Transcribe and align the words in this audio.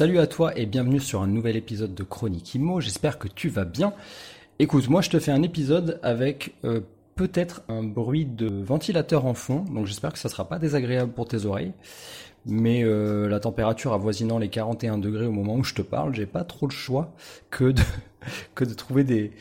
Salut 0.00 0.18
à 0.18 0.26
toi 0.26 0.58
et 0.58 0.64
bienvenue 0.64 0.98
sur 0.98 1.20
un 1.20 1.26
nouvel 1.26 1.56
épisode 1.56 1.94
de 1.94 2.02
Chronique 2.02 2.54
Imo. 2.54 2.80
J'espère 2.80 3.18
que 3.18 3.28
tu 3.28 3.50
vas 3.50 3.66
bien. 3.66 3.92
Écoute, 4.58 4.88
moi 4.88 5.02
je 5.02 5.10
te 5.10 5.20
fais 5.20 5.30
un 5.30 5.42
épisode 5.42 6.00
avec 6.02 6.54
euh, 6.64 6.80
peut-être 7.16 7.60
un 7.68 7.82
bruit 7.82 8.24
de 8.24 8.46
ventilateur 8.46 9.26
en 9.26 9.34
fond, 9.34 9.66
donc 9.70 9.84
j'espère 9.84 10.14
que 10.14 10.18
ça 10.18 10.30
sera 10.30 10.48
pas 10.48 10.58
désagréable 10.58 11.12
pour 11.12 11.28
tes 11.28 11.44
oreilles. 11.44 11.74
Mais 12.46 12.82
euh, 12.82 13.28
la 13.28 13.40
température 13.40 13.92
avoisinant 13.92 14.38
les 14.38 14.48
41 14.48 14.96
degrés 14.96 15.26
au 15.26 15.32
moment 15.32 15.56
où 15.56 15.64
je 15.64 15.74
te 15.74 15.82
parle, 15.82 16.14
j'ai 16.14 16.24
pas 16.24 16.44
trop 16.44 16.66
le 16.66 16.72
choix 16.72 17.12
que 17.50 17.70
de 17.70 18.74
trouver 18.74 19.04
des 19.04 19.32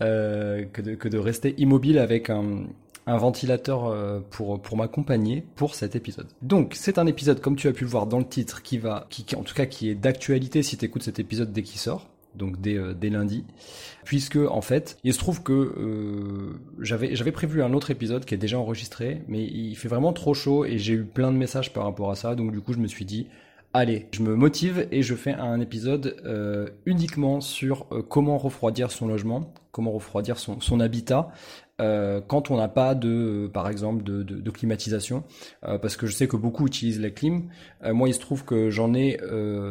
euh, 0.00 0.64
que 0.64 1.08
de 1.08 1.18
rester 1.18 1.56
immobile 1.58 1.98
avec 1.98 2.30
un 2.30 2.66
un 3.06 3.16
ventilateur 3.16 3.86
euh, 3.86 4.20
pour 4.30 4.60
pour 4.60 4.76
m'accompagner 4.76 5.44
pour 5.56 5.74
cet 5.74 5.96
épisode. 5.96 6.28
Donc 6.42 6.74
c'est 6.74 6.98
un 6.98 7.06
épisode 7.06 7.40
comme 7.40 7.56
tu 7.56 7.68
as 7.68 7.72
pu 7.72 7.84
le 7.84 7.90
voir 7.90 8.06
dans 8.06 8.18
le 8.18 8.26
titre 8.26 8.62
qui 8.62 8.78
va 8.78 9.06
qui, 9.10 9.24
en 9.36 9.42
tout 9.42 9.54
cas 9.54 9.66
qui 9.66 9.90
est 9.90 9.94
d'actualité 9.94 10.62
si 10.62 10.76
tu 10.76 10.84
écoutes 10.84 11.02
cet 11.02 11.18
épisode 11.18 11.52
dès 11.52 11.62
qu'il 11.62 11.80
sort. 11.80 12.08
Donc 12.34 12.60
dès, 12.60 12.74
euh, 12.74 12.94
dès 12.94 13.10
lundi, 13.10 13.44
puisque 14.04 14.36
en 14.36 14.60
fait, 14.60 14.98
il 15.04 15.14
se 15.14 15.20
trouve 15.20 15.44
que 15.44 15.52
euh, 15.52 16.58
j'avais 16.80 17.14
j'avais 17.14 17.30
prévu 17.30 17.62
un 17.62 17.72
autre 17.74 17.92
épisode 17.92 18.24
qui 18.24 18.34
est 18.34 18.38
déjà 18.38 18.58
enregistré, 18.58 19.22
mais 19.28 19.44
il 19.44 19.76
fait 19.76 19.86
vraiment 19.86 20.12
trop 20.12 20.34
chaud 20.34 20.64
et 20.64 20.76
j'ai 20.78 20.94
eu 20.94 21.04
plein 21.04 21.30
de 21.30 21.36
messages 21.36 21.72
par 21.72 21.84
rapport 21.84 22.10
à 22.10 22.16
ça, 22.16 22.34
donc 22.34 22.50
du 22.50 22.60
coup 22.60 22.72
je 22.72 22.78
me 22.78 22.88
suis 22.88 23.04
dit 23.04 23.28
allez, 23.72 24.08
je 24.10 24.22
me 24.22 24.34
motive 24.34 24.88
et 24.90 25.02
je 25.02 25.14
fais 25.14 25.32
un 25.32 25.60
épisode 25.60 26.16
uniquement 26.86 27.40
sur 27.40 27.86
comment 28.08 28.36
refroidir 28.36 28.90
son 28.90 29.06
logement, 29.06 29.52
comment 29.70 29.92
refroidir 29.92 30.36
son, 30.36 30.60
son 30.60 30.80
habitat 30.80 31.30
euh, 31.80 32.20
quand 32.20 32.50
on 32.50 32.56
n'a 32.56 32.68
pas 32.68 32.94
de, 32.94 33.50
par 33.52 33.68
exemple, 33.68 34.02
de, 34.02 34.22
de, 34.22 34.40
de 34.40 34.50
climatisation, 34.50 35.24
parce 35.62 35.96
que 35.96 36.06
je 36.06 36.12
sais 36.12 36.28
que 36.28 36.36
beaucoup 36.36 36.66
utilisent 36.66 37.00
la 37.00 37.10
clim. 37.10 37.48
moi, 37.84 38.08
il 38.08 38.14
se 38.14 38.20
trouve 38.20 38.44
que 38.44 38.70
j'en 38.70 38.94
ai 38.94 39.18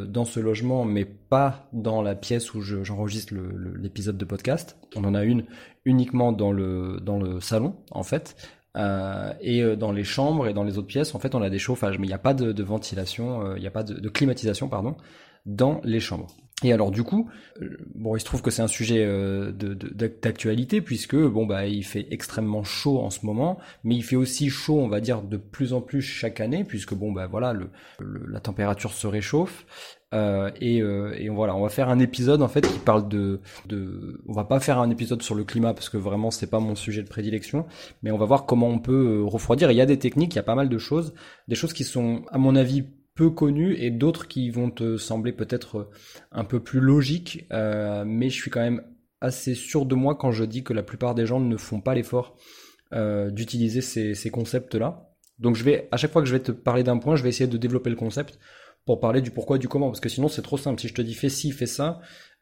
dans 0.08 0.26
ce 0.26 0.40
logement, 0.40 0.86
mais 0.86 1.06
pas 1.06 1.70
dans 1.74 2.02
la 2.02 2.16
pièce 2.16 2.54
où 2.54 2.62
j'enregistre 2.62 3.34
l'épisode 3.80 4.18
de 4.18 4.26
podcast. 4.26 4.78
On 4.96 5.04
en 5.06 5.16
a 5.16 5.24
une 5.24 5.46
uniquement 5.86 6.32
dans 6.32 6.52
le 6.52 7.00
dans 7.02 7.20
le 7.20 7.40
salon, 7.40 7.76
en 7.92 8.04
fait. 8.04 8.36
Euh, 8.76 9.34
et 9.40 9.62
euh, 9.62 9.76
dans 9.76 9.92
les 9.92 10.04
chambres 10.04 10.48
et 10.48 10.54
dans 10.54 10.64
les 10.64 10.78
autres 10.78 10.88
pièces, 10.88 11.14
en 11.14 11.20
fait, 11.20 11.36
on 11.36 11.42
a 11.42 11.50
des 11.50 11.60
chauffages, 11.60 12.00
mais 12.00 12.08
il 12.08 12.10
n'y 12.10 12.16
a 12.16 12.20
pas 12.20 12.34
de, 12.34 12.52
de 12.52 12.64
ventilation, 12.64 13.46
euh, 13.46 13.54
il 13.58 13.62
n'y 13.62 13.68
a 13.68 13.72
pas 13.72 13.84
de, 13.84 14.10
climatisation, 14.10 14.68
pardon, 14.68 14.96
dans 15.46 15.80
les 15.84 16.00
chambres. 16.00 16.28
Et 16.64 16.72
alors 16.72 16.92
du 16.92 17.04
coup, 17.04 17.30
bon, 17.96 18.16
il 18.16 18.20
se 18.20 18.26
trouve 18.26 18.42
que 18.42 18.50
c'est 18.50 18.62
un 18.62 18.68
sujet 18.68 19.06
d'actualité 19.54 20.80
puisque 20.82 21.16
bon 21.16 21.46
bah 21.46 21.66
il 21.66 21.84
fait 21.84 22.08
extrêmement 22.12 22.64
chaud 22.64 23.00
en 23.00 23.10
ce 23.10 23.26
moment, 23.26 23.58
mais 23.84 23.96
il 23.96 24.04
fait 24.04 24.16
aussi 24.16 24.50
chaud, 24.50 24.80
on 24.80 24.88
va 24.88 25.02
dire, 25.02 25.24
de 25.24 25.36
plus 25.36 25.74
en 25.74 25.82
plus 25.82 26.02
chaque 26.02 26.40
année 26.40 26.64
puisque 26.64 26.94
bon 26.94 27.12
bah 27.12 27.28
voilà, 27.28 27.52
le, 27.52 27.70
la 28.00 28.40
température 28.40 28.94
se 28.94 29.08
réchauffe 29.08 29.66
euh, 30.14 30.52
et, 30.62 30.82
euh, 30.82 31.16
et, 31.18 31.30
voilà, 31.30 31.56
on 31.56 31.62
va 31.62 31.70
faire 31.70 31.90
un 31.90 31.98
épisode 32.00 32.42
en 32.44 32.48
fait 32.48 32.62
qui 32.62 32.78
parle 32.78 33.08
de, 33.10 33.40
de, 33.66 34.22
on 34.28 34.34
va 34.34 34.44
pas 34.44 34.60
faire 34.60 34.78
un 34.78 34.90
épisode 34.92 35.24
sur 35.24 35.34
le 35.34 35.44
climat 35.44 35.74
parce 35.74 35.90
que 35.90 35.98
vraiment 35.98 36.30
c'est 36.30 36.50
pas 36.50 36.60
mon 36.60 36.76
sujet 36.76 37.02
de 37.02 37.08
prédilection, 37.08 37.66
mais 38.04 38.12
on 38.12 38.18
va 38.18 38.26
voir 38.26 38.46
comment 38.46 38.68
on 38.68 38.80
peut 38.80 39.22
euh, 39.22 39.24
refroidir. 39.24 39.72
il 39.72 39.78
y 39.78 39.82
a 39.82 39.88
des 39.88 39.98
techniques, 39.98 40.34
il 40.34 40.36
y 40.36 40.40
a 40.40 40.44
pas 40.44 40.56
mal 40.56 40.70
de 40.70 40.78
choses, 40.78 41.14
des 41.48 41.56
choses 41.56 41.74
qui 41.74 41.84
sont 41.84 42.24
à 42.30 42.38
mon 42.38 42.56
avis 42.56 42.86
peu 43.16 43.30
connues 43.30 43.76
et 43.76 43.92
d'autres 43.92 44.28
qui 44.28 44.50
vont 44.50 44.72
te 44.72 44.98
sembler 44.98 45.32
peut-être 45.32 45.90
un 46.32 46.44
peu 46.44 46.60
plus 46.60 46.80
logiques, 46.80 47.46
euh, 47.52 48.04
mais 48.06 48.30
je 48.30 48.36
suis 48.36 48.52
quand 48.52 48.62
même 48.62 48.84
assez 49.22 49.56
sûr 49.56 49.86
de 49.86 49.96
moi 49.96 50.16
quand 50.16 50.32
je 50.32 50.44
dis 50.44 50.64
que 50.64 50.74
la 50.74 50.84
plupart 50.84 51.16
des 51.16 51.26
gens 51.26 51.40
ne 51.40 51.58
font 51.58 51.80
pas 51.80 51.94
l'effort 51.96 52.36
euh, 52.94 53.30
d'utiliser 53.30 53.82
ces, 53.82 54.16
ces 54.16 54.30
concepts-là. 54.30 55.10
Donc 55.40 55.56
je 55.56 55.64
vais, 55.64 55.88
à 55.92 55.98
chaque 55.98 56.12
fois 56.12 56.22
que 56.22 56.28
je 56.28 56.34
vais 56.34 56.44
te 56.44 56.52
parler 56.52 56.84
d'un 56.84 56.98
point, 56.98 57.16
je 57.16 57.24
vais 57.24 57.30
essayer 57.30 57.50
de 57.50 57.58
développer 57.58 57.90
le 57.90 57.96
concept 57.96 58.40
pour 58.86 59.00
parler 59.00 59.22
du 59.22 59.32
pourquoi 59.32 59.58
du 59.58 59.68
comment 59.68 59.88
parce 59.88 60.00
que 60.00 60.10
sinon 60.10 60.28
c'est 60.28 60.42
trop 60.42 60.58
simple 60.58 60.80
si 60.80 60.88
je 60.88 60.94
te 60.94 61.02
dis 61.02 61.14
fais 61.14 61.30
ci 61.30 61.52
fais 61.52 61.66
ça 61.66 62.02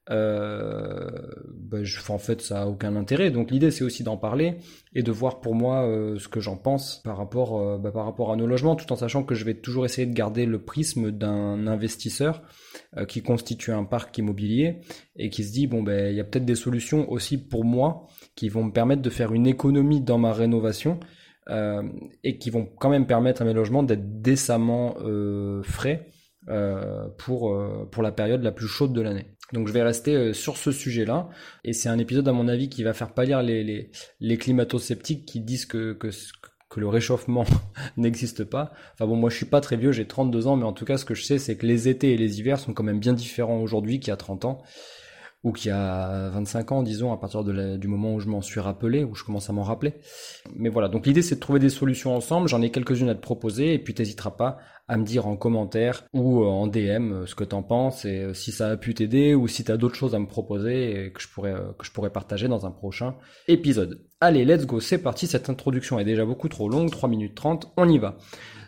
euh, 0.09 1.09
ben 1.47 1.83
je, 1.83 1.99
en 2.11 2.17
fait 2.17 2.41
ça 2.41 2.63
a 2.63 2.65
aucun 2.65 2.95
intérêt 2.95 3.29
donc 3.29 3.51
l'idée 3.51 3.69
c'est 3.69 3.83
aussi 3.83 4.03
d'en 4.03 4.17
parler 4.17 4.57
et 4.95 5.03
de 5.03 5.11
voir 5.11 5.41
pour 5.41 5.53
moi 5.53 5.83
euh, 5.83 6.17
ce 6.17 6.27
que 6.27 6.39
j'en 6.39 6.57
pense 6.57 7.01
par 7.03 7.17
rapport 7.17 7.59
euh, 7.59 7.77
ben, 7.77 7.91
par 7.91 8.05
rapport 8.05 8.31
à 8.31 8.35
nos 8.35 8.47
logements 8.47 8.75
tout 8.75 8.91
en 8.91 8.95
sachant 8.95 9.23
que 9.23 9.35
je 9.35 9.45
vais 9.45 9.53
toujours 9.53 9.85
essayer 9.85 10.07
de 10.07 10.13
garder 10.13 10.47
le 10.47 10.63
prisme 10.63 11.11
d'un 11.11 11.67
investisseur 11.67 12.41
euh, 12.97 13.05
qui 13.05 13.21
constitue 13.21 13.71
un 13.71 13.83
parc 13.83 14.17
immobilier 14.17 14.81
et 15.17 15.29
qui 15.29 15.43
se 15.43 15.53
dit 15.53 15.67
bon 15.67 15.83
ben 15.83 16.09
il 16.09 16.15
y 16.15 16.19
a 16.19 16.23
peut-être 16.23 16.45
des 16.45 16.55
solutions 16.55 17.09
aussi 17.11 17.37
pour 17.37 17.63
moi 17.63 18.07
qui 18.35 18.49
vont 18.49 18.63
me 18.63 18.71
permettre 18.71 19.03
de 19.03 19.09
faire 19.11 19.33
une 19.33 19.45
économie 19.45 20.01
dans 20.01 20.17
ma 20.17 20.33
rénovation 20.33 20.99
euh, 21.49 21.83
et 22.23 22.39
qui 22.39 22.49
vont 22.49 22.65
quand 22.65 22.89
même 22.89 23.05
permettre 23.05 23.43
à 23.43 23.45
mes 23.45 23.53
logements 23.53 23.83
d'être 23.83 24.21
décemment 24.21 24.95
frais 25.61 26.07
pour, 27.17 27.55
pour 27.91 28.03
la 28.03 28.11
période 28.11 28.41
la 28.41 28.51
plus 28.51 28.67
chaude 28.67 28.93
de 28.93 29.01
l'année. 29.01 29.27
Donc 29.53 29.67
je 29.67 29.73
vais 29.73 29.83
rester 29.83 30.15
euh, 30.15 30.33
sur 30.33 30.57
ce 30.57 30.71
sujet-là. 30.71 31.29
Et 31.63 31.73
c'est 31.73 31.89
un 31.89 31.99
épisode, 31.99 32.27
à 32.27 32.33
mon 32.33 32.47
avis, 32.47 32.69
qui 32.69 32.83
va 32.83 32.93
faire 32.93 33.13
pâlir 33.13 33.41
les, 33.41 33.63
les, 33.63 33.91
les 34.19 34.37
climato-sceptiques 34.37 35.25
qui 35.25 35.39
disent 35.39 35.65
que, 35.65 35.93
que, 35.93 36.09
que 36.69 36.79
le 36.79 36.87
réchauffement 36.87 37.45
n'existe 37.97 38.43
pas. 38.43 38.71
Enfin 38.93 39.05
bon, 39.05 39.15
moi 39.15 39.29
je 39.29 39.35
suis 39.35 39.45
pas 39.45 39.61
très 39.61 39.77
vieux, 39.77 39.91
j'ai 39.91 40.07
32 40.07 40.47
ans, 40.47 40.55
mais 40.55 40.65
en 40.65 40.73
tout 40.73 40.85
cas 40.85 40.97
ce 40.97 41.05
que 41.05 41.13
je 41.13 41.23
sais, 41.23 41.37
c'est 41.37 41.57
que 41.57 41.65
les 41.65 41.89
étés 41.89 42.13
et 42.13 42.17
les 42.17 42.39
hivers 42.39 42.59
sont 42.59 42.73
quand 42.73 42.83
même 42.83 42.99
bien 42.99 43.13
différents 43.13 43.61
aujourd'hui 43.61 43.99
qu'il 43.99 44.09
y 44.09 44.13
a 44.13 44.17
30 44.17 44.45
ans 44.45 44.63
ou 45.43 45.51
qui 45.51 45.69
a 45.69 46.29
25 46.29 46.71
ans, 46.71 46.83
disons, 46.83 47.11
à 47.11 47.17
partir 47.17 47.43
du 47.43 47.87
moment 47.87 48.13
où 48.13 48.19
je 48.19 48.27
m'en 48.27 48.41
suis 48.41 48.59
rappelé, 48.59 49.03
où 49.03 49.15
je 49.15 49.23
commence 49.23 49.49
à 49.49 49.53
m'en 49.53 49.63
rappeler. 49.63 49.95
Mais 50.55 50.69
voilà, 50.69 50.87
donc 50.87 51.05
l'idée 51.05 51.21
c'est 51.21 51.35
de 51.35 51.39
trouver 51.39 51.59
des 51.59 51.69
solutions 51.69 52.15
ensemble, 52.15 52.47
j'en 52.47 52.61
ai 52.61 52.69
quelques-unes 52.69 53.09
à 53.09 53.15
te 53.15 53.21
proposer, 53.21 53.73
et 53.73 53.79
puis 53.79 53.93
t'hésiteras 53.93 54.31
pas 54.31 54.59
à 54.87 54.97
me 54.97 55.05
dire 55.05 55.25
en 55.25 55.37
commentaire 55.37 56.03
ou 56.13 56.43
euh, 56.43 56.47
en 56.47 56.67
DM 56.67 57.13
euh, 57.13 57.25
ce 57.25 57.33
que 57.33 57.45
t'en 57.45 57.63
penses, 57.63 58.03
et 58.03 58.23
euh, 58.23 58.33
si 58.33 58.51
ça 58.51 58.69
a 58.71 58.77
pu 58.77 58.93
t'aider, 58.93 59.33
ou 59.33 59.47
si 59.47 59.63
t'as 59.63 59.77
d'autres 59.77 59.95
choses 59.95 60.13
à 60.13 60.19
me 60.19 60.27
proposer, 60.27 61.05
et 61.05 61.11
que 61.11 61.21
je 61.21 61.29
pourrais, 61.29 61.55
que 61.79 61.85
je 61.85 61.91
pourrais 61.91 62.09
partager 62.09 62.47
dans 62.47 62.65
un 62.65 62.71
prochain 62.71 63.15
épisode. 63.47 64.01
Allez, 64.19 64.43
let's 64.43 64.65
go, 64.65 64.79
c'est 64.79 64.97
parti, 64.97 65.27
cette 65.27 65.49
introduction 65.49 65.97
est 65.97 66.03
déjà 66.03 66.25
beaucoup 66.25 66.49
trop 66.49 66.69
longue, 66.69 66.91
3 66.91 67.09
minutes 67.09 67.35
30, 67.35 67.71
on 67.77 67.89
y 67.89 67.97
va. 67.97 68.17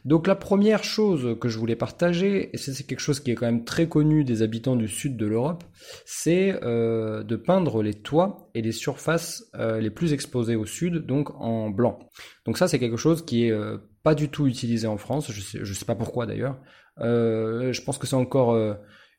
Donc 0.05 0.27
la 0.27 0.35
première 0.35 0.83
chose 0.83 1.37
que 1.39 1.47
je 1.47 1.57
voulais 1.57 1.77
partager, 1.77 2.49
et 2.53 2.57
c'est 2.57 2.85
quelque 2.85 2.99
chose 2.99 3.21
qui 3.21 3.31
est 3.31 3.35
quand 3.35 3.45
même 3.45 3.63
très 3.63 3.87
connu 3.87 4.25
des 4.25 4.41
habitants 4.41 4.75
du 4.75 4.89
sud 4.89 5.15
de 5.15 5.25
l'Europe, 5.25 5.63
c'est 6.05 6.59
euh, 6.63 7.23
de 7.23 7.35
peindre 7.37 7.81
les 7.81 7.93
toits 7.93 8.49
et 8.53 8.61
les 8.61 8.73
surfaces 8.73 9.45
euh, 9.55 9.79
les 9.79 9.89
plus 9.89 10.11
exposées 10.11 10.57
au 10.57 10.65
sud, 10.65 11.05
donc 11.05 11.29
en 11.39 11.69
blanc. 11.69 11.99
Donc 12.45 12.57
ça 12.57 12.67
c'est 12.67 12.79
quelque 12.79 12.97
chose 12.97 13.25
qui 13.25 13.45
est 13.45 13.51
euh, 13.51 13.77
pas 14.03 14.13
du 14.13 14.27
tout 14.27 14.45
utilisé 14.45 14.87
en 14.87 14.97
France, 14.97 15.31
je 15.31 15.39
sais, 15.39 15.59
je 15.61 15.73
sais 15.73 15.85
pas 15.85 15.95
pourquoi 15.95 16.25
d'ailleurs. 16.25 16.59
Euh, 16.99 17.71
je 17.71 17.81
pense 17.81 17.97
que 17.97 18.05
c'est 18.05 18.17
encore 18.17 18.51
euh, 18.51 18.73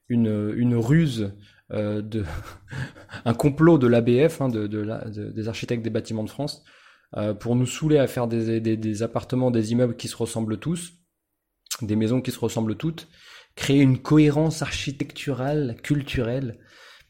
une, 0.08 0.52
une 0.54 0.76
ruse 0.76 1.32
de 1.70 2.24
un 3.24 3.34
complot 3.34 3.78
de 3.78 3.86
l'ABF, 3.86 4.42
hein, 4.42 4.48
de, 4.48 4.66
de, 4.66 4.84
de, 4.84 5.30
des 5.30 5.48
architectes 5.48 5.82
des 5.82 5.90
bâtiments 5.90 6.24
de 6.24 6.30
France, 6.30 6.62
euh, 6.62 6.82
pour 7.38 7.54
nous 7.54 7.66
saouler 7.66 7.98
à 7.98 8.06
faire 8.06 8.26
des, 8.26 8.60
des, 8.60 8.76
des, 8.76 9.02
appartements, 9.02 9.50
des 9.50 9.72
immeubles 9.72 9.96
qui 9.96 10.08
se 10.08 10.16
ressemblent 10.16 10.58
tous, 10.58 10.94
des 11.80 11.96
maisons 11.96 12.20
qui 12.20 12.30
se 12.30 12.38
ressemblent 12.38 12.76
toutes, 12.76 13.08
créer 13.54 13.80
une 13.80 13.98
cohérence 13.98 14.62
architecturale, 14.62 15.76
culturelle. 15.82 16.58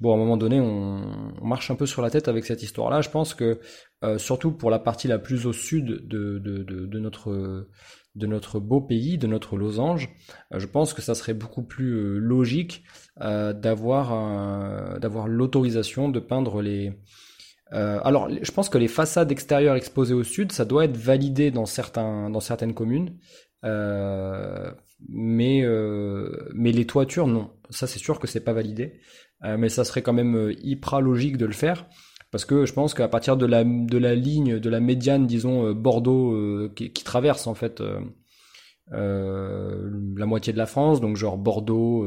Bon, 0.00 0.12
à 0.12 0.14
un 0.14 0.18
moment 0.18 0.36
donné, 0.36 0.60
on, 0.60 1.34
on 1.40 1.46
marche 1.46 1.70
un 1.70 1.74
peu 1.74 1.86
sur 1.86 2.02
la 2.02 2.10
tête 2.10 2.28
avec 2.28 2.44
cette 2.44 2.62
histoire-là. 2.62 3.00
Je 3.00 3.08
pense 3.08 3.34
que, 3.34 3.60
euh, 4.02 4.18
surtout 4.18 4.52
pour 4.52 4.70
la 4.70 4.78
partie 4.78 5.08
la 5.08 5.18
plus 5.18 5.46
au 5.46 5.52
sud 5.52 5.86
de, 5.86 6.38
de, 6.38 6.58
de, 6.58 6.86
de, 6.86 6.98
notre 6.98 7.66
de 8.14 8.26
notre 8.26 8.60
beau 8.60 8.80
pays, 8.80 9.18
de 9.18 9.26
notre 9.26 9.56
losange, 9.56 10.08
euh, 10.52 10.58
je 10.58 10.66
pense 10.66 10.94
que 10.94 11.02
ça 11.02 11.14
serait 11.14 11.34
beaucoup 11.34 11.62
plus 11.62 11.94
euh, 11.94 12.18
logique 12.18 12.84
euh, 13.20 13.52
d'avoir 13.52 14.14
l'autorisation 15.26 16.08
de 16.08 16.20
peindre 16.20 16.62
les 16.62 16.92
euh, 17.74 17.98
alors, 18.04 18.28
je 18.30 18.50
pense 18.52 18.68
que 18.68 18.78
les 18.78 18.88
façades 18.88 19.32
extérieures 19.32 19.74
exposées 19.74 20.14
au 20.14 20.22
sud, 20.22 20.52
ça 20.52 20.64
doit 20.64 20.84
être 20.84 20.96
validé 20.96 21.50
dans 21.50 21.66
certains, 21.66 22.30
dans 22.30 22.40
certaines 22.40 22.74
communes, 22.74 23.18
euh, 23.64 24.70
mais 25.08 25.62
euh, 25.64 26.50
mais 26.54 26.70
les 26.70 26.86
toitures, 26.86 27.26
non. 27.26 27.50
Ça, 27.70 27.86
c'est 27.86 27.98
sûr 27.98 28.20
que 28.20 28.26
c'est 28.26 28.44
pas 28.44 28.52
validé, 28.52 29.00
mais 29.42 29.68
ça 29.68 29.84
serait 29.84 30.02
quand 30.02 30.12
même 30.12 30.54
hyper 30.62 31.00
logique 31.00 31.36
de 31.36 31.46
le 31.46 31.52
faire. 31.52 31.86
Parce 32.30 32.44
que 32.44 32.66
je 32.66 32.72
pense 32.72 32.94
qu'à 32.94 33.08
partir 33.08 33.36
de 33.36 33.46
la, 33.46 33.64
de 33.64 33.98
la 33.98 34.14
ligne, 34.14 34.58
de 34.58 34.70
la 34.70 34.80
médiane, 34.80 35.26
disons, 35.26 35.72
Bordeaux, 35.72 36.68
qui, 36.74 36.90
traverse 36.92 37.46
en 37.46 37.54
fait 37.54 37.82
la 38.90 40.26
moitié 40.26 40.52
de 40.52 40.58
la 40.58 40.66
France, 40.66 41.00
donc 41.00 41.16
genre 41.16 41.36
Bordeaux 41.36 42.06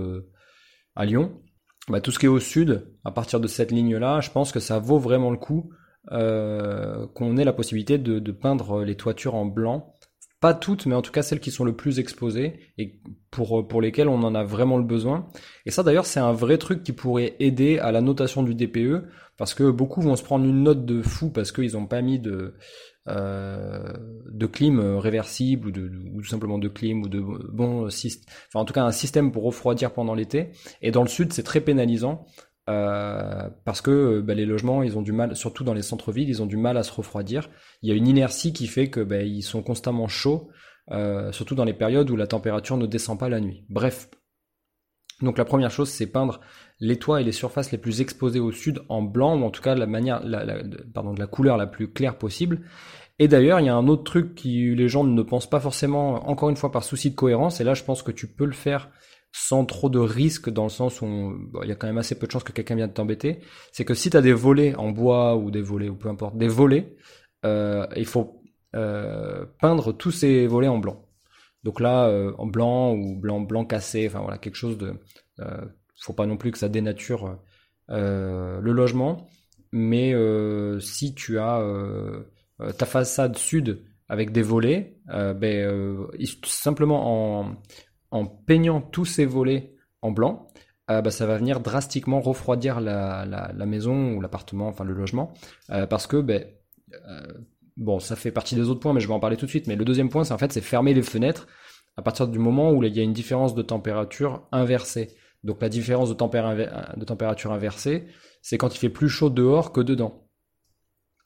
à 0.95 1.05
Lyon, 1.05 1.39
bah, 1.89 2.01
tout 2.01 2.11
ce 2.11 2.19
qui 2.19 2.25
est 2.25 2.29
au 2.29 2.39
sud, 2.39 2.87
à 3.05 3.11
partir 3.11 3.39
de 3.39 3.47
cette 3.47 3.71
ligne-là, 3.71 4.19
je 4.21 4.29
pense 4.29 4.51
que 4.51 4.59
ça 4.59 4.79
vaut 4.79 4.99
vraiment 4.99 5.31
le 5.31 5.37
coup 5.37 5.71
euh, 6.11 7.05
qu'on 7.15 7.37
ait 7.37 7.43
la 7.43 7.53
possibilité 7.53 7.97
de, 7.97 8.19
de, 8.19 8.31
peindre 8.31 8.83
les 8.83 8.95
toitures 8.95 9.35
en 9.35 9.45
blanc. 9.45 9.93
Pas 10.39 10.53
toutes, 10.53 10.85
mais 10.85 10.95
en 10.95 11.01
tout 11.01 11.11
cas 11.11 11.23
celles 11.23 11.39
qui 11.39 11.49
sont 11.49 11.65
le 11.65 11.75
plus 11.75 11.99
exposées 11.99 12.59
et 12.77 13.01
pour, 13.31 13.67
pour 13.67 13.81
lesquelles 13.81 14.07
on 14.07 14.21
en 14.23 14.35
a 14.35 14.43
vraiment 14.43 14.77
le 14.77 14.83
besoin. 14.83 15.27
Et 15.65 15.71
ça 15.71 15.81
d'ailleurs 15.81 16.05
c'est 16.05 16.19
un 16.19 16.31
vrai 16.31 16.59
truc 16.59 16.83
qui 16.83 16.93
pourrait 16.93 17.35
aider 17.39 17.79
à 17.79 17.91
la 17.91 18.01
notation 18.01 18.43
du 18.43 18.53
DPE 18.53 19.07
parce 19.37 19.55
que 19.55 19.69
beaucoup 19.71 20.01
vont 20.01 20.15
se 20.15 20.23
prendre 20.23 20.45
une 20.45 20.63
note 20.63 20.85
de 20.85 21.01
fou 21.01 21.31
parce 21.31 21.51
qu'ils 21.51 21.73
n'ont 21.73 21.87
pas 21.87 22.01
mis 22.01 22.19
de, 22.19 22.53
de 23.07 24.45
clim 24.45 24.79
réversible 24.97 25.69
ou, 25.69 26.21
tout 26.21 26.27
simplement 26.27 26.57
de 26.57 26.67
clim 26.67 27.03
ou 27.03 27.09
de 27.09 27.19
bon 27.19 27.89
système, 27.89 28.25
enfin 28.49 28.59
en 28.59 28.65
tout 28.65 28.73
cas 28.73 28.83
un 28.83 28.91
système 28.91 29.31
pour 29.31 29.43
refroidir 29.43 29.93
pendant 29.93 30.13
l'été. 30.13 30.51
Et 30.81 30.91
dans 30.91 31.03
le 31.03 31.07
sud, 31.07 31.33
c'est 31.33 31.43
très 31.43 31.61
pénalisant 31.61 32.25
euh, 32.69 33.49
parce 33.63 33.81
que 33.81 34.19
bah, 34.19 34.33
les 34.33 34.45
logements, 34.45 34.83
ils 34.83 34.97
ont 34.97 35.01
du 35.01 35.13
mal, 35.13 35.35
surtout 35.35 35.63
dans 35.63 35.73
les 35.73 35.81
centres-villes, 35.81 36.29
ils 36.29 36.41
ont 36.41 36.45
du 36.45 36.57
mal 36.57 36.77
à 36.77 36.83
se 36.83 36.91
refroidir. 36.91 37.49
Il 37.81 37.89
y 37.89 37.91
a 37.91 37.95
une 37.95 38.07
inertie 38.07 38.53
qui 38.53 38.67
fait 38.67 38.89
que 38.89 38.99
bah, 38.99 39.21
ils 39.21 39.43
sont 39.43 39.63
constamment 39.63 40.07
chauds, 40.07 40.49
euh, 40.91 41.31
surtout 41.31 41.55
dans 41.55 41.65
les 41.65 41.73
périodes 41.73 42.09
où 42.09 42.15
la 42.15 42.27
température 42.27 42.77
ne 42.77 42.85
descend 42.85 43.17
pas 43.19 43.29
la 43.29 43.39
nuit. 43.39 43.65
Bref. 43.69 44.09
Donc 45.21 45.37
la 45.37 45.45
première 45.45 45.71
chose, 45.71 45.89
c'est 45.89 46.07
peindre 46.07 46.39
les 46.79 46.97
toits 46.97 47.21
et 47.21 47.23
les 47.23 47.31
surfaces 47.31 47.71
les 47.71 47.77
plus 47.77 48.01
exposées 48.01 48.39
au 48.39 48.51
sud 48.51 48.81
en 48.89 49.01
blanc, 49.01 49.39
ou 49.39 49.45
en 49.45 49.49
tout 49.49 49.61
cas 49.61 49.75
la 49.75 49.87
manière, 49.87 50.23
la, 50.23 50.45
la, 50.45 50.57
pardon, 50.93 51.13
de 51.13 51.19
la 51.19 51.27
couleur 51.27 51.57
la 51.57 51.65
plus 51.65 51.91
claire 51.91 52.17
possible. 52.17 52.61
Et 53.19 53.27
d'ailleurs, 53.27 53.59
il 53.59 53.65
y 53.65 53.69
a 53.69 53.75
un 53.75 53.87
autre 53.87 54.03
truc 54.03 54.35
qui 54.35 54.75
les 54.75 54.87
gens 54.87 55.03
ne 55.03 55.21
pensent 55.23 55.49
pas 55.49 55.59
forcément, 55.59 56.29
encore 56.29 56.49
une 56.49 56.55
fois 56.55 56.71
par 56.71 56.83
souci 56.83 57.09
de 57.09 57.15
cohérence, 57.15 57.59
et 57.59 57.63
là 57.63 57.73
je 57.73 57.83
pense 57.83 58.03
que 58.03 58.11
tu 58.11 58.27
peux 58.27 58.45
le 58.45 58.51
faire 58.51 58.89
sans 59.31 59.65
trop 59.65 59.89
de 59.89 59.99
risques 59.99 60.49
dans 60.49 60.63
le 60.63 60.69
sens 60.69 61.01
où 61.01 61.35
il 61.63 61.67
y 61.67 61.71
a 61.71 61.75
quand 61.75 61.87
même 61.87 61.97
assez 61.97 62.17
peu 62.17 62.27
de 62.27 62.31
chances 62.31 62.43
que 62.43 62.51
quelqu'un 62.51 62.75
vienne 62.75 62.93
t'embêter, 62.93 63.39
c'est 63.71 63.85
que 63.85 63.93
si 63.93 64.09
tu 64.09 64.17
as 64.17 64.21
des 64.21 64.33
volets 64.33 64.75
en 64.75 64.91
bois 64.91 65.35
ou 65.35 65.51
des 65.51 65.61
volets 65.61 65.89
ou 65.89 65.95
peu 65.95 66.09
importe, 66.09 66.37
des 66.37 66.47
volets, 66.47 66.95
euh, 67.45 67.85
il 67.95 68.05
faut 68.05 68.41
euh, 68.75 69.45
peindre 69.59 69.93
tous 69.93 70.11
ces 70.11 70.47
volets 70.47 70.67
en 70.67 70.77
blanc. 70.77 71.06
Donc 71.67 71.81
là, 71.81 72.07
euh, 72.07 72.31
en 72.37 72.45
blanc 72.45 72.93
ou 72.93 73.17
blanc 73.17 73.41
blanc 73.41 73.65
cassé, 73.65 74.07
enfin 74.07 74.21
voilà 74.21 74.37
quelque 74.37 74.55
chose 74.55 74.77
de 74.77 74.93
euh, 75.41 75.65
faut 75.99 76.13
pas 76.13 76.25
non 76.25 76.37
plus 76.37 76.53
que 76.53 76.57
ça 76.57 76.69
dénature 76.69 77.41
euh, 77.89 78.61
le 78.61 78.71
logement, 78.71 79.27
mais 79.73 80.13
si 80.79 81.13
tu 81.13 81.39
as 81.39 81.61
ta 82.77 82.85
façade 82.85 83.35
sud 83.35 83.83
avec 84.07 84.31
des 84.31 84.43
volets, 84.43 84.97
ben, 85.07 86.07
simplement 86.45 87.57
en, 88.11 88.25
peignant 88.25 88.79
tous 88.79 89.03
ces 89.03 89.25
volets 89.25 89.75
en 90.01 90.11
blanc, 90.11 90.47
bah, 90.87 91.11
ça 91.11 91.25
va 91.25 91.37
venir 91.37 91.59
drastiquement 91.59 92.21
refroidir 92.21 92.79
la, 92.79 93.25
la, 93.25 93.51
la 93.53 93.65
maison 93.65 94.13
ou 94.13 94.21
l'appartement, 94.21 94.69
enfin 94.69 94.85
le 94.85 94.93
logement, 94.93 95.33
parce 95.67 96.07
que 96.07 96.21
ben, 96.21 96.45
bon, 97.77 97.99
ça 97.99 98.15
fait 98.15 98.31
partie 98.31 98.55
des 98.55 98.69
autres 98.69 98.79
points, 98.79 98.93
mais 98.93 98.99
je 98.99 99.07
vais 99.07 99.13
en 99.13 99.19
parler 99.19 99.37
tout 99.37 99.45
de 99.45 99.51
suite. 99.51 99.67
Mais 99.67 99.75
le 99.75 99.85
deuxième 99.85 100.09
point, 100.09 100.23
c'est 100.23 100.33
en 100.33 100.37
fait, 100.37 100.51
c'est 100.51 100.61
fermer 100.61 100.93
les 100.93 101.03
fenêtres 101.03 101.47
à 101.95 102.01
partir 102.01 102.27
du 102.27 102.39
moment 102.39 102.71
où 102.71 102.83
il 102.83 102.95
y 102.95 102.99
a 102.99 103.03
une 103.03 103.13
différence 103.13 103.55
de 103.55 103.61
température 103.61 104.47
inversée. 104.51 105.15
Donc 105.43 105.61
la 105.61 105.69
différence 105.69 106.09
de, 106.09 106.15
température 106.15 107.51
inversée, 107.51 108.05
c'est 108.41 108.57
quand 108.57 108.73
il 108.75 108.77
fait 108.77 108.89
plus 108.89 109.09
chaud 109.09 109.29
dehors 109.29 109.71
que 109.71 109.81
dedans. 109.81 110.27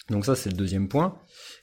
Donc 0.09 0.25
ça, 0.25 0.35
c'est 0.35 0.49
le 0.49 0.57
deuxième 0.57 0.87
point. 0.87 1.17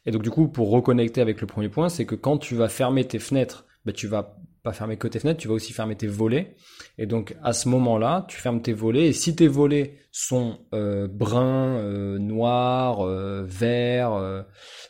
Et 0.06 0.10
donc 0.10 0.22
du 0.22 0.30
coup, 0.30 0.48
pour 0.48 0.70
reconnecter 0.70 1.20
avec 1.20 1.40
le 1.40 1.46
premier 1.46 1.68
point, 1.68 1.88
c'est 1.88 2.06
que 2.06 2.14
quand 2.14 2.38
tu 2.38 2.54
vas 2.54 2.68
fermer 2.68 3.04
tes 3.04 3.18
fenêtres, 3.18 3.66
ben, 3.84 3.92
tu 3.92 4.06
vas 4.06 4.38
pas 4.62 4.72
fermer 4.72 4.96
que 4.96 5.08
tes 5.08 5.18
fenêtres, 5.18 5.40
tu 5.40 5.48
vas 5.48 5.54
aussi 5.54 5.72
fermer 5.72 5.96
tes 5.96 6.06
volets. 6.06 6.56
Et 6.98 7.06
donc 7.06 7.36
à 7.42 7.52
ce 7.52 7.68
moment-là, 7.68 8.26
tu 8.28 8.38
fermes 8.38 8.60
tes 8.60 8.72
volets. 8.72 9.06
Et 9.06 9.12
si 9.12 9.34
tes 9.36 9.48
volets 9.48 9.98
sont 10.10 10.58
euh, 10.74 11.06
bruns, 11.08 11.78
euh, 11.78 12.18
noirs, 12.18 13.06
euh, 13.06 13.44
verts, 13.46 14.12
euh, 14.14 14.42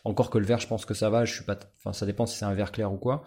encore 0.05 0.31
que 0.31 0.39
le 0.39 0.47
vert, 0.47 0.59
je 0.59 0.67
pense 0.67 0.85
que 0.85 0.95
ça 0.95 1.11
va. 1.11 1.25
Je 1.25 1.35
suis 1.35 1.45
pas, 1.45 1.59
enfin 1.79 1.93
ça 1.93 2.07
dépend 2.07 2.27
si 2.27 2.39
c'est 2.39 2.45
un 2.45 2.55
vert 2.55 2.73
clair 2.73 2.93
ou 2.93 2.97
quoi. 2.97 3.25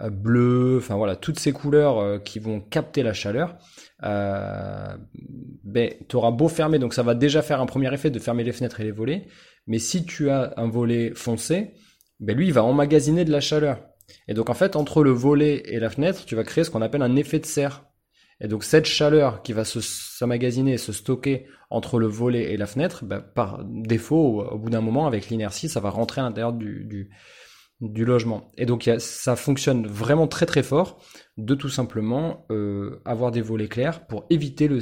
Euh, 0.00 0.10
bleu, 0.10 0.78
enfin 0.78 0.96
voilà, 0.96 1.16
toutes 1.16 1.38
ces 1.38 1.52
couleurs 1.52 2.22
qui 2.22 2.38
vont 2.38 2.60
capter 2.60 3.02
la 3.02 3.12
chaleur. 3.12 3.56
Ben, 4.02 5.90
tu 6.08 6.16
auras 6.16 6.30
beau 6.30 6.48
fermer, 6.48 6.78
donc 6.78 6.94
ça 6.94 7.02
va 7.02 7.14
déjà 7.14 7.42
faire 7.42 7.60
un 7.60 7.66
premier 7.66 7.92
effet 7.92 8.10
de 8.10 8.18
fermer 8.18 8.44
les 8.44 8.52
fenêtres 8.52 8.80
et 8.80 8.84
les 8.84 8.92
volets. 8.92 9.26
Mais 9.66 9.78
si 9.78 10.04
tu 10.04 10.30
as 10.30 10.54
un 10.56 10.68
volet 10.68 11.12
foncé, 11.14 11.74
ben 12.20 12.36
lui, 12.36 12.46
il 12.46 12.52
va 12.52 12.64
emmagasiner 12.64 13.24
de 13.24 13.30
la 13.30 13.40
chaleur. 13.40 13.87
Et 14.26 14.34
donc 14.34 14.50
en 14.50 14.54
fait, 14.54 14.76
entre 14.76 15.02
le 15.02 15.10
volet 15.10 15.62
et 15.66 15.78
la 15.78 15.90
fenêtre, 15.90 16.24
tu 16.24 16.34
vas 16.34 16.44
créer 16.44 16.64
ce 16.64 16.70
qu'on 16.70 16.82
appelle 16.82 17.02
un 17.02 17.16
effet 17.16 17.38
de 17.38 17.46
serre. 17.46 17.84
Et 18.40 18.48
donc 18.48 18.64
cette 18.64 18.86
chaleur 18.86 19.42
qui 19.42 19.52
va 19.52 19.64
s'emmagasiner, 19.64 20.78
se 20.78 20.92
stocker 20.92 21.46
entre 21.70 21.98
le 21.98 22.06
volet 22.06 22.52
et 22.52 22.56
la 22.56 22.66
fenêtre, 22.66 23.04
ben, 23.04 23.20
par 23.20 23.64
défaut, 23.64 24.42
au, 24.42 24.58
bout 24.58 24.70
d'un 24.70 24.80
moment, 24.80 25.06
avec 25.06 25.28
l'inertie, 25.28 25.68
ça 25.68 25.80
va 25.80 25.90
rentrer 25.90 26.20
à 26.20 26.24
l'intérieur 26.24 26.52
du, 26.52 27.10
logement. 27.80 28.52
Et 28.56 28.66
donc 28.66 28.90
ça 28.98 29.36
fonctionne 29.36 29.86
vraiment 29.86 30.28
très 30.28 30.46
très 30.46 30.62
fort 30.62 31.02
de 31.36 31.54
tout 31.54 31.68
simplement 31.68 32.46
euh, 32.50 33.00
avoir 33.04 33.30
des 33.32 33.42
volets 33.42 33.68
clairs 33.68 34.06
pour 34.06 34.26
éviter 34.30 34.68
le 34.68 34.80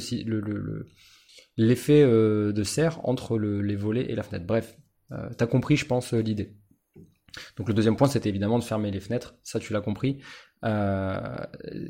l'effet 1.56 2.02
euh, 2.02 2.52
de 2.52 2.62
serre 2.62 3.00
entre 3.04 3.38
les 3.38 3.76
volets 3.76 4.06
et 4.10 4.14
la 4.14 4.22
fenêtre. 4.22 4.46
Bref, 4.46 4.76
euh, 5.12 5.28
t'as 5.36 5.46
compris, 5.46 5.76
je 5.76 5.86
pense, 5.86 6.12
l'idée. 6.12 6.56
Donc 7.56 7.68
le 7.68 7.74
deuxième 7.74 7.96
point, 7.96 8.08
c'était 8.08 8.28
évidemment 8.28 8.58
de 8.58 8.64
fermer 8.64 8.90
les 8.90 9.00
fenêtres. 9.00 9.34
Ça, 9.42 9.58
tu 9.58 9.72
l'as 9.72 9.80
compris. 9.80 10.18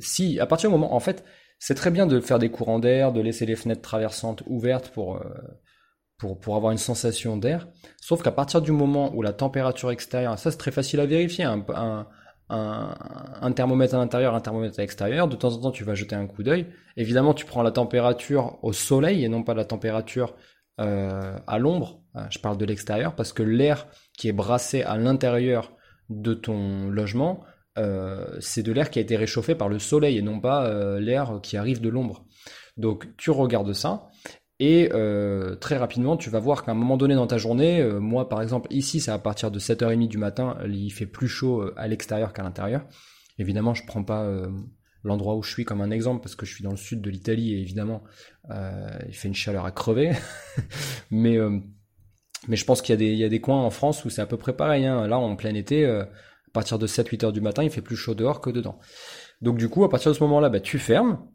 si 0.00 0.40
à 0.40 0.46
partir 0.46 0.70
du 0.70 0.74
moment, 0.76 0.94
en 0.94 1.00
fait, 1.00 1.24
c'est 1.58 1.74
très 1.74 1.90
bien 1.90 2.06
de 2.06 2.20
faire 2.20 2.38
des 2.38 2.50
courants 2.50 2.78
d'air, 2.78 3.12
de 3.12 3.20
laisser 3.20 3.46
les 3.46 3.56
fenêtres 3.56 3.82
traversantes 3.82 4.42
ouvertes 4.46 4.90
pour 4.90 5.20
pour, 6.18 6.40
pour 6.40 6.56
avoir 6.56 6.72
une 6.72 6.78
sensation 6.78 7.36
d'air. 7.36 7.68
Sauf 8.00 8.22
qu'à 8.22 8.32
partir 8.32 8.62
du 8.62 8.72
moment 8.72 9.14
où 9.14 9.22
la 9.22 9.32
température 9.32 9.90
extérieure, 9.90 10.38
ça 10.38 10.50
c'est 10.50 10.56
très 10.56 10.70
facile 10.70 11.00
à 11.00 11.06
vérifier, 11.06 11.44
un, 11.44 11.64
un, 11.74 12.06
un, 12.48 12.94
un 13.40 13.52
thermomètre 13.52 13.94
à 13.94 13.98
l'intérieur, 13.98 14.34
un 14.34 14.40
thermomètre 14.40 14.78
à 14.78 14.82
l'extérieur, 14.82 15.28
de 15.28 15.36
temps 15.36 15.52
en 15.52 15.60
temps 15.60 15.70
tu 15.70 15.84
vas 15.84 15.94
jeter 15.94 16.16
un 16.16 16.26
coup 16.26 16.42
d'œil. 16.42 16.66
Évidemment 16.96 17.34
tu 17.34 17.44
prends 17.44 17.62
la 17.62 17.70
température 17.70 18.58
au 18.62 18.72
soleil 18.72 19.24
et 19.24 19.28
non 19.28 19.42
pas 19.42 19.54
la 19.54 19.64
température 19.64 20.34
euh, 20.80 21.36
à 21.46 21.58
l'ombre. 21.58 22.02
Euh, 22.16 22.20
je 22.30 22.38
parle 22.38 22.56
de 22.56 22.64
l'extérieur 22.64 23.14
parce 23.14 23.32
que 23.32 23.42
l'air 23.42 23.86
qui 24.16 24.28
est 24.28 24.32
brassé 24.32 24.82
à 24.82 24.96
l'intérieur 24.96 25.72
de 26.08 26.34
ton 26.34 26.88
logement, 26.88 27.44
euh, 27.78 28.24
c'est 28.40 28.62
de 28.62 28.72
l'air 28.72 28.90
qui 28.90 28.98
a 28.98 29.02
été 29.02 29.16
réchauffé 29.16 29.54
par 29.54 29.68
le 29.68 29.78
soleil 29.78 30.16
et 30.16 30.22
non 30.22 30.40
pas 30.40 30.66
euh, 30.66 30.98
l'air 30.98 31.40
qui 31.42 31.56
arrive 31.56 31.80
de 31.80 31.88
l'ombre. 31.88 32.24
Donc 32.76 33.08
tu 33.16 33.30
regardes 33.30 33.72
ça 33.72 34.08
et 34.58 34.88
euh, 34.94 35.54
très 35.56 35.76
rapidement, 35.76 36.16
tu 36.16 36.30
vas 36.30 36.38
voir 36.38 36.64
qu'à 36.64 36.72
un 36.72 36.74
moment 36.74 36.96
donné 36.96 37.14
dans 37.14 37.26
ta 37.26 37.36
journée, 37.36 37.84
moi 38.00 38.28
par 38.28 38.40
exemple 38.40 38.72
ici, 38.72 39.00
c'est 39.00 39.10
à 39.10 39.18
partir 39.18 39.50
de 39.50 39.58
7h30 39.58 40.08
du 40.08 40.16
matin, 40.16 40.56
il 40.66 40.90
fait 40.90 41.06
plus 41.06 41.28
chaud 41.28 41.70
à 41.76 41.86
l'extérieur 41.88 42.32
qu'à 42.32 42.42
l'intérieur. 42.42 42.86
Évidemment, 43.38 43.74
je 43.74 43.84
prends 43.86 44.02
pas 44.02 44.26
l'endroit 45.04 45.36
où 45.36 45.42
je 45.42 45.50
suis 45.50 45.66
comme 45.66 45.82
un 45.82 45.90
exemple 45.90 46.22
parce 46.22 46.36
que 46.36 46.46
je 46.46 46.54
suis 46.54 46.64
dans 46.64 46.70
le 46.70 46.78
sud 46.78 47.02
de 47.02 47.10
l'Italie 47.10 47.52
et 47.52 47.60
évidemment, 47.60 48.02
il 48.50 49.14
fait 49.14 49.28
une 49.28 49.34
chaleur 49.34 49.66
à 49.66 49.72
crever. 49.72 50.12
mais 51.10 51.38
mais 52.48 52.56
je 52.56 52.64
pense 52.64 52.82
qu'il 52.82 53.00
y, 53.00 53.24
a 53.24 53.28
des, 53.28 53.40
coins 53.40 53.62
en 53.62 53.70
France 53.70 54.04
où 54.04 54.10
c'est 54.10 54.22
à 54.22 54.26
peu 54.26 54.36
près 54.36 54.54
pareil. 54.54 54.86
Hein. 54.86 55.06
Là, 55.06 55.18
en 55.18 55.36
plein 55.36 55.54
été, 55.54 55.84
à 55.84 56.08
partir 56.52 56.78
de 56.78 56.86
7-8 56.86 57.26
heures 57.26 57.32
du 57.32 57.40
matin, 57.40 57.62
il 57.62 57.70
fait 57.70 57.82
plus 57.82 57.96
chaud 57.96 58.14
dehors 58.14 58.40
que 58.40 58.50
dedans. 58.50 58.78
Donc 59.42 59.58
du 59.58 59.68
coup, 59.68 59.84
à 59.84 59.90
partir 59.90 60.12
de 60.12 60.16
ce 60.16 60.22
moment-là, 60.22 60.48
bah, 60.48 60.60
tu 60.60 60.78
fermes 60.78 61.26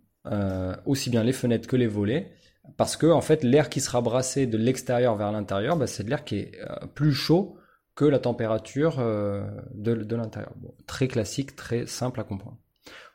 aussi 0.86 1.10
bien 1.10 1.24
les 1.24 1.34
fenêtres 1.34 1.68
que 1.68 1.76
les 1.76 1.88
volets 1.88 2.32
parce 2.78 2.98
que 2.98 3.08
en 3.08 3.22
fait 3.22 3.44
l'air 3.44 3.70
qui 3.70 3.82
sera 3.82 4.02
brassé 4.02 4.46
de 4.46 4.58
l'extérieur 4.58 5.16
vers 5.16 5.32
l'intérieur, 5.32 5.78
bah, 5.78 5.88
c'est 5.88 6.04
de 6.04 6.10
l'air 6.10 6.24
qui 6.24 6.38
est 6.38 6.52
euh, 6.62 6.88
plus 6.88 7.14
chaud 7.14 7.58
que 7.96 8.06
la 8.06 8.20
température 8.20 9.00
euh, 9.00 9.44
de, 9.74 10.16
l'intérieur. 10.16 10.54
Très 10.88 11.08
classique, 11.08 11.56
très 11.56 11.86
simple 11.86 12.20
à 12.20 12.24
comprendre. 12.24 12.58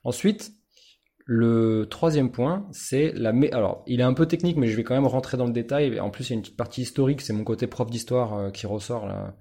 Ensuite, 0.05 0.53
le 1.29 1.89
troisième 1.91 2.31
point, 2.31 2.69
c'est 2.71 3.13
la... 3.13 3.33
Alors, 3.53 3.83
il 3.89 3.99
est 3.99 4.05
un 4.05 4.15
peu 4.15 4.27
technique, 4.27 4.57
mais 4.57 4.69
je 4.69 4.77
vais 4.77 4.85
quand 4.85 4.95
même 4.95 5.09
rentrer 5.09 5.37
dans 5.37 5.47
le 5.47 5.53
détail. 5.53 5.99
En 5.99 6.09
plus, 6.09 6.29
il 6.29 6.31
y 6.31 6.33
a 6.35 6.37
une 6.37 6.43
petite 6.43 6.57
partie 6.57 6.83
historique, 6.83 7.21
c'est 7.21 7.33
mon 7.33 7.43
côté 7.43 7.67
prof 7.67 7.91
d'histoire 7.91 8.35
euh, 8.35 8.51
qui 8.51 8.67
ressort 8.67 9.07
là. 9.07 9.37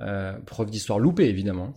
Euh, 0.00 0.32
prof 0.40 0.68
d'histoire 0.68 0.98
loupé 0.98 1.28
évidemment, 1.28 1.74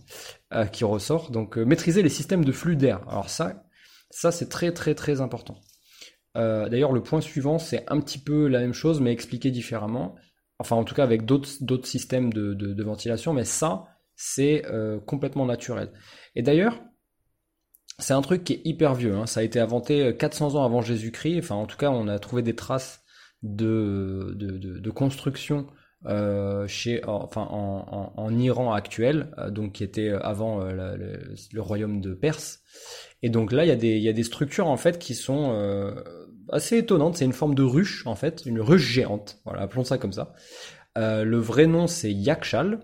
euh, 0.54 0.64
qui 0.66 0.82
ressort. 0.82 1.30
Donc, 1.30 1.56
maîtriser 1.56 2.02
les 2.02 2.08
systèmes 2.08 2.44
de 2.44 2.50
flux 2.50 2.74
d'air. 2.74 3.06
Alors 3.08 3.28
ça, 3.28 3.64
ça 4.10 4.32
c'est 4.32 4.48
très 4.48 4.72
très 4.72 4.94
très 4.94 5.20
important. 5.20 5.56
D'ailleurs, 6.34 6.90
le 6.90 7.00
point 7.00 7.20
suivant, 7.20 7.58
c'est 7.60 7.84
un 7.88 8.00
petit 8.00 8.18
peu 8.18 8.48
la 8.48 8.58
même 8.58 8.72
chose, 8.72 9.00
mais 9.00 9.12
expliqué 9.12 9.52
différemment. 9.52 10.16
Enfin, 10.58 10.74
en 10.74 10.82
tout 10.82 10.96
cas, 10.96 11.04
avec 11.04 11.24
d'autres 11.24 11.86
systèmes 11.86 12.32
de, 12.32 12.82
ventilation, 12.82 13.32
mais 13.32 13.44
ça, 13.44 13.84
c'est 14.16 14.64
complètement 15.06 15.46
naturel. 15.46 15.92
Et 16.34 16.42
d'ailleurs, 16.42 16.82
c'est 17.98 18.14
un 18.14 18.22
truc 18.22 18.44
qui 18.44 18.54
est 18.54 18.62
hyper 18.64 18.94
vieux. 18.94 19.14
Hein. 19.14 19.26
Ça 19.26 19.40
a 19.40 19.42
été 19.42 19.60
inventé 19.60 20.16
400 20.16 20.54
euh, 20.54 20.58
ans 20.58 20.64
avant 20.64 20.82
Jésus-Christ. 20.82 21.38
Enfin, 21.38 21.54
en 21.54 21.66
tout 21.66 21.76
cas, 21.76 21.90
on 21.90 22.08
a 22.08 22.18
trouvé 22.18 22.42
des 22.42 22.54
traces 22.54 23.02
de, 23.42 24.90
construction 24.94 25.66
chez, 26.66 27.02
enfin, 27.06 27.48
en, 27.50 28.38
Iran 28.38 28.72
actuel, 28.72 29.30
donc 29.50 29.72
qui 29.72 29.84
était 29.84 30.10
avant 30.10 30.64
le, 30.64 31.60
royaume 31.60 32.00
de 32.00 32.14
Perse. 32.14 32.60
Et 33.22 33.30
donc 33.30 33.52
là, 33.52 33.64
il 33.64 33.68
y, 33.68 33.72
a 33.72 33.76
des, 33.76 33.98
y 33.98 34.08
a 34.08 34.12
des 34.12 34.22
structures 34.22 34.66
en 34.66 34.76
fait 34.76 34.98
qui 34.98 35.14
sont 35.14 35.52
assez 36.50 36.78
étonnante. 36.78 37.16
C'est 37.16 37.24
une 37.24 37.32
forme 37.32 37.54
de 37.54 37.62
ruche 37.62 38.06
en 38.06 38.14
fait, 38.14 38.44
une 38.46 38.60
ruche 38.60 38.82
géante. 38.82 39.38
Voilà, 39.44 39.62
appelons 39.62 39.84
ça 39.84 39.98
comme 39.98 40.12
ça. 40.12 40.34
Euh, 40.96 41.24
le 41.24 41.38
vrai 41.38 41.66
nom 41.66 41.86
c'est 41.86 42.12
Yakshal. 42.12 42.80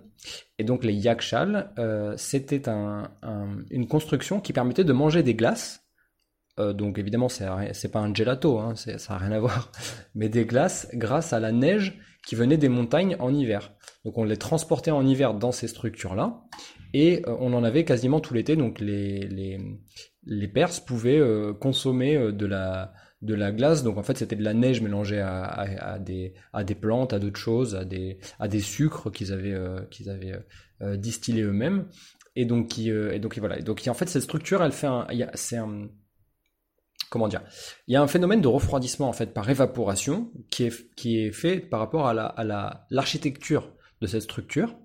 Et 0.60 0.62
donc 0.62 0.84
les 0.84 0.92
Yakshal, 0.92 1.72
euh, 1.78 2.12
c'était 2.18 2.68
un, 2.68 3.10
une 3.70 3.88
construction 3.88 4.40
qui 4.40 4.52
permettait 4.52 4.84
de 4.84 4.92
manger 4.92 5.22
des 5.22 5.34
glaces. 5.34 5.86
Euh, 6.58 6.74
donc 6.74 6.98
évidemment 6.98 7.30
c'est 7.30 7.90
pas 7.90 8.00
un 8.00 8.12
gelato, 8.12 8.58
hein, 8.58 8.74
ça 8.76 9.14
n'a 9.14 9.18
rien 9.18 9.32
à 9.32 9.40
voir, 9.40 9.72
mais 10.14 10.28
des 10.28 10.44
glaces 10.44 10.86
grâce 10.92 11.32
à 11.32 11.40
la 11.40 11.50
neige 11.50 11.98
qui 12.26 12.34
venait 12.34 12.58
des 12.58 12.68
montagnes 12.68 13.16
en 13.20 13.32
hiver. 13.32 13.72
Donc 14.04 14.18
on 14.18 14.24
les 14.24 14.36
transportait 14.36 14.90
en 14.90 15.06
hiver 15.06 15.32
dans 15.32 15.50
ces 15.50 15.66
structures-là 15.66 16.42
et 16.92 17.22
euh, 17.26 17.34
on 17.40 17.54
en 17.54 17.64
avait 17.64 17.86
quasiment 17.86 18.20
tout 18.20 18.34
l'été. 18.34 18.54
Donc 18.54 18.80
les, 18.80 19.58
Perses 20.52 20.80
pouvaient 20.80 21.22
consommer 21.58 22.32
de 22.32 22.44
la, 22.44 22.92
de 23.22 23.34
la 23.34 23.52
glace. 23.52 23.82
Donc 23.82 23.98
en 23.98 24.02
fait 24.02 24.18
c'était 24.18 24.36
de 24.36 24.44
la 24.44 24.54
neige 24.54 24.80
mélangée 24.80 25.20
à, 25.20 25.44
à, 25.44 25.98
des, 25.98 26.34
à 26.52 26.64
des 26.64 26.74
plantes, 26.74 27.12
à 27.12 27.18
d'autres 27.18 27.40
choses, 27.40 27.74
à 27.74 27.84
des, 27.84 28.18
à 28.38 28.48
des 28.48 28.60
sucres 28.60 29.10
qu'ils 29.12 29.32
avaient, 29.32 29.56
qu'ils 29.90 30.08
avaient 30.08 30.38
distillés 30.96 31.42
eux-mêmes. 31.42 31.86
Et 32.36 32.44
donc, 32.44 32.68
qui, 32.68 32.90
et 32.90 33.18
donc 33.18 33.36
voilà. 33.38 33.58
Et 33.58 33.62
donc 33.62 33.82
en 33.88 33.94
fait 33.94 34.08
cette 34.08 34.22
structure, 34.22 34.62
elle 34.62 34.72
fait 34.72 34.86
un, 34.86 35.06
c'est 35.34 35.58
comment 37.10 37.26
dire? 37.26 37.42
Il 37.88 37.92
y 37.92 37.96
a 37.96 38.02
un 38.02 38.06
phénomène 38.06 38.40
de 38.40 38.48
refroidissement 38.48 39.08
en 39.08 39.12
fait 39.12 39.34
par 39.34 39.50
évaporation 39.50 40.30
qui 40.48 40.64
est 40.64 40.94
qui 40.94 41.18
est 41.18 41.32
fait 41.32 41.58
par 41.58 41.80
rapport 41.80 42.06
à 42.06 42.14
la 42.14 42.26
à 42.26 42.44
la 42.44 42.86
l'architecture 42.90 43.72
de 44.00 44.06
cette 44.06 44.22
structure. 44.22 44.76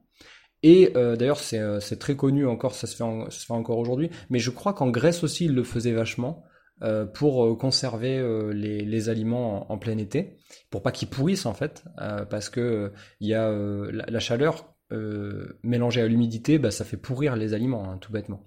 Et 0.64 0.92
euh, 0.96 1.16
d'ailleurs, 1.16 1.42
euh, 1.54 1.80
c'est 1.80 2.00
très 2.00 2.16
connu 2.16 2.48
encore, 2.48 2.74
ça 2.74 2.88
se 2.88 2.96
fait, 2.96 3.04
ça 3.04 3.30
se 3.30 3.46
fait 3.46 3.54
encore 3.54 3.78
aujourd'hui. 3.78 4.10
Mais 4.32 4.40
je 4.40 4.50
crois 4.50 4.74
qu'en 4.74 4.90
Grèce 4.90 5.24
aussi, 5.24 5.46
ils 5.46 5.54
le 5.54 5.64
faisaient 5.64 5.94
vachement 5.94 6.44
euh, 6.82 7.06
pour 7.06 7.58
conserver 7.58 8.22
les, 8.54 8.82
les, 8.82 9.10
aliments 9.10 9.72
en, 9.72 9.78
plein 9.78 9.98
été, 9.98 10.38
pour 10.70 10.82
pas 10.82 10.92
qu'ils 10.92 11.08
pourrissent 11.08 11.46
en 11.46 11.54
fait, 11.54 11.84
parce 12.30 12.50
que 12.50 12.92
il 13.20 13.30
y 13.30 13.34
a 13.34 13.50
la, 13.52 14.20
chaleur 14.20 14.76
mélangée 15.64 16.02
à 16.02 16.08
l'humidité, 16.08 16.60
bah, 16.60 16.72
ça 16.72 16.86
fait 16.86 16.98
pourrir 16.98 17.36
les 17.36 17.54
aliments, 17.54 17.90
hein, 17.90 17.98
tout 17.98 18.12
bêtement. 18.12 18.46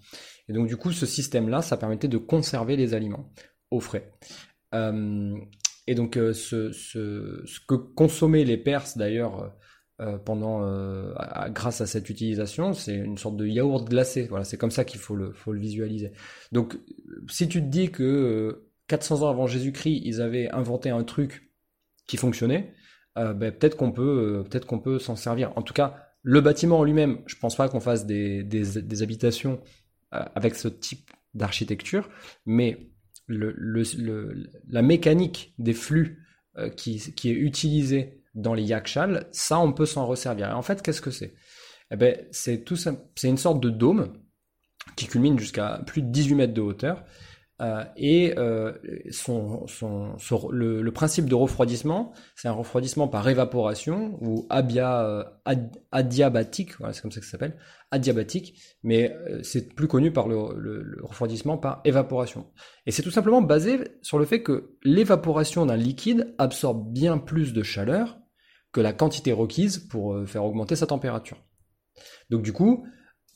Et 0.49 0.53
donc 0.53 0.69
du 0.69 0.77
coup, 0.77 0.93
ce 0.93 1.07
système-là, 1.07 1.63
ça 1.63 1.77
permettait 1.77 2.09
de 2.09 2.19
conserver 2.19 2.77
les 2.77 2.95
aliments 2.95 3.33
au 3.71 3.81
frais. 3.81 4.13
et 4.73 5.95
donc, 5.95 6.15
ce, 6.15 6.71
que 7.67 7.75
consommaient 7.75 8.45
les 8.45 8.59
Perses 8.59 8.99
d'ailleurs 8.99 9.55
euh, 10.01 10.17
pendant, 10.17 10.63
euh, 10.63 11.13
grâce 11.49 11.81
à 11.81 11.87
cette 11.87 12.09
utilisation, 12.09 12.73
c'est 12.73 12.95
une 12.95 13.19
sorte 13.19 13.37
de 13.37 13.45
yaourt 13.47 13.85
glacé. 13.85 14.29
Voilà, 14.29 14.45
c'est 14.45 14.57
comme 14.57 14.71
ça 14.71 14.85
qu'il 14.85 15.01
faut 15.01 15.17
le, 15.17 15.33
faut 15.33 15.53
le 15.53 15.59
visualiser. 15.59 16.13
Donc, 16.53 16.79
si 17.29 17.49
tu 17.49 17.61
te 17.61 17.67
dis 17.67 17.91
que 17.91 18.69
400 18.87 19.23
euh, 19.23 19.25
ans 19.25 19.31
avant 19.31 19.49
Jésus-Christ, 19.49 20.01
ils 20.05 20.23
avaient 20.23 20.49
inventé 20.51 20.91
un 20.91 21.03
truc 21.03 21.51
qui 22.07 22.17
fonctionnait, 22.17 22.73
ben, 23.17 23.51
peut-être 23.51 23.77
qu'on 23.77 23.91
peut, 23.91 24.45
peut-être 24.49 24.67
qu'on 24.67 24.79
peut 24.79 25.01
s'en 25.01 25.17
servir. 25.17 25.53
En 25.57 25.63
tout 25.63 25.75
cas, 25.75 25.97
le 26.23 26.41
bâtiment 26.41 26.79
en 26.79 26.85
lui-même, 26.85 27.19
je 27.27 27.35
pense 27.35 27.57
pas 27.57 27.69
qu'on 27.69 27.81
fasse 27.81 28.07
des, 28.07 28.45
des, 28.45 28.81
des 28.81 29.03
habitations 29.03 29.61
avec 30.13 30.55
ce 30.55 30.69
type 30.69 31.11
d'architecture, 31.35 32.09
mais 32.47 32.93
le, 33.27 33.53
le, 33.57 33.83
le, 33.99 34.47
la 34.69 34.83
mécanique 34.83 35.53
des 35.59 35.73
flux 35.75 36.25
qui, 36.77 37.13
qui 37.17 37.31
est 37.31 37.35
utilisée 37.35 38.18
dans 38.39 38.55
les 38.55 38.63
yakshals, 38.63 39.27
ça 39.33 39.59
on 39.59 39.73
peut 39.73 39.87
s'en 39.87 40.07
resservir. 40.07 40.49
Et 40.49 40.53
en 40.53 40.63
fait, 40.63 40.83
qu'est-ce 40.83 41.03
que 41.03 41.11
c'est? 41.11 41.35
Eh 41.91 41.97
ben, 41.97 42.17
c'est 42.31 42.65
tout 42.65 42.77
c'est 42.77 43.29
une 43.29 43.39
sorte 43.39 43.61
de 43.61 43.71
dôme 43.71 44.13
qui 44.97 45.07
culmine 45.07 45.39
jusqu'à 45.39 45.81
plus 45.87 46.03
de 46.03 46.09
18 46.09 46.35
mètres 46.35 46.55
de 46.55 46.61
hauteur. 46.61 47.05
Euh, 47.61 47.83
et 47.97 48.35
euh, 48.39 48.73
son, 49.11 49.67
son, 49.67 50.17
le, 50.51 50.89
principe 50.93 51.27
de 51.27 51.35
refroidissement, 51.35 52.13
c'est 52.37 52.47
un 52.47 52.53
refroidissement 52.53 53.09
par 53.09 53.29
évaporation 53.29 54.17
ou 54.21 54.47
euh, 54.53 55.25
adiabatique, 55.91 56.79
voilà, 56.79 56.93
c'est 56.93 57.03
comme 57.03 57.11
ça 57.11 57.19
que 57.19 57.27
ça 57.27 57.33
s'appelle, 57.33 57.57
adiabatique, 57.91 58.55
mais 58.85 59.13
c'est 59.43 59.75
plus 59.75 59.89
connu 59.89 60.13
par 60.13 60.29
le, 60.29 60.55
le, 60.57 60.99
refroidissement 61.03 61.59
par 61.59 61.81
évaporation. 61.85 62.47
Et 62.87 62.93
c'est 62.93 63.03
tout 63.03 63.11
simplement 63.11 63.43
basé 63.43 63.81
sur 64.03 64.21
le 64.21 64.25
fait 64.25 64.45
que 64.45 64.77
l'évaporation 64.85 65.67
d'un 65.67 65.77
liquide 65.77 66.33
absorbe 66.39 66.93
bien 66.93 67.19
plus 67.19 67.53
de 67.53 67.65
chaleur 67.65 68.21
que 68.73 68.81
la 68.81 68.93
quantité 68.93 69.33
requise 69.33 69.79
pour 69.79 70.15
euh, 70.15 70.27
faire 70.27 70.45
augmenter 70.45 70.77
sa 70.77 70.87
température. 70.87 71.39
Donc 72.31 72.43
du 72.43 72.53
coup, 72.53 72.87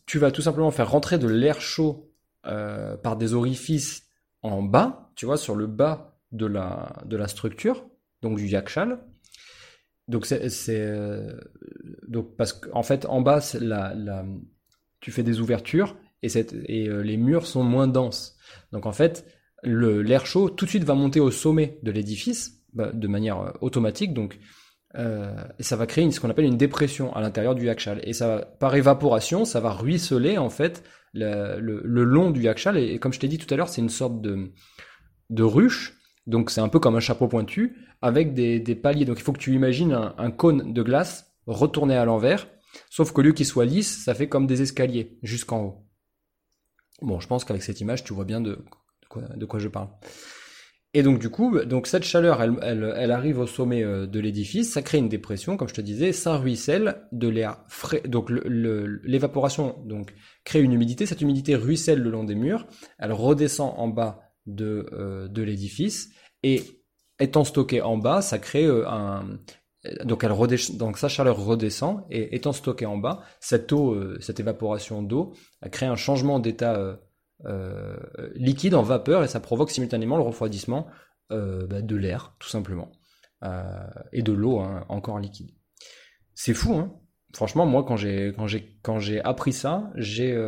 tu 0.07 0.19
vas 0.19 0.31
tout 0.31 0.43
simplement 0.43 0.71
faire 0.71 0.91
rentrer 0.91 1.19
de 1.19 1.29
l'air 1.29 1.61
chaud 1.61 2.13
euh, 2.47 2.97
par 2.97 3.17
des 3.17 3.35
orifices 3.35 4.09
en 4.43 4.63
bas, 4.63 5.13
tu 5.17 5.27
vois, 5.27 5.37
sur 5.37 5.55
le 5.55 5.67
bas 5.67 6.19
de 6.33 6.47
la, 6.47 7.03
de 7.05 7.17
la 7.17 7.29
structure, 7.29 7.87
donc 8.21 8.37
du 8.37 8.47
yakshal. 8.47 9.05
Donc 10.09 10.27
c'est 10.27 10.51
euh, 10.69 11.41
donc 12.09 12.37
parce 12.37 12.53
qu'en 12.53 12.83
fait 12.83 13.07
en 13.07 13.21
bas 13.21 13.41
la, 13.61 14.25
tu 15.01 15.13
fais 15.13 15.23
des 15.23 15.41
ouvertures 15.41 15.97
et 16.23 16.89
les 16.89 17.17
murs 17.17 17.47
sont 17.47 17.63
moins 17.63 17.87
denses. 17.87 18.37
Donc 18.73 18.87
en 18.87 18.93
fait 18.93 19.25
l'air 19.63 20.27
chaud 20.27 20.51
tout 20.51 20.65
de 20.65 20.71
suite 20.71 20.83
va 20.83 20.95
monter 20.95 21.21
au 21.21 21.31
sommet 21.31 21.79
de 21.85 21.93
l'édifice 21.93 22.65
bah, 22.73 22.91
de 22.93 23.07
manière 23.07 23.57
automatique. 23.63 24.13
Donc 24.13 24.41
euh, 24.97 25.35
et 25.59 25.63
ça 25.63 25.77
va 25.77 25.87
créer 25.87 26.11
ce 26.11 26.21
qu'on 26.21 26.31
appelle 26.31 26.45
une 26.45 26.57
dépression 26.57 27.15
à 27.15 27.21
l'intérieur 27.21 27.55
du 27.55 27.67
yakshal. 27.67 28.01
Et 28.05 28.13
ça, 28.13 28.55
par 28.59 28.75
évaporation, 28.75 29.45
ça 29.45 29.61
va 29.61 29.73
ruisseler 29.73 30.39
en 30.39 30.51
fait 30.51 30.85
le, 31.15 31.71
long 31.81 32.31
du 32.31 32.43
yakshal. 32.43 32.77
Et, 32.77 32.99
comme 32.99 33.13
je 33.13 33.21
t'ai 33.21 33.29
dit 33.29 33.39
tout 33.39 33.53
à 33.53 33.57
l'heure, 33.57 33.69
c'est 33.69 33.81
une 33.81 33.89
sorte 33.89 34.21
de, 34.21 34.53
de 35.31 35.43
ruche. 35.43 35.99
Donc 36.27 36.51
c'est 36.51 36.61
un 36.61 36.69
peu 36.69 36.79
comme 36.79 36.95
un 36.95 37.01
chapeau 37.01 37.27
pointu 37.27 37.77
avec 38.01 38.35
des, 38.35 38.61
paliers. 38.75 39.05
Donc 39.05 39.19
il 39.19 39.23
faut 39.23 39.33
que 39.33 39.39
tu 39.39 39.55
imagines 39.55 39.93
un, 39.93 40.31
cône 40.31 40.73
de 40.73 40.83
glace 40.83 41.33
retourné 41.47 41.97
à 41.97 42.05
l'envers. 42.05 42.49
Sauf 42.91 43.13
qu'au 43.13 43.23
lieu 43.23 43.33
qu'il 43.33 43.47
soit 43.47 43.65
lisse, 43.65 44.05
ça 44.05 44.15
fait 44.15 44.29
comme 44.29 44.47
des 44.47 44.63
escaliers 44.63 45.19
jusqu'en 45.23 45.63
haut. 45.63 45.87
Bon, 47.01 47.19
je 47.21 47.27
pense 47.27 47.45
qu'avec 47.45 47.63
cette 47.63 47.81
image, 47.81 48.05
tu 48.05 48.15
vois 48.15 48.25
bien 48.25 48.41
de 48.41 48.65
quoi 49.47 49.59
je 49.59 49.69
parle. 49.69 49.89
Et 50.95 51.03
donc 51.03 51.19
du 51.19 51.31
coup, 51.31 51.59
donc 51.61 51.87
cette 51.87 52.05
chaleur, 52.05 52.43
elle, 52.43 53.11
arrive 53.11 53.39
au 53.39 53.47
sommet 53.47 53.83
euh, 53.83 54.07
de 54.07 54.21
l'édifice, 54.21 54.73
ça 54.73 54.83
crée 54.83 54.99
une 54.99 55.09
dépression, 55.09 55.57
comme 55.57 55.69
je 55.69 55.75
te 55.75 55.81
disais, 55.81 56.13
ça 56.13 56.37
ruisselle 56.37 57.07
de 57.13 57.29
l'air 57.29 57.65
frais. 57.67 58.03
Donc 58.07 58.31
l'évaporation 58.31 59.83
donc 59.87 60.13
crée 60.45 60.61
une 60.61 60.73
humidité, 60.73 61.07
cette 61.07 61.23
humidité 61.23 61.57
ruisselle 61.57 62.01
le 62.01 62.11
long 62.11 62.25
des 62.25 62.35
murs, 62.35 62.67
elle 62.99 63.13
redescend 63.13 63.73
en 63.79 63.89
bas 63.89 64.21
de, 64.45 64.87
euh, 64.93 65.29
l'édifice. 65.35 66.11
Et 66.43 66.63
étant 67.19 67.45
stockée 67.45 67.81
en 67.81 67.97
bas, 67.97 68.21
ça 68.21 68.39
crée 68.39 68.67
euh, 68.67 68.87
un 68.87 69.39
donc 70.05 70.23
elle 70.23 70.31
redescend, 70.31 70.77
donc 70.77 70.99
sa 70.99 71.09
chaleur 71.09 71.43
redescend. 71.43 72.05
Et 72.11 72.37
étant 72.37 72.53
stockée 72.53 72.87
en 72.87 72.99
bas, 72.99 73.23
cette 73.41 73.73
eau, 73.73 73.99
cette 74.21 74.39
évaporation 74.41 75.03
d'eau, 75.03 75.33
a 75.63 75.71
créé 75.71 75.89
un 75.89 75.97
changement 75.97 76.39
d'état 76.39 77.01
liquide 78.35 78.75
en 78.75 78.83
vapeur 78.83 79.25
et 79.25 79.29
ça 79.29 79.41
provoque 79.41 79.71
simultanément 79.71 80.17
le 80.17 80.23
refroidissement 80.23 80.87
euh, 81.33 81.67
bah, 81.67 81.81
de 81.81 81.97
l'air, 81.97 82.35
tout 82.39 82.49
simplement, 82.49 82.93
euh, 83.43 83.63
et 84.13 84.23
de 84.23 84.33
l'eau 84.33 84.61
hein, 84.61 84.85
encore 84.91 85.19
liquide. 85.19 85.51
C'est 86.35 86.53
fou, 86.53 86.75
hein 86.75 86.93
Franchement, 87.35 87.65
moi, 87.65 87.85
quand 87.85 87.97
j'ai 87.97 88.35
quand 88.37 88.47
j'ai 88.47 88.77
quand 88.83 88.99
j'ai 88.99 89.23
appris 89.23 89.55
ça, 89.55 89.91
j'ai 89.95 90.39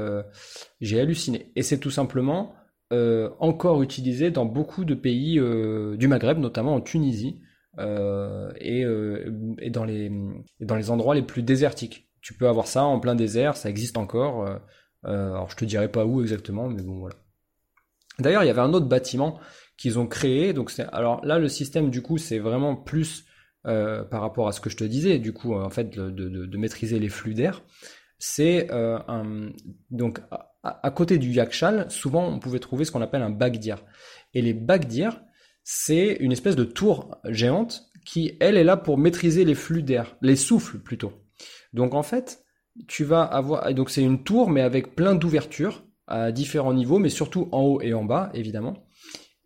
j'ai 0.82 1.00
halluciné. 1.00 1.50
Et 1.56 1.62
c'est 1.62 1.78
tout 1.78 1.90
simplement 1.90 2.54
encore 2.90 3.82
utilisé 3.82 4.30
dans 4.30 4.44
beaucoup 4.44 4.84
de 4.84 4.94
pays 4.94 5.40
du 5.96 6.08
Maghreb, 6.08 6.38
notamment 6.38 6.74
en 6.74 6.82
Tunisie. 6.82 7.40
et, 7.80 8.84
et, 9.58 9.70
dans 9.70 9.84
les 9.86 10.12
dans 10.60 10.76
les 10.76 10.90
endroits 10.90 11.14
les 11.14 11.22
plus 11.22 11.42
désertiques. 11.42 12.10
Tu 12.20 12.34
peux 12.34 12.48
avoir 12.48 12.66
ça 12.66 12.84
en 12.84 13.00
plein 13.00 13.14
désert, 13.14 13.56
ça 13.56 13.70
existe 13.70 13.96
encore. 13.96 14.60
Euh, 15.06 15.32
alors 15.32 15.50
je 15.50 15.56
te 15.56 15.64
dirai 15.64 15.90
pas 15.90 16.04
où 16.04 16.22
exactement, 16.22 16.68
mais 16.68 16.82
bon 16.82 16.98
voilà. 16.98 17.16
D'ailleurs, 18.18 18.44
il 18.44 18.46
y 18.46 18.50
avait 18.50 18.60
un 18.60 18.72
autre 18.72 18.86
bâtiment 18.86 19.40
qu'ils 19.76 19.98
ont 19.98 20.06
créé. 20.06 20.52
Donc 20.52 20.72
alors 20.92 21.24
là, 21.24 21.38
le 21.38 21.48
système 21.48 21.90
du 21.90 22.02
coup, 22.02 22.18
c'est 22.18 22.38
vraiment 22.38 22.76
plus 22.76 23.24
euh, 23.66 24.04
par 24.04 24.20
rapport 24.20 24.46
à 24.46 24.52
ce 24.52 24.60
que 24.60 24.70
je 24.70 24.76
te 24.76 24.84
disais, 24.84 25.18
du 25.18 25.32
coup, 25.32 25.54
en 25.54 25.70
fait, 25.70 25.90
de, 25.90 26.10
de, 26.10 26.58
maîtriser 26.58 26.98
les 26.98 27.08
flux 27.08 27.34
d'air. 27.34 27.62
C'est 28.18 28.70
euh, 28.70 28.98
un 29.08 29.50
donc 29.90 30.20
à, 30.62 30.90
côté 30.90 31.18
du 31.18 31.30
yakshal, 31.30 31.90
souvent 31.90 32.26
on 32.26 32.38
pouvait 32.38 32.58
trouver 32.58 32.84
ce 32.84 32.92
qu'on 32.92 33.02
appelle 33.02 33.22
un 33.22 33.30
bagdir. 33.30 33.78
Et 34.32 34.42
les 34.42 34.54
bagdirs, 34.54 35.20
c'est 35.62 36.16
une 36.20 36.32
espèce 36.32 36.56
de 36.56 36.64
tour 36.64 37.18
géante 37.28 37.90
qui, 38.04 38.36
elle, 38.40 38.56
est 38.56 38.64
là 38.64 38.76
pour 38.76 38.98
maîtriser 38.98 39.44
les 39.44 39.54
flux 39.54 39.82
d'air, 39.82 40.16
les 40.20 40.36
souffles 40.36 40.78
plutôt. 40.78 41.12
Donc 41.72 41.94
en 41.94 42.02
fait, 42.02 42.43
tu 42.88 43.04
vas 43.04 43.22
avoir 43.22 43.72
donc 43.74 43.90
c'est 43.90 44.02
une 44.02 44.22
tour 44.22 44.50
mais 44.50 44.60
avec 44.60 44.94
plein 44.94 45.14
d'ouvertures 45.14 45.84
à 46.06 46.32
différents 46.32 46.74
niveaux, 46.74 46.98
mais 46.98 47.08
surtout 47.08 47.48
en 47.52 47.62
haut 47.62 47.80
et 47.80 47.94
en 47.94 48.04
bas 48.04 48.30
évidemment. 48.34 48.84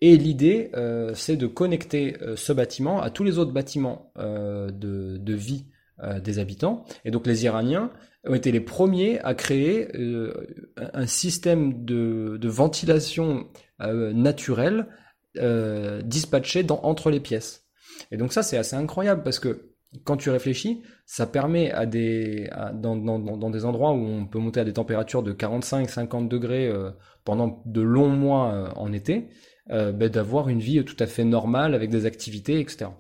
Et 0.00 0.16
l'idée, 0.16 0.70
euh, 0.74 1.12
c'est 1.14 1.36
de 1.36 1.46
connecter 1.46 2.16
euh, 2.22 2.36
ce 2.36 2.52
bâtiment 2.52 3.02
à 3.02 3.10
tous 3.10 3.24
les 3.24 3.38
autres 3.38 3.52
bâtiments 3.52 4.12
euh, 4.18 4.70
de, 4.70 5.34
vie 5.34 5.66
des 6.22 6.38
habitants. 6.38 6.84
Et 7.04 7.10
donc 7.10 7.26
les 7.26 7.44
Iraniens 7.44 7.90
ont 8.24 8.34
été 8.34 8.52
les 8.52 8.60
premiers 8.60 9.18
à 9.24 9.34
créer 9.34 9.88
un 10.76 11.06
système 11.06 11.84
de, 11.84 12.38
ventilation 12.44 13.48
naturelle 13.80 14.86
dispatchés 16.04 16.62
dans, 16.62 16.78
entre 16.84 17.10
les 17.10 17.18
pièces. 17.18 17.66
Et 18.12 18.16
donc 18.16 18.32
ça, 18.32 18.44
c'est 18.44 18.56
assez 18.56 18.76
incroyable 18.76 19.24
parce 19.24 19.40
que 19.40 19.67
quand 20.04 20.16
tu 20.16 20.30
réfléchis, 20.30 20.82
ça 21.06 21.26
permet 21.26 21.70
à 21.70 21.86
des, 21.86 22.50
dans, 22.74 22.96
dans, 22.96 23.18
dans, 23.18 23.50
des 23.50 23.64
endroits 23.64 23.92
où 23.92 24.04
on 24.04 24.26
peut 24.26 24.38
monter 24.38 24.60
à 24.60 24.64
des 24.64 24.74
températures 24.74 25.22
de 25.22 25.32
45-50 25.32 26.28
degrés 26.28 26.68
euh, 26.68 26.90
pendant 27.24 27.62
de 27.64 27.80
longs 27.80 28.10
mois 28.10 28.52
euh, 28.52 28.70
en 28.76 28.92
été, 28.92 29.28
euh, 29.70 29.92
ben, 29.92 30.08
d'avoir 30.08 30.48
une 30.48 30.60
vie 30.60 30.84
tout 30.84 30.96
à 30.98 31.06
fait 31.06 31.24
normale 31.24 31.74
avec 31.74 31.90
des 31.90 32.04
activités, 32.04 32.60
etc. 32.60 32.90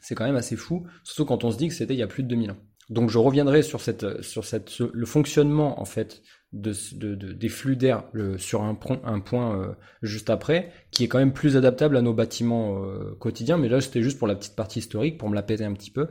C'est 0.00 0.14
quand 0.14 0.24
même 0.24 0.36
assez 0.36 0.56
fou, 0.56 0.86
surtout 1.02 1.26
quand 1.26 1.44
on 1.44 1.50
se 1.50 1.58
dit 1.58 1.68
que 1.68 1.74
c'était 1.74 1.94
il 1.94 2.00
y 2.00 2.02
a 2.02 2.06
plus 2.06 2.22
de 2.22 2.28
2000 2.28 2.52
ans. 2.52 2.58
Donc 2.88 3.10
je 3.10 3.18
reviendrai 3.18 3.62
sur 3.62 3.82
cette, 3.82 4.22
sur 4.22 4.46
cette, 4.46 4.78
le 4.78 5.06
fonctionnement 5.06 5.78
en 5.78 5.84
fait 5.84 6.22
de, 6.52 6.72
de, 6.94 7.32
des 7.32 7.48
flux 7.48 7.76
d'air 7.76 8.04
sur 8.38 8.62
un, 8.62 8.78
un 9.04 9.20
point 9.20 9.60
euh, 9.60 9.74
juste 10.02 10.30
après, 10.30 10.72
qui 10.90 11.04
est 11.04 11.08
quand 11.08 11.18
même 11.18 11.32
plus 11.32 11.56
adaptable 11.56 11.96
à 11.96 12.02
nos 12.02 12.14
bâtiments 12.14 12.82
euh, 12.82 13.14
quotidiens. 13.18 13.58
Mais 13.58 13.68
là, 13.68 13.80
c'était 13.80 14.02
juste 14.02 14.18
pour 14.18 14.28
la 14.28 14.34
petite 14.34 14.56
partie 14.56 14.78
historique, 14.78 15.18
pour 15.18 15.28
me 15.28 15.34
la 15.34 15.42
péter 15.42 15.64
un 15.64 15.74
petit 15.74 15.90
peu 15.90 16.08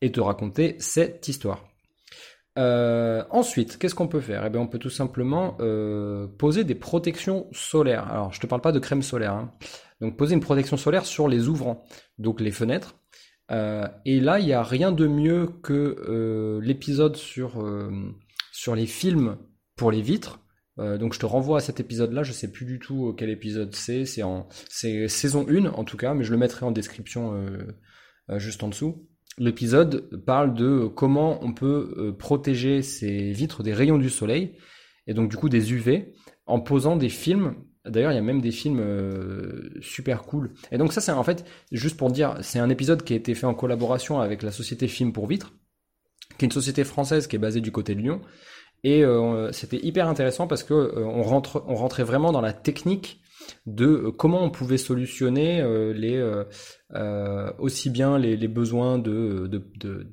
et 0.00 0.10
te 0.10 0.20
raconter 0.20 0.76
cette 0.78 1.28
histoire. 1.28 1.64
Euh, 2.58 3.22
ensuite, 3.30 3.78
qu'est-ce 3.78 3.94
qu'on 3.94 4.08
peut 4.08 4.20
faire? 4.20 4.44
Eh 4.44 4.50
bien, 4.50 4.60
on 4.60 4.66
peut 4.66 4.80
tout 4.80 4.90
simplement 4.90 5.56
poser 6.38 6.64
des 6.64 6.74
protections 6.74 7.46
solaires. 7.52 8.08
Alors, 8.10 8.32
je 8.32 8.40
te 8.40 8.46
parle 8.46 8.62
pas 8.62 8.72
de 8.72 8.80
crème 8.80 9.02
solaire. 9.02 9.34
Hein. 9.34 9.52
Donc, 10.00 10.16
poser 10.16 10.34
une 10.34 10.40
protection 10.40 10.76
solaire 10.76 11.06
sur 11.06 11.28
les 11.28 11.46
ouvrants, 11.46 11.84
donc 12.18 12.40
les 12.40 12.50
fenêtres. 12.50 12.96
et 13.50 14.20
là, 14.20 14.40
il 14.40 14.46
n'y 14.46 14.52
a 14.52 14.64
rien 14.64 14.90
de 14.90 15.06
mieux 15.06 15.46
que 15.62 16.58
l'épisode 16.60 17.14
sur 17.14 17.64
sur 18.50 18.74
les 18.74 18.86
films 18.86 19.36
pour 19.78 19.90
les 19.90 20.02
vitres. 20.02 20.40
Euh, 20.78 20.98
donc 20.98 21.14
je 21.14 21.18
te 21.18 21.26
renvoie 21.26 21.58
à 21.58 21.60
cet 21.60 21.80
épisode-là, 21.80 22.22
je 22.22 22.32
sais 22.32 22.52
plus 22.52 22.66
du 22.66 22.78
tout 22.78 23.14
quel 23.16 23.30
épisode 23.30 23.74
c'est, 23.74 24.04
c'est 24.04 24.22
en 24.22 24.48
saison 24.68 25.46
1 25.48 25.66
en 25.66 25.84
tout 25.84 25.96
cas, 25.96 26.14
mais 26.14 26.24
je 26.24 26.30
le 26.30 26.36
mettrai 26.36 26.66
en 26.66 26.70
description 26.70 27.34
euh, 27.34 27.76
euh, 28.30 28.38
juste 28.38 28.62
en 28.62 28.68
dessous. 28.68 29.08
L'épisode 29.38 30.22
parle 30.24 30.54
de 30.54 30.86
comment 30.86 31.42
on 31.44 31.52
peut 31.52 32.14
protéger 32.18 32.82
ces 32.82 33.30
vitres 33.30 33.62
des 33.62 33.72
rayons 33.72 33.98
du 33.98 34.10
soleil 34.10 34.56
et 35.06 35.14
donc 35.14 35.30
du 35.30 35.36
coup 35.36 35.48
des 35.48 35.72
UV 35.72 36.12
en 36.46 36.60
posant 36.60 36.96
des 36.96 37.08
films. 37.08 37.54
D'ailleurs, 37.84 38.10
il 38.10 38.16
y 38.16 38.18
a 38.18 38.22
même 38.22 38.40
des 38.40 38.50
films 38.50 38.82
super 39.80 40.24
cool. 40.24 40.54
Et 40.72 40.78
donc 40.78 40.92
ça 40.92 41.00
c'est 41.00 41.12
en 41.12 41.22
fait 41.22 41.44
juste 41.70 41.96
pour 41.96 42.10
dire, 42.10 42.36
c'est 42.40 42.58
un 42.58 42.68
épisode 42.68 43.04
qui 43.04 43.12
a 43.12 43.16
été 43.16 43.32
fait 43.36 43.46
en 43.46 43.54
collaboration 43.54 44.18
avec 44.18 44.42
la 44.42 44.50
société 44.50 44.88
Film 44.88 45.12
pour 45.12 45.28
Vitres, 45.28 45.52
qui 46.36 46.44
est 46.44 46.46
une 46.46 46.52
société 46.52 46.82
française 46.82 47.28
qui 47.28 47.36
est 47.36 47.38
basée 47.38 47.60
du 47.60 47.70
côté 47.70 47.94
de 47.94 48.00
Lyon 48.00 48.20
et 48.84 49.04
euh, 49.04 49.50
c'était 49.52 49.78
hyper 49.84 50.08
intéressant 50.08 50.46
parce 50.46 50.62
que 50.62 50.74
euh, 50.74 51.04
on, 51.04 51.22
rentre, 51.22 51.64
on 51.66 51.74
rentrait 51.74 52.04
vraiment 52.04 52.32
dans 52.32 52.40
la 52.40 52.52
technique 52.52 53.20
de 53.66 53.86
euh, 53.86 54.12
comment 54.12 54.42
on 54.42 54.50
pouvait 54.50 54.78
solutionner 54.78 55.62
les 55.94 56.22
aussi 57.58 57.90
bien 57.90 58.18
les, 58.18 58.36
les 58.36 58.48
besoins 58.48 58.98
de, 58.98 59.46
de, 59.46 59.62
de, 59.76 60.06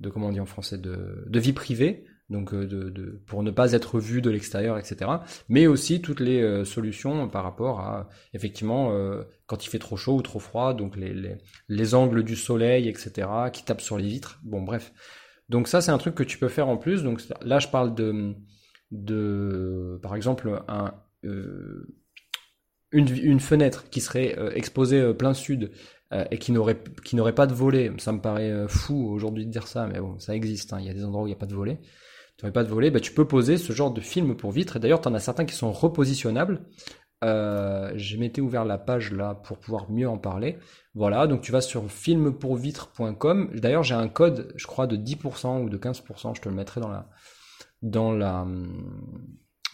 de, 0.00 0.10
comment 0.10 0.28
on 0.28 0.32
dit 0.32 0.40
en 0.40 0.46
français 0.46 0.78
de, 0.78 1.24
de 1.26 1.40
vie 1.40 1.52
privée 1.52 2.04
donc 2.30 2.54
de, 2.54 2.88
de, 2.88 3.22
pour 3.26 3.42
ne 3.42 3.50
pas 3.50 3.72
être 3.72 3.98
vu 3.98 4.22
de 4.22 4.30
l'extérieur, 4.30 4.78
etc. 4.78 5.10
Mais 5.50 5.66
aussi 5.66 6.00
toutes 6.00 6.20
les 6.20 6.64
solutions 6.64 7.28
par 7.28 7.42
rapport 7.42 7.80
à 7.80 8.08
effectivement 8.32 8.90
quand 9.46 9.66
il 9.66 9.68
fait 9.68 9.78
trop 9.78 9.98
chaud 9.98 10.14
ou 10.16 10.22
trop 10.22 10.38
froid, 10.38 10.72
donc 10.72 10.96
les, 10.96 11.12
les, 11.12 11.36
les 11.68 11.94
angles 11.94 12.22
du 12.22 12.36
soleil, 12.36 12.88
etc. 12.88 13.28
qui 13.52 13.64
tapent 13.64 13.82
sur 13.82 13.98
les 13.98 14.06
vitres. 14.06 14.40
Bon, 14.44 14.62
bref, 14.62 14.94
donc 15.52 15.68
ça, 15.68 15.82
c'est 15.82 15.90
un 15.90 15.98
truc 15.98 16.14
que 16.14 16.22
tu 16.22 16.38
peux 16.38 16.48
faire 16.48 16.68
en 16.68 16.78
plus. 16.78 17.02
Donc 17.02 17.20
là, 17.42 17.58
je 17.58 17.68
parle 17.68 17.94
de, 17.94 19.98
par 20.02 20.16
exemple, 20.16 20.62
euh, 21.26 21.86
une, 22.90 23.38
fenêtre 23.38 23.90
qui 23.90 24.00
serait 24.00 24.34
euh, 24.38 24.50
exposée 24.54 25.00
euh, 25.00 25.12
plein 25.12 25.34
sud 25.34 25.70
et 26.30 26.36
qui 26.36 26.52
n'aurait 26.52 26.76
qui 27.04 27.16
n'aurait 27.16 27.34
pas 27.34 27.46
de 27.46 27.54
volet. 27.54 27.90
Ça 27.96 28.12
me 28.12 28.20
paraît 28.20 28.68
fou 28.68 29.08
aujourd'hui 29.10 29.46
de 29.46 29.50
dire 29.50 29.66
ça, 29.66 29.86
mais 29.86 29.98
bon, 29.98 30.18
ça 30.18 30.34
existe. 30.34 30.74
Hein. 30.74 30.78
Il 30.80 30.86
y 30.86 30.90
a 30.90 30.94
des 30.94 31.04
endroits 31.04 31.22
où 31.22 31.26
il 31.26 31.30
n'y 31.30 31.36
a 31.36 31.38
pas 31.38 31.46
de 31.46 31.54
volet. 31.54 31.80
Tu 32.36 32.44
n'aurais 32.44 32.52
pas 32.52 32.64
de 32.64 32.68
volet, 32.68 32.90
bah, 32.90 33.00
tu 33.00 33.12
peux 33.12 33.26
poser 33.26 33.56
ce 33.56 33.72
genre 33.72 33.92
de 33.92 34.00
film 34.02 34.36
pour 34.36 34.52
vitre. 34.52 34.76
Et 34.76 34.78
d'ailleurs, 34.78 35.00
tu 35.00 35.08
en 35.08 35.14
as 35.14 35.20
certains 35.20 35.46
qui 35.46 35.54
sont 35.54 35.72
repositionnables. 35.72 36.66
Euh, 37.22 37.92
je 37.96 38.16
m'étais 38.16 38.40
ouvert 38.40 38.64
la 38.64 38.78
page 38.78 39.12
là 39.12 39.34
pour 39.34 39.58
pouvoir 39.58 39.90
mieux 39.90 40.08
en 40.08 40.18
parler. 40.18 40.58
Voilà, 40.94 41.26
donc 41.26 41.40
tu 41.42 41.52
vas 41.52 41.60
sur 41.60 41.90
filmpourvitre.com. 41.90 43.50
D'ailleurs, 43.54 43.84
j'ai 43.84 43.94
un 43.94 44.08
code, 44.08 44.52
je 44.56 44.66
crois, 44.66 44.86
de 44.86 44.96
10% 44.96 45.62
ou 45.62 45.70
de 45.70 45.78
15%. 45.78 46.34
Je 46.34 46.40
te 46.40 46.48
le 46.48 46.54
mettrai 46.54 46.80
dans 46.80 46.88
la, 46.88 47.08
dans 47.82 48.12
la, 48.12 48.46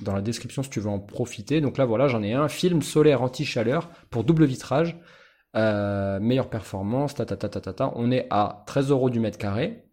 dans 0.01 0.15
la 0.15 0.21
description 0.21 0.63
si 0.63 0.71
tu 0.71 0.81
veux 0.81 0.91
en 0.91 1.01
profiter. 1.01 1.61
Donc 1.61 1.79
là, 1.79 1.87
voilà, 1.87 2.09
j'en 2.09 2.23
ai 2.23 2.35
un 2.35 2.49
film 2.49 2.83
solaire 2.83 3.23
anti-chaleur 3.23 3.89
pour 4.11 4.25
double 4.25 4.45
vitrage. 4.45 4.99
Euh, 5.57 6.21
meilleure 6.21 6.51
performance, 6.51 7.15
ta, 7.15 7.25
On 7.95 8.11
est 8.11 8.27
à 8.31 8.65
13 8.67 8.91
euros 8.91 9.11
du 9.11 9.21
mètre 9.21 9.39
carré. 9.39 9.85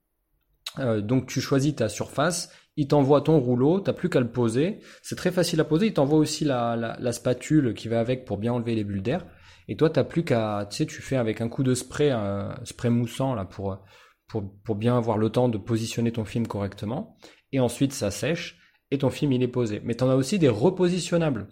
Euh, 0.80 1.00
donc 1.00 1.28
tu 1.28 1.40
choisis 1.40 1.76
ta 1.76 1.88
surface 1.88 2.52
il 2.78 2.88
t'envoie 2.88 3.22
ton 3.22 3.40
rouleau, 3.40 3.80
t'as 3.80 3.94
plus 3.94 4.10
qu'à 4.10 4.20
le 4.20 4.30
poser. 4.30 4.80
C'est 5.02 5.16
très 5.16 5.32
facile 5.32 5.60
à 5.62 5.64
poser. 5.64 5.88
Il 5.88 5.94
t'envoie 5.94 6.20
aussi 6.20 6.44
la, 6.44 7.12
spatule 7.12 7.74
qui 7.74 7.88
va 7.88 8.00
avec 8.00 8.26
pour 8.26 8.38
bien 8.38 8.54
enlever 8.54 8.76
les 8.76 8.84
bulles 8.84 9.02
d'air. 9.02 9.26
Et 9.68 9.76
toi, 9.76 9.90
t'as 9.90 10.04
plus 10.04 10.24
qu'à, 10.24 10.68
tu 10.70 10.78
sais, 10.78 10.86
tu 10.86 11.02
fais 11.02 11.16
avec 11.16 11.42
un 11.42 11.50
coup 11.50 11.64
de 11.64 11.74
spray, 11.74 12.12
un 12.12 12.56
spray 12.66 12.90
moussant 12.90 13.34
là 13.34 13.46
pour, 13.46 13.80
pour, 14.28 14.44
pour 14.64 14.76
bien 14.76 14.98
avoir 14.98 15.18
le 15.18 15.30
temps 15.30 15.50
de 15.50 15.58
positionner 15.58 16.12
ton 16.12 16.26
film 16.26 16.48
correctement. 16.48 17.18
Et 17.52 17.60
ensuite, 17.60 17.94
ça 17.94 18.12
sèche 18.12 18.60
et 18.92 18.98
ton 18.98 19.10
film 19.10 19.32
il 19.32 19.42
est 19.42 19.48
posé. 19.48 19.82
Mais 19.84 19.96
t'en 19.96 20.10
as 20.10 20.16
aussi 20.16 20.38
des 20.40 20.50
repositionnables. 20.50 21.48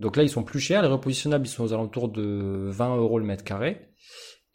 Donc 0.00 0.16
là, 0.16 0.22
ils 0.22 0.30
sont 0.30 0.42
plus 0.42 0.60
chers. 0.60 0.82
Les 0.82 0.88
repositionnables, 0.88 1.46
ils 1.46 1.50
sont 1.50 1.64
aux 1.64 1.72
alentours 1.72 2.08
de 2.08 2.68
20 2.70 2.96
euros 2.96 3.18
le 3.18 3.26
mètre 3.26 3.44
carré. 3.44 3.90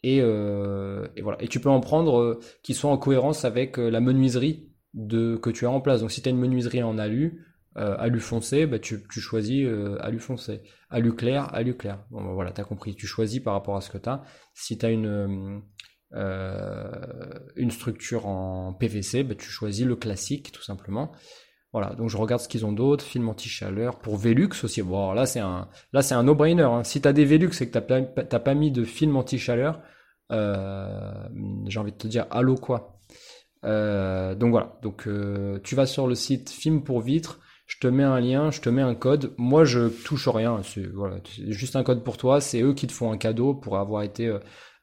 Et, 0.04 0.20
euh, 0.22 1.08
et 1.16 1.22
voilà. 1.22 1.42
Et 1.42 1.48
tu 1.48 1.60
peux 1.60 1.70
en 1.70 1.80
prendre 1.80 2.20
euh, 2.20 2.40
qui 2.64 2.74
sont 2.74 2.90
en 2.90 2.98
cohérence 2.98 3.46
avec 3.46 3.80
euh, 3.80 3.90
la 3.90 4.02
menuiserie 4.02 4.72
de, 4.96 5.36
que 5.36 5.50
tu 5.52 5.66
as 5.66 5.70
en 5.70 5.82
place. 5.82 6.02
Donc 6.02 6.12
si 6.12 6.22
tu 6.22 6.30
as 6.30 6.32
une 6.32 6.40
menuiserie 6.40 6.82
en 6.82 6.98
alu, 6.98 7.46
euh, 7.78 7.96
alu 8.00 8.20
foncé, 8.20 8.66
bah, 8.66 8.80
tu, 8.80 9.04
tu 9.12 9.20
choisis 9.20 9.66
euh, 9.66 9.98
alu 10.00 10.20
foncé. 10.20 10.62
Alu 10.90 11.14
clair, 11.14 11.54
alu 11.54 11.76
clair. 11.76 12.04
Bon 12.10 12.24
bah, 12.24 12.32
voilà, 12.34 12.52
tu 12.52 12.62
as 12.62 12.64
compris. 12.64 12.96
Tu 12.96 13.06
choisis 13.06 13.40
par 13.42 13.54
rapport 13.54 13.76
à 13.76 13.82
ce 13.82 13.92
que 13.92 13.98
tu 13.98 14.10
as. 14.10 14.24
Si 14.54 14.78
tu 14.78 14.86
as 14.86 14.90
une, 14.90 15.62
euh, 16.14 16.90
une 17.56 17.72
structure 17.72 18.26
en 18.28 18.74
PVC, 18.74 19.24
bah, 19.24 19.36
tu 19.36 19.50
choisis 19.50 19.86
le 19.86 19.96
classique 19.96 20.52
tout 20.52 20.64
simplement. 20.64 21.12
Voilà, 21.74 21.94
donc 21.94 22.10
je 22.10 22.16
regarde 22.16 22.40
ce 22.42 22.48
qu'ils 22.48 22.66
ont 22.66 22.72
d'autres, 22.72 23.04
film 23.04 23.28
anti-chaleur, 23.28 24.00
pour 24.00 24.16
Velux 24.16 24.64
aussi. 24.64 24.82
Bon, 24.82 25.12
là 25.12 25.26
c'est 25.26 25.42
un, 25.42 25.68
là 25.92 26.02
c'est 26.02 26.16
un 26.16 26.24
no-brainer. 26.24 26.64
Hein. 26.64 26.86
Si 26.86 27.02
t'as 27.02 27.12
des 27.12 27.26
Velux 27.26 27.52
et 27.60 27.70
que 27.70 27.78
t'as 27.78 27.82
pas, 27.82 28.02
pas 28.02 28.54
mis 28.54 28.72
de 28.72 28.86
film 28.86 29.18
anti-chaleur, 29.18 29.82
euh, 30.32 31.28
j'ai 31.68 31.78
envie 31.78 31.92
de 31.92 31.98
te 31.98 32.08
dire, 32.08 32.28
allô 32.32 32.56
quoi? 32.56 32.95
Euh, 33.66 34.36
donc 34.36 34.52
voilà, 34.52 34.78
euh, 35.08 35.60
tu 35.64 35.76
vas 35.76 35.86
sur 35.86 36.08
le 36.08 36.16
site 36.16 36.50
Film 36.50 36.84
pour 36.84 37.02
vitre, 37.02 37.40
je 37.66 37.78
te 37.80 37.88
mets 37.88 38.04
un 38.04 38.20
lien, 38.20 38.52
je 38.52 38.62
te 38.62 38.70
mets 38.70 38.82
un 38.82 38.96
code. 38.96 39.34
Moi, 39.38 39.66
je 39.66 39.88
touche 39.88 40.28
rien. 40.28 40.62
C'est 40.64 40.86
juste 41.52 41.76
un 41.76 41.84
code 41.84 42.04
pour 42.04 42.18
toi. 42.18 42.42
C'est 42.42 42.62
eux 42.62 42.74
qui 42.74 42.86
te 42.86 42.92
font 42.92 43.12
un 43.12 43.18
cadeau 43.18 43.56
pour 43.56 43.78
avoir 43.78 44.04
été 44.04 44.28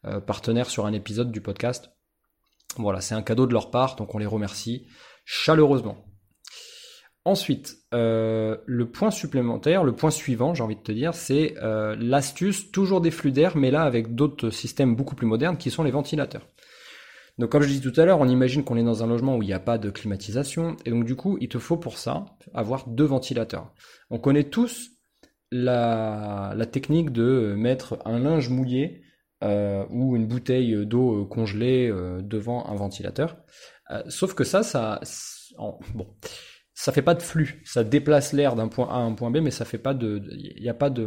euh, 0.05 0.21
partenaire 0.21 0.68
sur 0.68 0.85
un 0.85 0.92
épisode 0.92 1.31
du 1.31 1.40
podcast. 1.40 1.90
Voilà, 2.77 3.01
c'est 3.01 3.14
un 3.14 3.23
cadeau 3.23 3.47
de 3.47 3.53
leur 3.53 3.71
part, 3.71 3.97
donc 3.97 4.14
on 4.14 4.18
les 4.18 4.27
remercie 4.27 4.87
chaleureusement. 5.25 6.05
Ensuite, 7.25 7.77
le 7.92 8.85
point 8.85 9.12
supplémentaire, 9.12 9.85
le 9.85 9.95
point 9.95 10.11
suivant, 10.11 10.55
j'ai 10.55 10.64
envie 10.64 10.75
de 10.75 10.81
te 10.81 10.90
dire, 10.90 11.14
c'est 11.14 11.55
l'astuce, 11.61 12.73
toujours 12.73 13.01
des 13.03 13.12
flux 13.12 13.31
d'air, 13.31 13.57
mais 13.57 13.71
là 13.71 13.83
avec 13.83 14.14
d'autres 14.16 14.51
systèmes 14.51 14.97
beaucoup 14.97 15.14
plus 15.14 15.27
modernes 15.27 15.59
qui 15.59 15.71
sont 15.71 15.85
les 15.85 15.92
ventilateurs. 15.92 16.49
Donc 17.38 17.51
comme 17.51 17.62
je 17.62 17.68
disais 17.68 17.81
tout 17.81 17.99
à 18.01 18.05
l'heure, 18.05 18.21
on 18.21 18.29
imagine 18.29 18.64
qu'on 18.64 18.77
est 18.77 18.85
dans 18.85 19.03
un 19.03 19.07
logement 19.07 19.37
où 19.37 19.42
il 19.42 19.47
n'y 19.47 19.55
a 19.55 19.61
pas 19.61 19.79
de 19.79 19.90
climatisation, 19.90 20.77
et 20.85 20.90
donc 20.90 21.05
du 21.05 21.16
coup, 21.16 21.38
il 21.40 21.49
te 21.49 21.59
faut 21.59 21.77
pour 21.77 21.99
ça 21.99 22.27
avoir 22.53 22.88
deux 22.88 23.05
ventilateurs. 23.05 23.73
On 24.11 24.18
connaît 24.18 24.45
tous 24.45 24.90
la, 25.51 26.55
technique 26.71 27.11
de 27.11 27.55
mettre 27.57 27.99
un 28.05 28.18
linge 28.18 28.49
mouillé 28.49 29.03
euh, 29.42 29.85
ou 29.90 30.16
une 30.16 30.27
bouteille 30.27 30.87
d'eau 30.87 31.27
congelée 31.27 31.88
euh, 31.88 32.21
devant 32.23 32.66
un 32.66 32.75
ventilateur. 32.75 33.37
Euh, 33.90 34.03
sauf 34.09 34.35
que 34.35 34.45
ça, 34.45 34.62
ça, 34.62 35.01
bon, 35.95 36.09
ça 36.75 36.92
fait 36.92 37.03
pas 37.03 37.14
de 37.14 37.23
flux. 37.23 37.62
Ça 37.64 37.85
déplace 37.85 38.33
l'air 38.33 38.57
d'un 38.57 38.68
point 38.68 38.88
A 38.88 38.97
à 38.97 39.01
un 39.01 39.14
point 39.14 39.31
B, 39.31 39.38
mais 39.38 39.51
ça 39.51 39.64
fait 39.64 39.79
pas 39.79 39.95
de, 39.95 40.23
il 40.31 40.62
n'y 40.62 40.68
a 40.68 40.75
pas 40.75 40.90
de, 40.90 41.07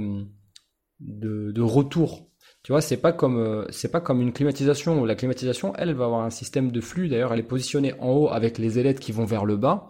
de, 0.99 1.51
de 1.51 1.61
retour 1.61 2.31
tu 2.65 2.71
vois, 2.71 2.81
c'est 2.81 2.97
pas 2.97 3.13
comme 3.13 3.37
euh, 3.37 3.67
c'est 3.69 3.91
pas 3.91 4.01
comme 4.01 4.21
une 4.21 4.33
climatisation. 4.33 5.05
La 5.05 5.13
climatisation, 5.13 5.75
elle, 5.75 5.93
va 5.93 6.05
avoir 6.05 6.21
un 6.21 6.31
système 6.31 6.71
de 6.71 6.81
flux. 6.81 7.09
D'ailleurs, 7.09 7.31
elle 7.31 7.41
est 7.41 7.43
positionnée 7.43 7.93
en 7.99 8.09
haut 8.09 8.29
avec 8.29 8.57
les 8.57 8.79
ailettes 8.79 8.99
qui 8.99 9.11
vont 9.11 9.23
vers 9.23 9.45
le 9.45 9.55
bas, 9.55 9.87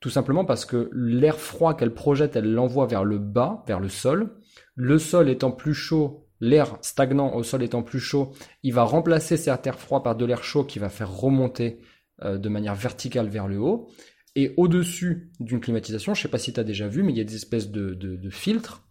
tout 0.00 0.10
simplement 0.10 0.44
parce 0.44 0.64
que 0.64 0.90
l'air 0.92 1.38
froid 1.38 1.76
qu'elle 1.76 1.94
projette, 1.94 2.34
elle 2.34 2.52
l'envoie 2.52 2.86
vers 2.86 3.04
le 3.04 3.18
bas, 3.18 3.62
vers 3.68 3.78
le 3.78 3.88
sol. 3.88 4.34
Le 4.74 4.98
sol 4.98 5.28
étant 5.28 5.52
plus 5.52 5.74
chaud, 5.74 6.26
l'air 6.40 6.76
stagnant 6.82 7.36
au 7.36 7.44
sol 7.44 7.62
étant 7.62 7.84
plus 7.84 8.00
chaud, 8.00 8.32
il 8.64 8.74
va 8.74 8.82
remplacer 8.82 9.36
cet 9.36 9.68
air 9.68 9.78
froid 9.78 10.02
par 10.02 10.16
de 10.16 10.24
l'air 10.24 10.42
chaud 10.42 10.64
qui 10.64 10.80
va 10.80 10.88
faire 10.88 11.12
remonter 11.12 11.78
euh, 12.24 12.36
de 12.36 12.48
manière 12.48 12.74
verticale 12.74 13.28
vers 13.28 13.46
le 13.46 13.60
haut. 13.60 13.90
Et 14.34 14.54
au-dessus 14.56 15.30
d'une 15.38 15.60
climatisation, 15.60 16.14
je 16.14 16.22
sais 16.22 16.28
pas 16.28 16.38
si 16.38 16.52
tu 16.52 16.58
as 16.58 16.64
déjà 16.64 16.88
vu, 16.88 17.04
mais 17.04 17.12
il 17.12 17.18
y 17.18 17.20
a 17.20 17.24
des 17.24 17.36
espèces 17.36 17.70
de, 17.70 17.94
de, 17.94 18.28
filtres 18.28 18.88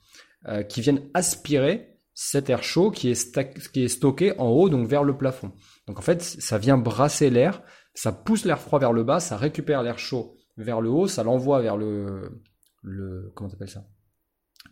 euh, 0.47 0.63
qui 0.63 0.79
viennent 0.79 1.01
aspirer 1.13 1.96
cet 2.19 2.49
air 2.49 2.63
chaud 2.63 2.89
qui 2.89 3.11
est, 3.11 3.71
qui 3.71 3.83
est 3.83 3.87
stocké 3.87 4.33
en 4.39 4.47
haut, 4.47 4.69
donc 4.69 4.87
vers 4.87 5.03
le 5.03 5.15
plafond. 5.15 5.51
Donc 5.85 5.99
en 5.99 6.01
fait, 6.01 6.23
ça 6.23 6.57
vient 6.57 6.75
brasser 6.75 7.29
l'air, 7.29 7.61
ça 7.93 8.11
pousse 8.11 8.43
l'air 8.43 8.59
froid 8.59 8.79
vers 8.79 8.91
le 8.91 9.03
bas, 9.03 9.19
ça 9.19 9.37
récupère 9.37 9.83
l'air 9.83 9.99
chaud 9.99 10.35
vers 10.57 10.81
le 10.81 10.89
haut, 10.89 11.05
ça 11.05 11.23
l'envoie 11.23 11.61
vers 11.61 11.77
le, 11.77 12.41
le 12.81 13.31
comment 13.35 13.51
t'appelles 13.51 13.69
ça? 13.69 13.85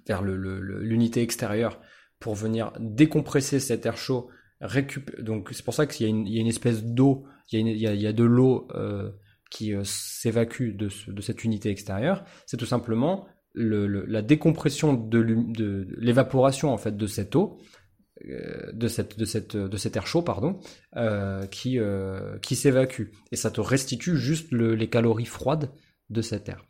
Vers 0.07 0.23
l'unité 0.23 1.19
le, 1.19 1.23
extérieure 1.23 1.79
pour 2.19 2.33
venir 2.33 2.73
décompresser 2.79 3.59
cet 3.59 3.85
air 3.85 3.95
chaud. 3.95 4.27
Récup 4.59 5.21
donc 5.21 5.49
c'est 5.51 5.63
pour 5.63 5.75
ça 5.75 5.85
qu'il 5.85 6.07
y, 6.07 6.33
y, 6.33 6.37
a 6.39 6.41
une 6.41 6.47
espèce 6.47 6.83
d'eau, 6.83 7.27
il, 7.51 7.67
il, 7.67 7.77
y 7.77 8.07
a 8.07 8.13
de 8.13 8.23
l'eau 8.23 8.67
euh, 8.73 9.11
qui 9.51 9.75
euh, 9.75 9.83
s'évacue 9.83 10.75
de, 10.75 10.89
de, 11.09 11.21
cette 11.21 11.43
unité 11.43 11.69
extérieure. 11.69 12.25
C'est 12.47 12.57
tout 12.57 12.65
simplement 12.65 13.27
le, 13.55 14.05
la 14.05 14.21
décompression 14.21 14.93
de 14.93 15.19
l'évaporation 15.97 16.73
en 16.73 16.77
fait 16.77 16.95
de 16.95 17.07
cette 17.07 17.35
eau, 17.35 17.57
euh, 18.29 18.71
de 18.71 18.87
cette 18.87 19.17
de 19.17 19.25
cette 19.25 19.57
de 19.57 19.77
cet 19.77 19.95
air 19.95 20.07
chaud 20.07 20.21
pardon, 20.21 20.59
euh, 20.95 21.45
qui 21.47 21.79
euh, 21.79 22.37
qui 22.39 22.55
s'évacue 22.55 23.11
et 23.31 23.35
ça 23.35 23.51
te 23.51 23.61
restitue 23.61 24.17
juste 24.17 24.51
le, 24.51 24.75
les 24.75 24.89
calories 24.89 25.25
froides 25.25 25.71
de 26.09 26.21
cet 26.21 26.49
air. 26.49 26.65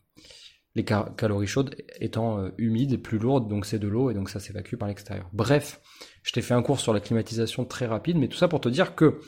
Les 0.75 0.83
calories 0.83 1.47
chaudes 1.47 1.73
étant 2.01 2.49
humides 2.57 2.91
et 2.91 2.97
plus 2.97 3.17
lourdes, 3.17 3.47
donc 3.47 3.65
c'est 3.65 3.79
de 3.79 3.87
l'eau 3.87 4.11
et 4.11 4.13
donc 4.13 4.29
ça 4.29 4.41
s'évacue 4.41 4.75
par 4.75 4.89
l'extérieur. 4.89 5.29
Bref, 5.31 5.79
je 6.21 6.33
t'ai 6.33 6.41
fait 6.41 6.53
un 6.53 6.61
cours 6.61 6.81
sur 6.81 6.93
la 6.93 6.99
climatisation 6.99 7.63
très 7.63 7.85
rapide, 7.85 8.17
mais 8.17 8.27
tout 8.27 8.35
ça 8.35 8.49
pour 8.49 8.59
te 8.59 8.67
dire 8.67 8.93
que 8.93 9.19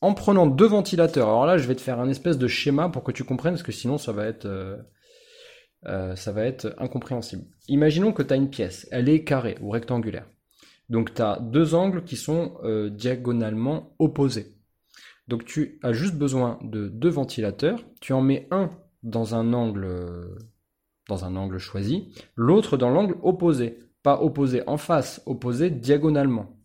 en 0.00 0.14
prenant 0.14 0.46
deux 0.46 0.68
ventilateurs, 0.68 1.28
alors 1.28 1.44
là 1.44 1.58
je 1.58 1.68
vais 1.68 1.74
te 1.74 1.82
faire 1.82 2.00
un 2.00 2.08
espèce 2.08 2.38
de 2.38 2.48
schéma 2.48 2.88
pour 2.88 3.04
que 3.04 3.12
tu 3.12 3.24
comprennes, 3.24 3.52
parce 3.52 3.62
que 3.62 3.72
sinon 3.72 3.98
ça 3.98 4.12
va 4.12 4.24
être 4.24 4.46
euh, 5.86 6.14
ça 6.16 6.32
va 6.32 6.44
être 6.44 6.74
incompréhensible. 6.78 7.44
Imaginons 7.68 8.12
que 8.12 8.22
tu 8.22 8.32
as 8.32 8.36
une 8.36 8.50
pièce, 8.50 8.86
elle 8.90 9.08
est 9.08 9.24
carrée 9.24 9.56
ou 9.60 9.70
rectangulaire. 9.70 10.26
Donc 10.88 11.14
tu 11.14 11.22
as 11.22 11.38
deux 11.40 11.74
angles 11.74 12.04
qui 12.04 12.16
sont 12.16 12.58
euh, 12.64 12.90
diagonalement 12.90 13.94
opposés. 13.98 14.56
Donc 15.28 15.44
tu 15.44 15.78
as 15.82 15.92
juste 15.92 16.16
besoin 16.16 16.58
de 16.62 16.88
deux 16.88 17.08
ventilateurs, 17.08 17.84
tu 18.00 18.12
en 18.12 18.20
mets 18.20 18.48
un 18.50 18.70
dans 19.02 19.34
un 19.34 19.52
angle 19.52 20.36
dans 21.08 21.24
un 21.24 21.36
angle 21.36 21.58
choisi, 21.58 22.14
l'autre 22.36 22.76
dans 22.76 22.90
l'angle 22.90 23.16
opposé, 23.22 23.78
pas 24.02 24.22
opposé 24.22 24.62
en 24.66 24.76
face, 24.76 25.22
opposé 25.26 25.70
diagonalement. 25.70 26.56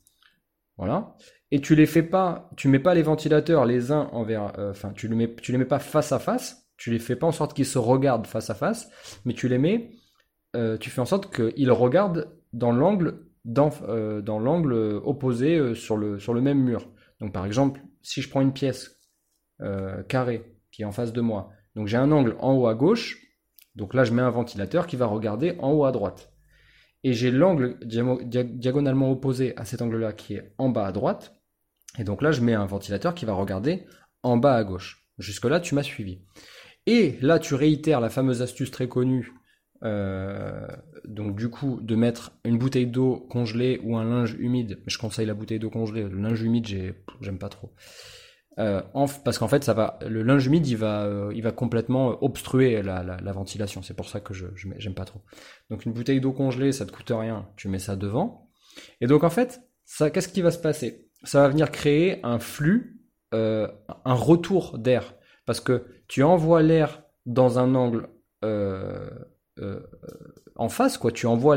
Voilà. 0.77 1.15
Et 1.51 1.61
tu 1.61 1.75
les 1.75 1.85
fais 1.85 2.03
pas, 2.03 2.49
tu 2.55 2.67
mets 2.67 2.79
pas 2.79 2.93
les 2.93 3.01
ventilateurs 3.01 3.65
les 3.65 3.91
uns 3.91 4.09
envers, 4.11 4.57
euh, 4.59 4.71
enfin 4.71 4.91
tu 4.93 5.07
les 5.07 5.57
mets 5.57 5.65
pas 5.65 5.79
face 5.79 6.11
à 6.11 6.19
face, 6.19 6.64
tu 6.77 6.91
les 6.91 6.99
fais 6.99 7.15
pas 7.15 7.27
en 7.27 7.31
sorte 7.31 7.53
qu'ils 7.53 7.65
se 7.65 7.77
regardent 7.77 8.27
face 8.27 8.49
à 8.49 8.55
face, 8.55 8.89
mais 9.25 9.33
tu 9.33 9.47
les 9.47 9.57
mets, 9.57 9.91
euh, 10.55 10.77
tu 10.77 10.89
fais 10.89 11.01
en 11.01 11.05
sorte 11.05 11.33
qu'ils 11.33 11.71
regardent 11.71 12.29
dans 12.53 12.71
l'angle 12.71 13.25
dans, 13.43 13.69
euh, 13.87 14.21
dans 14.21 14.39
l'angle 14.39 14.73
opposé 15.03 15.57
euh, 15.57 15.75
sur, 15.75 15.97
le, 15.97 16.19
sur 16.19 16.33
le 16.33 16.41
même 16.41 16.59
mur. 16.59 16.89
Donc 17.19 17.33
par 17.33 17.45
exemple, 17.45 17.81
si 18.01 18.21
je 18.21 18.29
prends 18.29 18.41
une 18.41 18.53
pièce 18.53 18.91
carrée 20.09 20.43
qui 20.69 20.81
est 20.81 20.85
en 20.85 20.91
face 20.91 21.13
de 21.13 21.21
moi, 21.21 21.49
donc 21.75 21.87
j'ai 21.87 21.95
un 21.95 22.11
angle 22.11 22.35
en 22.39 22.53
haut 22.53 22.67
à 22.67 22.75
gauche, 22.75 23.25
donc 23.75 23.93
là 23.93 24.03
je 24.03 24.11
mets 24.11 24.21
un 24.21 24.29
ventilateur 24.29 24.85
qui 24.85 24.97
va 24.97 25.05
regarder 25.05 25.55
en 25.59 25.71
haut 25.71 25.85
à 25.85 25.93
droite. 25.93 26.33
Et 27.05 27.13
j'ai 27.13 27.31
l'angle 27.31 27.77
diagonalement 27.85 29.09
opposé 29.11 29.55
à 29.57 29.63
cet 29.63 29.81
angle-là 29.81 30.11
qui 30.11 30.33
est 30.33 30.53
en 30.57 30.69
bas 30.69 30.87
à 30.87 30.91
droite. 30.91 31.35
Et 31.97 32.03
donc 32.03 32.21
là 32.21 32.31
je 32.31 32.41
mets 32.41 32.53
un 32.53 32.65
ventilateur 32.65 33.15
qui 33.15 33.23
va 33.23 33.33
regarder 33.33 33.85
en 34.23 34.35
bas 34.35 34.55
à 34.55 34.63
gauche. 34.65 35.07
Jusque-là 35.17 35.61
tu 35.61 35.73
m'as 35.73 35.83
suivi. 35.83 36.21
Et 36.87 37.17
là, 37.21 37.39
tu 37.39 37.55
réitères 37.55 37.99
la 37.99 38.09
fameuse 38.09 38.41
astuce 38.41 38.71
très 38.71 38.87
connue, 38.87 39.33
euh, 39.83 40.67
donc 41.05 41.35
du 41.35 41.49
coup, 41.49 41.79
de 41.81 41.95
mettre 41.95 42.31
une 42.43 42.57
bouteille 42.57 42.87
d'eau 42.87 43.17
congelée 43.29 43.79
ou 43.83 43.97
un 43.97 44.05
linge 44.05 44.35
humide. 44.39 44.79
Je 44.87 44.97
conseille 44.97 45.25
la 45.25 45.33
bouteille 45.33 45.59
d'eau 45.59 45.69
congelée. 45.69 46.03
Le 46.03 46.17
linge 46.17 46.41
humide, 46.41 46.95
j'aime 47.21 47.37
pas 47.37 47.49
trop. 47.49 47.73
Euh, 48.57 48.81
parce 49.23 49.37
qu'en 49.37 49.47
fait, 49.47 49.63
ça 49.63 49.73
va, 49.73 49.99
le 50.07 50.23
linge 50.23 50.47
humide, 50.47 50.65
il 50.67 50.77
va, 50.77 51.03
euh, 51.05 51.51
complètement 51.51 52.23
obstruer 52.23 52.81
la, 52.81 53.31
ventilation. 53.33 53.81
C'est 53.81 53.93
pour 53.93 54.07
ça 54.07 54.19
que 54.19 54.33
je, 54.33 54.47
j'aime 54.55 54.95
pas 54.95 55.05
trop. 55.05 55.21
Donc 55.69 55.85
une 55.85 55.93
bouteille 55.93 56.21
d'eau 56.21 56.31
congelée, 56.31 56.71
ça 56.71 56.85
te 56.85 56.91
coûte 56.91 57.11
rien. 57.11 57.47
Tu 57.57 57.67
mets 57.67 57.79
ça 57.79 57.95
devant. 57.95 58.49
Et 59.01 59.07
donc 59.07 59.23
en 59.23 59.29
fait, 59.29 59.61
qu'est-ce 59.99 60.29
qui 60.29 60.41
va 60.41 60.51
se 60.51 60.59
passer? 60.59 61.09
Ça 61.23 61.41
va 61.41 61.49
venir 61.49 61.71
créer 61.71 62.19
un 62.23 62.39
flux, 62.39 63.01
un 63.31 64.13
retour 64.13 64.77
d'air, 64.77 65.15
parce 65.45 65.59
que 65.59 65.85
tu 66.07 66.23
envoies 66.23 66.61
l'air 66.61 67.03
dans 67.25 67.59
un 67.59 67.75
angle 67.75 68.09
euh, 68.43 69.09
euh, 69.59 69.79
en 70.55 70.69
face, 70.69 70.97
quoi. 70.97 71.11
Tu 71.11 71.27
envoies, 71.27 71.55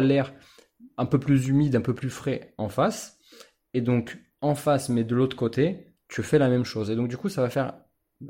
l'air 0.00 0.34
un 0.96 1.06
peu 1.06 1.18
plus 1.18 1.48
humide, 1.48 1.76
un 1.76 1.80
peu 1.80 1.94
plus 1.94 2.10
frais 2.10 2.54
en 2.58 2.68
face, 2.68 3.18
et 3.74 3.80
donc 3.80 4.18
en 4.40 4.54
face, 4.54 4.88
mais 4.88 5.04
de 5.04 5.14
l'autre 5.14 5.36
côté, 5.36 5.94
tu 6.08 6.22
fais 6.22 6.38
la 6.38 6.48
même 6.48 6.64
chose. 6.64 6.90
Et 6.90 6.96
donc 6.96 7.08
du 7.08 7.16
coup, 7.16 7.28
ça 7.28 7.42
va 7.42 7.50
faire 7.50 7.74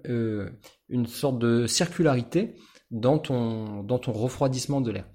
euh, 0.07 0.51
une 0.89 1.07
sorte 1.07 1.39
de 1.39 1.67
circularité 1.67 2.57
dans 2.91 3.19
ton, 3.19 3.83
dans 3.83 3.99
ton 3.99 4.13
refroidissement 4.13 4.81
de 4.81 4.91
l'air. 4.91 5.07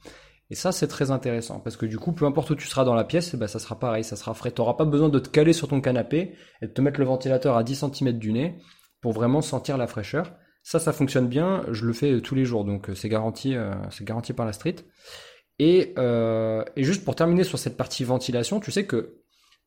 Et 0.50 0.56
ça, 0.56 0.72
c'est 0.72 0.88
très 0.88 1.10
intéressant 1.10 1.60
parce 1.60 1.78
que 1.78 1.86
du 1.86 1.98
coup, 1.98 2.12
peu 2.12 2.26
importe 2.26 2.52
où 2.52 2.56
tu 2.56 2.68
seras 2.68 2.84
dans 2.84 2.94
la 2.94 3.04
pièce, 3.04 3.34
eh 3.34 3.38
ben, 3.38 3.48
ça 3.48 3.60
sera 3.60 3.80
pareil, 3.80 4.04
ça 4.04 4.16
sera 4.16 4.34
frais. 4.34 4.52
Tu 4.52 4.62
n'auras 4.62 4.76
pas 4.76 4.86
besoin 4.86 5.10
de 5.10 5.20
te 5.20 5.30
caler 5.30 5.54
sur 5.54 5.68
ton 5.68 5.82
canapé 5.82 6.36
et 6.62 6.68
de 6.68 6.72
te 6.72 6.82
mettre 6.82 7.00
le 7.00 7.06
ventilateur 7.06 7.58
à 7.58 7.64
10 7.64 7.86
cm 7.92 8.12
du 8.20 8.34
nez 8.34 8.60
pour 9.04 9.12
vraiment 9.12 9.42
sentir 9.42 9.78
la 9.78 9.86
fraîcheur. 9.86 10.34
Ça, 10.64 10.80
ça 10.80 10.94
fonctionne 10.94 11.28
bien. 11.28 11.66
Je 11.70 11.86
le 11.86 11.92
fais 11.92 12.22
tous 12.22 12.36
les 12.36 12.46
jours, 12.46 12.64
donc 12.64 12.90
euh, 12.90 12.96
c'est 12.96 13.10
garanti, 13.10 13.54
euh, 13.54 13.74
c'est 13.92 14.06
garanti 14.06 14.32
par 14.32 14.46
la 14.46 14.54
street. 14.54 14.78
Et, 15.60 15.94
euh, 15.98 16.64
et, 16.78 16.86
juste 16.86 17.04
pour 17.04 17.14
terminer 17.14 17.44
sur 17.44 17.60
cette 17.60 17.76
partie 17.76 18.06
ventilation, 18.06 18.62
tu 18.62 18.72
sais 18.72 18.86
que 18.86 19.20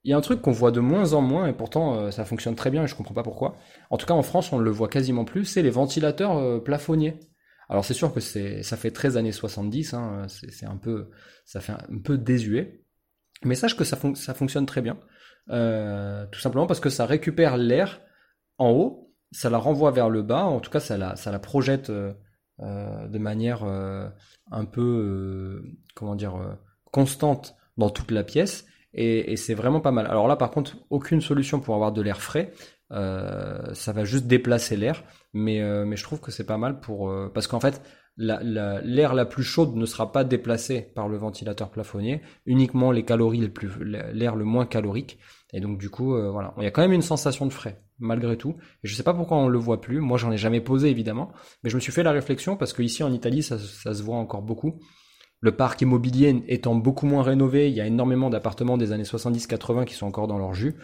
il 0.05 0.11
y 0.11 0.15
a 0.15 0.17
un 0.17 0.23
truc 0.23 0.41
qu'on 0.41 0.53
voit 0.53 0.71
de 0.71 0.81
moins 0.81 1.13
en 1.13 1.21
moins 1.21 1.49
et 1.49 1.53
pourtant 1.53 2.13
ça 2.13 2.25
fonctionne 2.25 2.55
très 2.55 2.71
bien 2.71 2.85
et 2.85 2.87
je 2.87 2.95
comprends 2.95 3.15
pas 3.15 3.25
pourquoi. 3.25 3.57
En 3.91 3.97
tout 3.97 4.07
cas 4.07 4.15
en 4.15 4.23
France 4.23 4.53
on 4.53 4.59
le 4.59 4.71
voit 4.71 4.89
quasiment 4.89 5.25
plus, 5.25 5.45
c'est 5.45 5.63
les 5.63 5.71
ventilateurs 5.71 6.63
plafonniers. 6.63 7.19
Alors 7.69 7.85
c'est 7.85 7.95
sûr 7.95 8.15
que 8.15 8.21
c'est 8.21 8.63
ça 8.63 8.77
fait 8.77 8.93
13 8.93 9.17
années 9.17 9.33
70, 9.33 9.95
hein, 9.95 10.27
c'est 10.29 10.67
un 10.67 10.77
peu 10.77 11.11
ça 11.45 11.61
fait 11.61 11.73
un 11.73 11.99
peu 12.05 12.19
désuet, 12.19 12.85
mais 13.43 13.57
sache 13.57 13.77
que 13.77 13.83
ça, 13.83 13.99
ça 14.15 14.33
fonctionne 14.33 14.67
très 14.67 14.81
bien, 14.81 14.97
tout 15.49 16.41
simplement 16.41 16.69
parce 16.69 16.79
que 16.79 16.91
ça 16.91 17.05
récupère 17.05 17.57
l'air 17.57 18.01
en 18.59 18.71
haut 18.71 19.06
ça 19.37 19.51
la 19.51 19.59
renvoie 19.59 19.91
vers 19.91 20.09
le 20.09 20.23
bas, 20.23 20.45
en 20.45 20.61
tout 20.61 20.71
cas 20.71 20.81
ça 20.81 20.97
la, 20.97 21.15
ça 21.15 21.31
la 21.31 21.39
projette 21.39 21.91
euh, 21.91 22.15
euh, 22.61 23.07
de 23.07 23.19
manière 23.19 23.65
euh, 23.65 24.09
un 24.51 24.65
peu, 24.65 25.63
comment 25.95 26.15
dire, 26.15 26.57
constante 26.91 27.55
dans 27.77 27.91
toute 27.91 28.13
la 28.13 28.25
pièce, 28.25 28.65
et, 28.95 29.37
c'est 29.37 29.53
vraiment 29.53 29.81
pas 29.81 29.91
mal. 29.91 30.07
Alors 30.07 30.27
là 30.27 30.37
par 30.37 30.51
contre, 30.51 30.79
aucune 30.89 31.21
solution 31.21 31.61
pour 31.61 31.75
avoir 31.75 31.93
de 31.93 32.01
l'air 32.01 32.23
frais, 32.23 32.53
ça 32.91 33.93
va 33.93 34.05
juste 34.05 34.27
déplacer 34.27 34.77
l'air, 34.77 35.05
mais, 35.35 35.61
mais 35.85 35.97
je 35.97 36.03
trouve 36.05 36.21
que 36.21 36.31
c'est 36.31 36.47
pas 36.47 36.57
mal 36.57 36.81
pour... 36.81 37.13
parce 37.35 37.47
qu'en 37.47 37.61
fait, 37.61 37.83
l'air 38.17 38.41
la, 38.43 39.15
la, 39.15 39.27
plus 39.27 39.43
chaude 39.43 39.75
ne 39.75 39.85
sera 39.85 40.13
pas 40.13 40.25
déplacée 40.25 40.81
par 40.95 41.09
le 41.09 41.19
ventilateur 41.19 41.71
plafonnier, 41.71 42.23
uniquement 42.47 42.91
les 42.91 43.05
calories 43.05 43.53
l'air 43.83 44.35
le 44.35 44.45
moins 44.45 44.65
calorique. 44.65 45.19
Et 45.53 45.61
donc 45.61 45.77
du 45.77 45.91
coup, 45.91 46.17
voilà, 46.31 46.55
il 46.57 46.65
y 46.65 46.67
a 46.67 46.71
quand 46.71 46.83
même 46.83 46.95
une 46.95 47.03
sensation 47.03 47.45
de 47.45 47.53
frais 47.53 47.86
malgré 47.99 48.37
tout. 48.37 48.57
Et 48.83 48.89
je 48.89 48.95
sais 48.95 49.03
pas 49.03 49.15
pourquoi 49.15 49.39
on 49.39 49.49
le 49.49 49.59
voit 49.59 49.81
plus. 49.81 50.01
Moi, 50.01 50.19
j'en 50.19 50.33
ai 50.33 50.39
jamais 50.39 50.61
posé 50.61 50.91
évidemment, 50.91 51.33
mais 51.63 51.71
je 51.71 51.77
me 51.77 51.81
suis 51.81 51.93
fait 51.93 52.03
la 52.03 52.13
réflexion 52.13 52.57
parce 52.57 52.73
que 52.73 52.83
ici 52.83 53.03
en 53.03 53.13
Italie, 53.13 53.43
ça, 53.43 53.59
se 53.59 54.03
voit 54.03 54.17
encore 54.17 54.43
beaucoup. 54.43 54.81
Le 55.41 55.53
parc 55.53 55.83
immobilier 55.83 56.43
étant 56.49 56.75
beaucoup 56.75 57.07
moins 57.07 57.23
rénové, 57.23 57.69
il 57.69 57.77
y 57.77 57.81
a 57.81 57.87
énormément 57.87 58.31
d'appartements 58.31 58.79
des 58.79 58.93
années 58.93 59.05
70-80 59.05 59.85
qui 59.85 59.95
sont 59.95 60.07
encore 60.07 60.29
dans 60.29 60.39
leur 60.39 60.55
jus. 60.55 60.77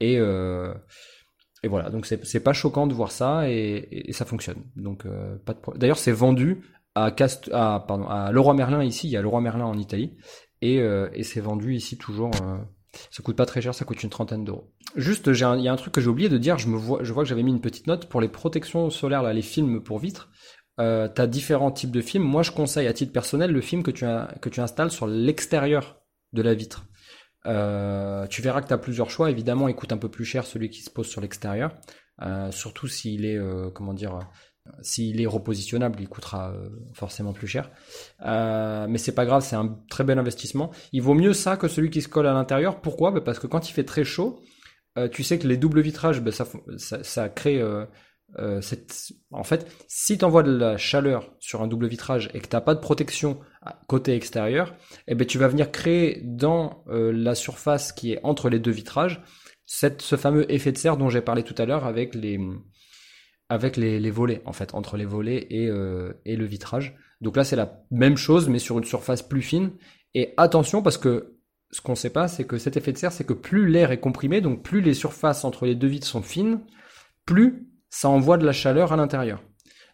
Et, 0.00 0.18
euh, 0.18 0.74
et 1.62 1.68
voilà, 1.68 1.88
donc 1.88 2.04
c'est 2.04 2.44
pas 2.44 2.52
choquant 2.52 2.86
de 2.86 2.92
voir 2.92 3.10
ça 3.10 3.48
et, 3.48 4.10
ça 4.12 4.26
fonctionne. 4.26 4.62
Donc 4.76 5.06
euh, 5.06 5.38
pas 5.46 5.54
de 5.54 5.78
D'ailleurs, 5.78 5.96
c'est 5.96 6.12
vendu 6.12 6.60
à, 6.94 7.10
Cast 7.10 7.50
à, 7.52 7.84
pardon, 7.88 8.06
à 8.06 8.32
Leroy 8.32 8.52
Merlin 8.52 8.84
ici, 8.84 9.08
il 9.08 9.12
y 9.12 9.16
a 9.16 9.22
Leroy 9.22 9.40
Merlin 9.40 9.64
en 9.64 9.78
Italie, 9.78 10.16
et, 10.60 10.80
euh, 10.80 11.08
et 11.12 11.22
c'est 11.22 11.40
vendu 11.40 11.74
ici 11.74 11.96
toujours 11.96 12.30
euh, 12.42 12.58
ça 13.10 13.22
coûte 13.22 13.36
pas 13.36 13.46
très 13.46 13.60
cher, 13.60 13.74
ça 13.74 13.84
coûte 13.84 14.02
une 14.02 14.10
trentaine 14.10 14.44
d'euros. 14.44 14.70
Juste, 14.96 15.28
il 15.28 15.38
y 15.38 15.68
a 15.68 15.72
un 15.72 15.76
truc 15.76 15.92
que 15.92 16.00
j'ai 16.00 16.08
oublié 16.08 16.28
de 16.28 16.38
dire. 16.38 16.58
Je 16.58 16.68
vois, 16.68 16.98
que 16.98 17.28
j'avais 17.28 17.42
mis 17.42 17.50
une 17.50 17.60
petite 17.60 17.86
note 17.86 18.08
pour 18.08 18.20
les 18.20 18.28
protections 18.28 18.90
solaires, 18.90 19.22
les 19.32 19.42
films 19.42 19.82
pour 19.82 19.98
vitres. 19.98 20.30
Euh, 20.80 21.08
as 21.16 21.26
différents 21.26 21.70
types 21.70 21.90
de 21.90 22.00
films. 22.00 22.24
Moi, 22.24 22.42
je 22.42 22.50
conseille 22.50 22.86
à 22.86 22.92
titre 22.92 23.12
personnel 23.12 23.52
le 23.52 23.60
film 23.60 23.82
que 23.82 23.90
tu, 23.90 24.60
installes 24.60 24.90
sur 24.90 25.06
l'extérieur 25.06 26.00
de 26.32 26.42
la 26.42 26.54
vitre. 26.54 26.86
Euh, 27.46 28.26
tu 28.26 28.42
verras 28.42 28.62
que 28.62 28.68
tu 28.68 28.72
as 28.72 28.78
plusieurs 28.78 29.10
choix. 29.10 29.30
Évidemment, 29.30 29.68
il 29.68 29.74
coûte 29.74 29.92
un 29.92 29.98
peu 29.98 30.08
plus 30.08 30.24
cher 30.24 30.46
celui 30.46 30.70
qui 30.70 30.82
se 30.82 30.90
pose 30.90 31.06
sur 31.06 31.20
l'extérieur, 31.20 31.74
euh, 32.22 32.50
surtout 32.50 32.88
s'il 32.88 33.24
est, 33.24 33.38
comment 33.72 33.94
dire, 33.94 34.18
s'il 34.82 35.20
est 35.20 35.26
repositionnable, 35.26 36.00
il 36.00 36.08
coûtera 36.08 36.52
euh, 36.52 36.68
forcément 36.94 37.32
plus 37.32 37.46
cher. 37.46 37.70
Euh, 38.24 38.86
mais 38.88 38.98
c'est 38.98 39.14
pas 39.14 39.26
grave, 39.26 39.42
c'est 39.44 39.56
un 39.56 39.78
très 39.90 40.04
bel 40.04 40.18
investissement. 40.18 40.70
Il 40.92 41.02
vaut 41.02 41.14
mieux 41.14 41.34
ça 41.34 41.56
que 41.56 41.68
celui 41.68 41.90
qui 41.90 42.02
se 42.02 42.08
colle 42.08 42.26
à 42.26 42.32
l'intérieur. 42.32 42.80
Pourquoi? 42.80 43.10
Bah, 43.10 43.20
Parce 43.20 43.38
que 43.38 43.46
quand 43.46 43.68
il 43.68 43.72
fait 43.72 43.84
très 43.84 44.04
chaud, 44.04 44.40
euh, 44.96 45.08
tu 45.08 45.22
sais 45.22 45.38
que 45.38 45.46
les 45.46 45.56
doubles 45.56 45.80
vitrages, 45.80 46.20
bah, 46.22 46.30
ça, 46.32 47.28
crée 47.28 47.60
euh, 47.60 47.84
en 49.30 49.44
fait, 49.44 49.70
si 49.86 50.18
tu 50.18 50.24
envoies 50.24 50.42
de 50.42 50.56
la 50.56 50.76
chaleur 50.76 51.30
sur 51.38 51.62
un 51.62 51.68
double 51.68 51.86
vitrage 51.86 52.30
et 52.34 52.40
que 52.40 52.48
tu 52.48 52.56
n'as 52.56 52.62
pas 52.62 52.74
de 52.74 52.80
protection 52.80 53.38
côté 53.86 54.14
extérieur, 54.14 54.74
eh 55.06 55.14
ben, 55.14 55.26
tu 55.26 55.38
vas 55.38 55.46
venir 55.46 55.70
créer 55.70 56.20
dans 56.24 56.84
la 56.88 57.36
surface 57.36 57.92
qui 57.92 58.12
est 58.12 58.20
entre 58.24 58.48
les 58.48 58.58
deux 58.58 58.72
vitrages 58.72 59.22
cette, 59.66 60.02
ce 60.02 60.16
fameux 60.16 60.50
effet 60.52 60.72
de 60.72 60.78
serre 60.78 60.96
dont 60.96 61.10
j'ai 61.10 61.20
parlé 61.20 61.44
tout 61.44 61.54
à 61.58 61.64
l'heure 61.64 61.84
avec 61.84 62.14
les, 62.14 62.38
avec 63.48 63.76
les, 63.76 64.10
volets, 64.10 64.42
en 64.46 64.52
fait, 64.52 64.74
entre 64.74 64.96
les 64.96 65.04
volets 65.04 65.46
et, 65.50 65.68
euh, 65.68 66.12
et 66.24 66.36
le 66.36 66.44
vitrage. 66.44 66.96
Donc 67.20 67.36
là, 67.36 67.44
c'est 67.44 67.56
la 67.56 67.84
même 67.90 68.16
chose, 68.16 68.48
mais 68.48 68.58
sur 68.58 68.78
une 68.78 68.84
surface 68.84 69.22
plus 69.22 69.42
fine. 69.42 69.72
Et 70.14 70.34
attention, 70.36 70.82
parce 70.82 70.98
que 70.98 71.38
ce 71.70 71.80
qu'on 71.80 71.92
ne 71.92 71.96
sait 71.96 72.10
pas, 72.10 72.28
c'est 72.28 72.44
que 72.44 72.56
cet 72.56 72.76
effet 72.76 72.92
de 72.92 72.98
serre, 72.98 73.12
c'est 73.12 73.24
que 73.24 73.32
plus 73.32 73.66
l'air 73.66 73.90
est 73.90 74.00
comprimé, 74.00 74.40
donc 74.40 74.62
plus 74.62 74.80
les 74.80 74.94
surfaces 74.94 75.44
entre 75.44 75.66
les 75.66 75.74
deux 75.74 75.88
vitres 75.88 76.06
sont 76.06 76.22
fines, 76.22 76.60
plus 77.26 77.68
ça 77.90 78.08
envoie 78.08 78.38
de 78.38 78.46
la 78.46 78.52
chaleur 78.52 78.92
à 78.92 78.96
l'intérieur. 78.96 79.42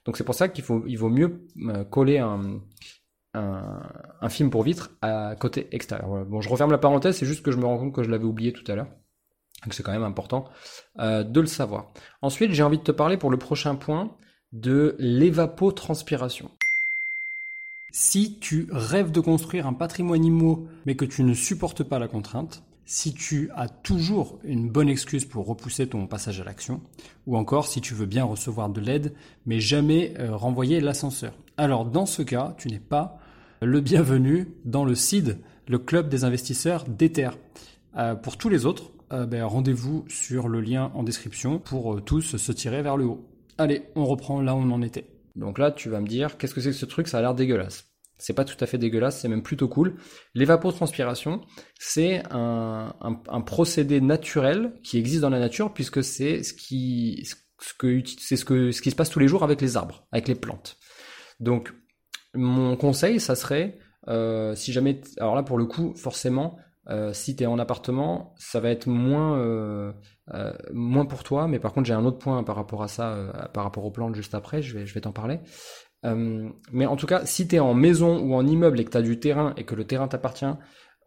Donc 0.05 0.17
c'est 0.17 0.25
pour 0.25 0.35
ça 0.35 0.49
qu'il 0.49 0.65
faut, 0.65 0.85
il 0.87 0.97
vaut 0.97 1.09
mieux 1.09 1.47
euh, 1.69 1.85
coller 1.85 2.19
un, 2.19 2.61
un, 3.35 4.29
film 4.29 4.51
pour 4.51 4.63
vitre 4.63 4.91
à 5.03 5.35
côté 5.37 5.69
extérieur. 5.73 6.27
Bon, 6.27 6.41
je 6.41 6.49
referme 6.49 6.71
la 6.71 6.79
parenthèse, 6.79 7.17
c'est 7.17 7.27
juste 7.27 7.45
que 7.45 7.51
je 7.51 7.59
me 7.59 7.65
rends 7.65 7.79
compte 7.79 7.95
que 7.95 8.03
je 8.03 8.11
l'avais 8.11 8.25
oublié 8.25 8.53
tout 8.53 8.65
à 8.71 8.75
l'heure. 8.75 8.89
C'est 9.71 9.83
quand 9.83 9.93
même 9.93 10.03
important 10.03 10.47
euh, 10.99 11.23
de 11.23 11.41
le 11.41 11.47
savoir. 11.47 11.93
Ensuite, 12.23 12.53
j'ai 12.53 12.63
envie 12.63 12.79
de 12.79 12.83
te 12.83 12.93
parler 12.93 13.17
pour 13.17 13.31
le 13.31 13.37
prochain 13.37 13.75
point 13.75 14.11
de 14.53 14.97
l'évapotranspiration. 14.99 16.51
Si 17.93 18.39
tu 18.39 18.69
rêves 18.71 19.11
de 19.11 19.21
construire 19.21 19.67
un 19.67 19.73
patrimoine 19.73 20.25
immo 20.25 20.67
mais 20.87 20.95
que 20.95 21.05
tu 21.05 21.25
ne 21.25 21.35
supportes 21.35 21.83
pas 21.83 21.99
la 21.99 22.09
contrainte, 22.09 22.63
si 22.85 23.15
tu 23.15 23.51
as 23.55 23.69
toujours 23.69 24.41
une 24.43 24.69
bonne 24.69 24.89
excuse 24.89 25.25
pour 25.25 25.47
repousser 25.47 25.87
ton 25.89 26.09
passage 26.09 26.41
à 26.41 26.45
l'action, 26.45 26.81
ou 27.27 27.37
encore 27.37 27.69
si 27.69 27.81
tu 27.81 27.95
veux 27.95 28.07
bien 28.07 28.25
recevoir 28.25 28.69
de 28.69 28.81
l'aide, 28.81 29.15
mais 29.47 29.61
jamais 29.61 30.15
euh, 30.19 30.35
renvoyer 30.35 30.81
l'ascenseur. 30.81 31.33
Alors 31.57 31.85
dans 31.85 32.07
ce 32.07 32.23
cas, 32.23 32.55
tu 32.59 32.69
n'es 32.69 32.81
pas 32.81 33.19
le 33.63 33.81
bienvenu 33.81 34.49
dans 34.65 34.85
le 34.85 34.95
CID, 34.95 35.39
le 35.69 35.79
club 35.79 36.09
des 36.09 36.25
investisseurs 36.25 36.85
d'Ether. 36.85 37.31
Euh, 37.97 38.17
pour 38.17 38.37
tous 38.37 38.49
les 38.49 38.67
autres, 38.67 38.91
euh, 39.13 39.27
ben, 39.27 39.45
rendez-vous 39.45 40.05
sur 40.09 40.49
le 40.49 40.61
lien 40.61 40.93
en 40.95 41.03
description 41.03 41.59
pour 41.59 42.05
tous 42.05 42.37
se 42.37 42.53
tirer 42.53 42.83
vers 42.83 42.97
le 42.97 43.07
haut. 43.07 43.29
Allez, 43.59 43.83
on 43.95 44.07
reprend 44.07 44.41
là 44.41 44.55
où 44.55 44.59
on 44.59 44.71
en 44.71 44.83
était. 44.83 45.07
Donc 45.37 45.59
là, 45.59 45.71
tu 45.71 45.89
vas 45.89 46.01
me 46.01 46.07
dire, 46.07 46.39
qu'est-ce 46.39 46.55
que 46.55 46.61
c'est 46.61 46.71
que 46.71 46.77
ce 46.77 46.87
truc? 46.87 47.09
Ça 47.09 47.19
a 47.19 47.21
l'air 47.21 47.35
dégueulasse. 47.35 47.91
C'est 48.21 48.35
pas 48.35 48.45
tout 48.45 48.57
à 48.63 48.67
fait 48.67 48.79
dégueulasse, 48.79 49.21
c'est 49.21 49.29
même 49.29 49.43
plutôt 49.43 49.69
cool. 49.69 49.97
L'évapotranspiration, 50.35 51.41
c'est 51.79 52.23
un, 52.31 52.93
procédé 53.47 54.01
naturel 54.01 54.75
qui 54.83 54.99
existe 54.99 55.23
dans 55.23 55.31
la 55.31 55.39
nature 55.39 55.73
puisque 55.73 56.05
c'est 56.05 56.43
ce 56.43 56.53
qui, 56.53 57.27
ce 57.27 57.75
que, 57.75 58.03
c'est 58.19 58.37
ce 58.37 58.45
que, 58.45 58.73
ce 58.73 58.83
qui 58.83 58.91
se 58.91 58.97
passe 58.97 59.09
tous 59.09 59.21
les 59.21 59.29
jours 59.29 59.43
avec 59.43 59.61
les 59.63 59.77
arbres, 59.77 60.07
avec 60.13 60.29
les 60.29 60.35
plantes. 60.35 60.77
Donc, 61.41 61.73
mon 62.35 62.77
conseil, 62.77 63.21
ça 63.21 63.35
serait, 63.35 63.79
euh, 64.09 64.55
si 64.55 64.73
jamais, 64.73 65.01
alors 65.19 65.35
là 65.35 65.43
pour 65.43 65.57
le 65.57 65.65
coup, 65.65 65.95
forcément, 65.97 66.59
euh, 66.91 67.13
si 67.13 67.37
tu 67.37 67.45
es 67.45 67.47
en 67.47 67.59
appartement, 67.59 68.35
ça 68.37 68.59
va 68.59 68.71
être 68.71 68.87
moins, 68.87 69.39
euh, 69.39 69.93
moins 70.73 71.07
pour 71.07 71.23
toi, 71.23 71.47
mais 71.47 71.59
par 71.59 71.73
contre 71.73 71.87
j'ai 71.87 71.95
un 71.95 72.05
autre 72.05 72.19
point 72.19 72.43
par 72.43 72.57
rapport 72.57 72.83
à 72.83 72.89
ça, 72.89 73.49
par 73.53 73.65
rapport 73.65 73.85
aux 73.85 73.91
plantes 73.91 74.15
juste 74.15 74.35
après, 74.35 74.63
je 74.63 74.79
vais, 74.79 75.01
t'en 75.01 75.13
parler. 75.13 75.41
Euh, 76.05 76.49
mais 76.73 76.87
en 76.87 76.97
tout 76.97 77.07
cas, 77.07 77.27
si 77.27 77.47
tu 77.47 77.57
es 77.57 77.59
en 77.59 77.75
maison 77.75 78.19
ou 78.21 78.35
en 78.35 78.47
immeuble 78.47 78.81
et 78.81 78.85
que 78.85 78.91
tu 78.91 78.97
as 78.97 79.03
du 79.03 79.21
terrain 79.21 79.55
et 79.57 79.65
que 79.65 79.75
le 79.75 79.85
terrain 79.85 80.09
t'appartient, 80.09 80.47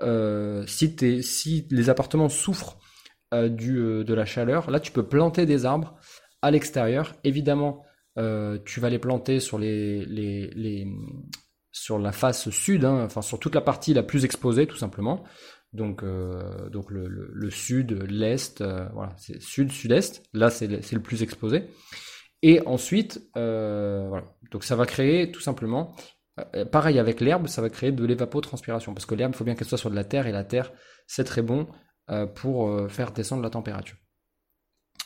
euh, 0.01 0.63
si, 0.67 1.67
les 1.69 1.89
appartements 1.89 2.29
souffrent 2.29 2.77
euh, 3.33 3.49
du, 3.49 3.77
de 3.77 4.13
la 4.13 4.25
chaleur, 4.25 4.69
là 4.69 4.79
tu 4.79 4.91
peux 4.91 5.05
planter 5.05 5.45
des 5.45 5.65
arbres 5.65 5.95
à 6.41 6.51
l'extérieur. 6.51 7.15
Évidemment, 7.23 7.83
tu 8.15 8.79
vas 8.79 8.89
les 8.89 8.99
planter 8.99 9.39
sur, 9.39 9.57
les 9.57 10.05
sur 11.73 11.97
la 11.97 12.11
face 12.11 12.49
sud, 12.51 12.85
hein, 12.85 13.03
enfin 13.03 13.21
sur 13.21 13.39
toute 13.39 13.55
la 13.55 13.61
partie 13.61 13.93
la 13.93 14.03
plus 14.03 14.23
exposée 14.23 14.67
tout 14.67 14.77
simplement. 14.77 15.23
Donc, 15.73 16.05
donc 16.71 16.91
le, 16.91 17.49
sud, 17.49 17.91
l'est, 18.09 18.61
voilà, 18.61 19.15
c'est 19.17 19.41
sud, 19.41 19.71
sud-est. 19.71 20.23
Là, 20.33 20.49
c'est 20.49 20.67
le, 20.67 21.01
plus 21.01 21.23
exposé. 21.23 21.67
Et 22.43 22.61
ensuite, 22.67 23.21
euh, 23.37 24.05
voilà. 24.09 24.35
Donc 24.51 24.65
ça 24.65 24.75
va 24.75 24.85
créer 24.85 25.31
tout 25.31 25.39
simplement, 25.39 25.95
euh, 26.55 26.65
pareil 26.65 26.99
avec 26.99 27.21
l'herbe, 27.21 27.47
ça 27.47 27.61
va 27.61 27.69
créer 27.69 27.93
de 27.93 28.05
l'évapotranspiration. 28.05 28.93
Parce 28.93 29.05
que 29.05 29.15
l'herbe, 29.15 29.31
il 29.33 29.37
faut 29.37 29.45
bien 29.45 29.55
qu'elle 29.55 29.67
soit 29.67 29.77
sur 29.77 29.89
de 29.89 29.95
la 29.95 30.03
terre, 30.03 30.27
et 30.27 30.33
la 30.33 30.43
terre, 30.43 30.73
c'est 31.07 31.23
très 31.23 31.41
bon 31.41 31.67
euh, 32.11 32.25
pour 32.27 32.91
faire 32.91 33.13
descendre 33.13 33.41
la 33.41 33.49
température. 33.49 33.95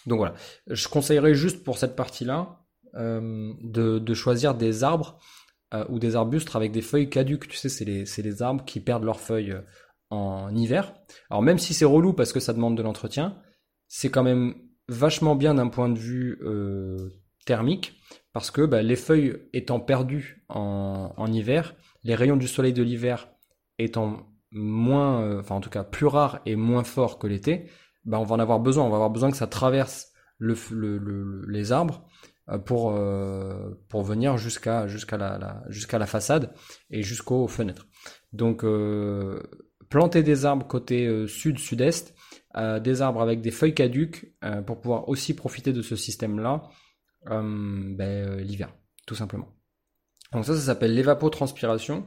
Donc 0.08 0.18
voilà, 0.18 0.34
je 0.66 0.88
conseillerais 0.88 1.36
juste 1.36 1.64
pour 1.64 1.78
cette 1.78 1.96
partie-là 1.96 2.64
de, 2.94 4.14
choisir 4.16 4.56
des 4.56 4.84
arbres 4.84 5.20
ou 5.90 6.00
des 6.00 6.16
arbustes 6.16 6.56
avec 6.56 6.72
des 6.72 6.82
feuilles 6.82 7.10
caduques. 7.10 7.48
Tu 7.48 7.58
sais, 7.58 7.70
c'est 7.70 7.86
les, 7.86 8.06
les, 8.06 8.42
arbres 8.42 8.66
qui 8.66 8.80
perdent 8.80 9.04
leurs 9.04 9.20
feuilles 9.20 9.56
en 10.10 10.54
hiver. 10.56 10.94
Alors 11.30 11.42
même 11.42 11.58
si 11.58 11.74
c'est 11.74 11.86
relou 11.86 12.14
parce 12.14 12.34
que 12.34 12.40
ça 12.40 12.54
demande 12.54 12.78
de 12.78 12.84
l'entretien, 12.84 13.38
c'est 13.88 14.10
quand 14.10 14.24
même 14.24 14.56
vachement 14.88 15.36
bien 15.36 15.56
d'un 15.56 15.68
point 15.68 15.90
de 15.90 15.98
vue 15.98 16.40
thermique 17.46 17.98
parce 18.34 18.52
que 18.52 18.62
bah, 18.62 18.84
les 18.84 18.96
feuilles 18.96 19.36
étant 19.54 19.80
perdues 19.80 20.46
en, 20.48 21.26
hiver, 21.32 21.74
les 22.04 22.14
rayons 22.14 22.36
du 22.36 22.48
soleil 22.48 22.72
de 22.72 22.84
l'hiver 22.84 23.30
étant 23.80 24.28
moins, 24.52 25.22
euh, 25.22 25.40
enfin 25.40 25.56
en 25.56 25.60
tout 25.60 25.72
cas 25.72 25.84
plus 25.84 26.06
rares 26.06 26.40
et 26.46 26.56
moins 26.56 26.84
forts 26.84 27.18
que 27.18 27.26
l'été, 27.26 27.68
bah, 28.06 28.20
on 28.20 28.24
va 28.24 28.36
en 28.36 28.40
avoir 28.40 28.60
besoin. 28.60 28.84
On 28.84 28.90
va 28.90 28.98
avoir 28.98 29.10
besoin 29.10 29.32
que 29.32 29.38
ça 29.38 29.48
traverse 29.48 30.12
le, 30.38 30.56
les 31.48 31.72
arbres 31.72 32.08
euh, 32.50 32.60
pour, 32.60 32.92
euh, 32.92 33.72
pour 33.90 34.04
venir 34.04 34.38
jusqu'à 34.38 34.86
la, 35.18 35.64
la 35.68 36.06
façade 36.06 36.54
et 36.92 37.02
jusqu'aux 37.02 37.48
fenêtres. 37.48 37.88
Donc 38.34 38.64
planter 39.90 40.24
des 40.24 40.46
arbres 40.46 40.68
côté 40.68 41.28
sud-sud-est, 41.28 42.16
des 42.82 43.02
arbres 43.02 43.22
avec 43.22 43.42
des 43.42 43.52
feuilles 43.52 43.76
caduques 43.76 44.34
pour 44.66 44.82
pouvoir 44.82 45.10
aussi 45.10 45.34
profiter 45.34 45.74
de 45.74 45.82
ce 45.82 45.96
système-là 45.96 46.64
euh, 47.30 47.96
ben, 47.96 48.28
euh, 48.28 48.42
l'hiver, 48.42 48.70
tout 49.06 49.16
simplement. 49.16 49.48
Donc 50.34 50.46
ça, 50.46 50.54
ça 50.56 50.62
s'appelle 50.62 50.94
l'évapotranspiration. 50.94 52.06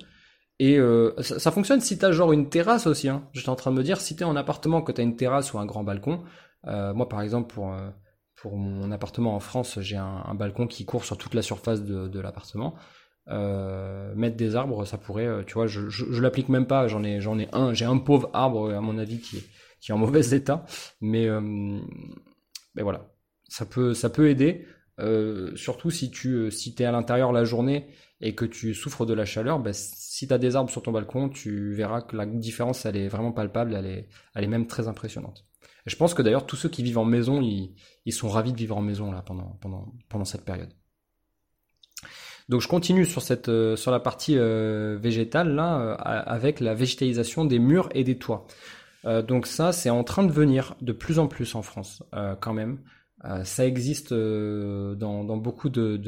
Et 0.59 0.79
euh, 0.79 1.15
ça, 1.23 1.51
fonctionne 1.51 1.81
si 1.81 1.99
t'as 1.99 2.13
genre 2.13 2.33
une 2.33 2.51
terrasse 2.51 2.87
aussi. 2.87 3.09
Hein. 3.09 3.29
J'étais 3.33 3.49
en 3.49 3.57
train 3.57 3.71
de 3.71 3.77
me 3.77 3.83
dire, 3.83 4.01
si 4.01 4.15
t'es 4.17 4.25
en 4.25 4.37
appartement, 4.37 4.83
que 4.83 4.93
t'as 4.93 5.03
une 5.03 5.17
terrasse 5.17 5.53
ou 5.55 5.59
un 5.59 5.67
grand 5.67 5.85
balcon. 5.85 6.23
moi, 6.65 7.09
par 7.09 7.23
exemple, 7.23 7.53
pour 7.53 7.75
pour 8.37 8.57
mon 8.57 8.91
appartement 8.91 9.35
en 9.35 9.41
France, 9.41 9.81
j'ai 9.81 9.97
un, 9.99 10.35
balcon 10.35 10.67
qui 10.67 10.87
court 10.87 11.05
sur 11.05 11.19
toute 11.19 11.35
la 11.35 11.43
surface 11.43 11.83
de, 11.83 12.21
l'appartement. 12.21 12.75
Mettre 13.31 14.37
des 14.37 14.57
arbres, 14.57 14.85
ça 14.85 14.99
pourrait, 14.99 15.45
tu 15.47 15.55
vois, 15.55 15.67
je, 15.67 15.89
je, 15.89 16.21
l'applique 16.21 16.49
même 16.49 16.67
pas. 16.67 16.89
J'en 16.89 17.05
ai 17.05 17.21
j'en 17.21 17.39
ai 17.39 17.49
un, 17.53 17.73
j'ai 17.75 17.85
un 17.85 17.99
pauvre 17.99 18.31
arbre 18.33 18.73
à 18.73 18.81
mon 18.81 18.99
avis 18.99 19.21
qui 19.21 19.39
est 19.39 19.45
qui 19.81 19.93
est 19.93 19.95
en 19.95 19.99
mauvais 20.05 20.35
état, 20.35 20.65
mais 21.01 21.29
mais 22.75 22.83
voilà, 22.83 23.11
ça 23.49 23.67
peut 23.67 23.95
ça 23.95 24.11
peut 24.11 24.29
aider. 24.29 24.67
Euh, 25.01 25.57
surtout 25.57 25.91
si 25.91 26.11
tu 26.11 26.35
euh, 26.35 26.51
si 26.51 26.75
es 26.79 26.85
à 26.85 26.93
l'intérieur 26.93 27.33
la 27.33 27.45
journée 27.45 27.87
et 28.21 28.35
que 28.35 28.45
tu 28.45 28.75
souffres 28.75 29.07
de 29.07 29.15
la 29.15 29.25
chaleur, 29.25 29.59
bah, 29.59 29.73
si 29.73 30.29
tu 30.29 30.35
as 30.35 30.39
des 30.39 30.57
arbres 30.57 30.71
sur 30.71 30.83
ton 30.83 30.93
balcon, 30.93 31.31
tu 31.31 31.73
verras 31.73 32.03
que 32.03 32.17
la 32.17 32.27
différence 32.27 32.85
elle 32.85 32.97
est 32.97 33.09
vraiment 33.09 33.33
palpable, 33.33 33.75
elle 33.75 33.87
est, 33.87 34.09
elle 34.35 34.45
est 34.45 34.49
même 34.49 34.67
très 34.67 34.89
impressionnante. 34.89 35.47
je 35.87 35.97
pense 35.97 36.13
que 36.13 36.21
d'ailleurs 36.21 36.47
tous 36.47 36.57
ceux 36.57 36.69
qui 36.69 36.83
vivent 36.83 36.99
en 36.99 37.07
maison, 37.07 37.41
ils, 37.41 37.75
ils, 38.05 38.13
sont 38.13 38.29
ravis 38.29 38.53
de 38.53 38.59
vivre 38.59 38.77
en 38.77 38.83
maison 38.83 39.11
là 39.11 39.23
pendant, 39.23 39.59
pendant, 39.63 39.95
pendant 40.11 40.27
cette 40.27 40.45
période. 40.45 40.75
Donc 42.51 42.61
je 42.61 42.69
continue 42.69 43.07
sur 43.07 43.23
cette 43.23 43.49
euh, 43.49 43.77
sur 43.77 43.91
la 43.91 44.01
partie 44.01 44.37
végétale 44.37 45.55
là 45.55 45.93
avec 45.95 46.61
la 46.61 46.75
végétalisation 46.75 47.47
des 47.47 47.59
murs 47.59 47.89
et 47.95 48.05
des 48.05 48.19
toits. 48.19 48.47
donc 49.05 49.47
ça 49.47 49.73
c'est 49.73 49.91
en 49.91 50.05
train 50.05 50.25
de 50.25 50.33
venir 50.33 50.75
de 50.83 50.93
plus 50.93 51.19
en 51.19 51.27
plus 51.27 51.55
en 51.55 51.63
France 51.63 52.03
quand 52.41 52.53
même. 52.53 52.79
Euh, 53.25 53.45
ça 53.45 53.67
existe 53.67 54.13
euh, 54.13 54.95
dans, 54.95 55.37
beaucoup 55.37 55.69
de, 55.69 56.01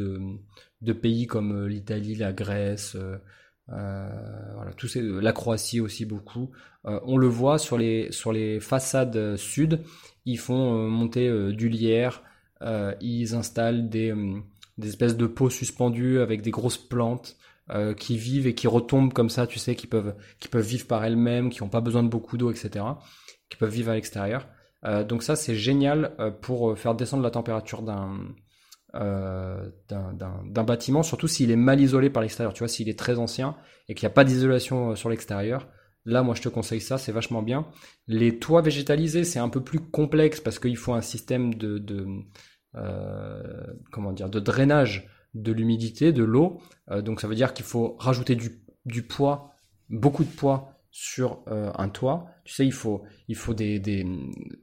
pays 0.93 1.27
comme 1.27 1.65
euh, 1.65 1.69
l'Italie, 1.69 2.15
la 2.15 2.33
Grèce, 2.33 2.97
voilà, 3.67 4.73
tous 4.77 4.89
ces, 4.89 5.03
la 5.03 5.33
Croatie 5.33 5.81
aussi 5.81 6.05
beaucoup. 6.05 6.51
on 6.85 7.17
le 7.17 7.27
voit 7.27 7.59
sur 7.59 7.79
les, 7.79 8.11
sur 8.13 8.33
les 8.33 8.61
façades 8.61 9.37
sud, 9.37 9.81
ils 10.27 10.39
font 10.39 10.89
monter 10.89 11.53
du 11.53 11.69
lierre, 11.69 12.23
ils 13.01 13.35
installent 13.35 13.89
des, 13.89 14.15
des 14.79 14.89
espèces 14.89 15.17
de 15.17 15.27
pots 15.27 15.51
suspendus 15.51 16.21
avec 16.21 16.43
des 16.43 16.51
grosses 16.51 16.79
plantes. 16.79 17.37
qui 17.97 18.19
vivent 18.19 18.47
et 18.47 18.55
qui 18.55 18.67
retombent 18.67 19.15
comme 19.15 19.31
ça, 19.31 19.47
tu 19.47 19.59
sais, 19.59 19.75
qui 19.75 19.87
peuvent, 19.87 20.15
qui 20.41 20.49
peuvent 20.49 20.67
vivre 20.67 20.87
par 20.87 21.05
elles-mêmes, 21.05 21.49
qui 21.49 21.63
n'ont 21.63 21.71
pas 21.71 21.81
besoin 21.81 22.03
de 22.03 22.09
beaucoup 22.09 22.37
d'eau, 22.37 22.51
etc., 22.51 22.85
qui 23.49 23.57
peuvent 23.57 23.73
vivre 23.73 23.91
à 23.91 23.95
l'extérieur. 23.95 24.47
Euh, 24.85 25.05
donc 25.05 25.23
ça, 25.23 25.37
c'est 25.37 25.55
génial 25.55 26.15
euh, 26.19 26.31
pour 26.31 26.71
euh, 26.71 26.75
faire 26.75 26.95
descendre 26.95 27.23
la 27.23 27.31
température 27.31 27.83
d'un 27.83 28.19
d'un 28.95 30.65
bâtiment, 30.65 31.03
surtout 31.03 31.27
s'il 31.27 31.51
est 31.51 31.57
mal 31.57 31.81
isolé 31.81 32.11
par 32.11 32.21
l'extérieur. 32.21 32.53
Tu 32.53 32.59
vois, 32.59 32.69
s'il 32.69 32.91
est 32.91 32.99
très 32.99 33.19
ancien 33.19 33.57
et 33.89 33.95
qu'il 33.95 34.07
n'y 34.07 34.13
a 34.13 34.15
pas 34.15 34.23
d'isolation 34.25 34.95
sur 34.97 35.09
l'extérieur, 35.09 35.67
là, 36.05 36.23
moi, 36.23 36.35
je 36.35 36.43
te 36.43 36.51
conseille 36.51 36.83
ça, 36.83 36.99
c'est 36.99 37.11
vachement 37.11 37.41
bien. 37.41 37.67
Les 38.07 38.39
toits 38.39 38.61
végétalisés, 38.61 39.25
c'est 39.25 39.39
un 39.39 39.49
peu 39.49 39.63
plus 39.63 39.81
complexe 39.81 40.41
parce 40.43 40.59
qu'il 40.59 40.77
faut 40.77 40.93
un 40.93 41.01
système 41.01 41.55
de, 41.55 41.79
de 41.79 42.07
comment 43.91 44.13
dire 44.13 44.31
de 44.31 44.41
drainage 44.41 45.09
de 45.35 45.53
l'humidité, 45.53 46.13
de 46.13 46.25
l'eau. 46.25 46.61
donc 46.91 47.21
ça 47.21 47.29
veut 47.29 47.35
dire 47.35 47.55
qu'il 47.55 47.65
faut 47.65 47.97
rajouter 47.99 48.35
du, 48.35 48.63
du 48.85 49.03
poids, 49.03 49.55
beaucoup 49.89 50.25
de 50.25 50.31
poids 50.31 50.73
sur 50.91 51.41
un 51.47 51.89
toit. 51.89 52.27
Tu 52.45 52.55
sais, 52.55 52.67
il 52.67 52.73
faut, 52.73 53.03
il 53.29 53.37
faut 53.37 53.55
des, 53.55 53.79
des 53.79 54.07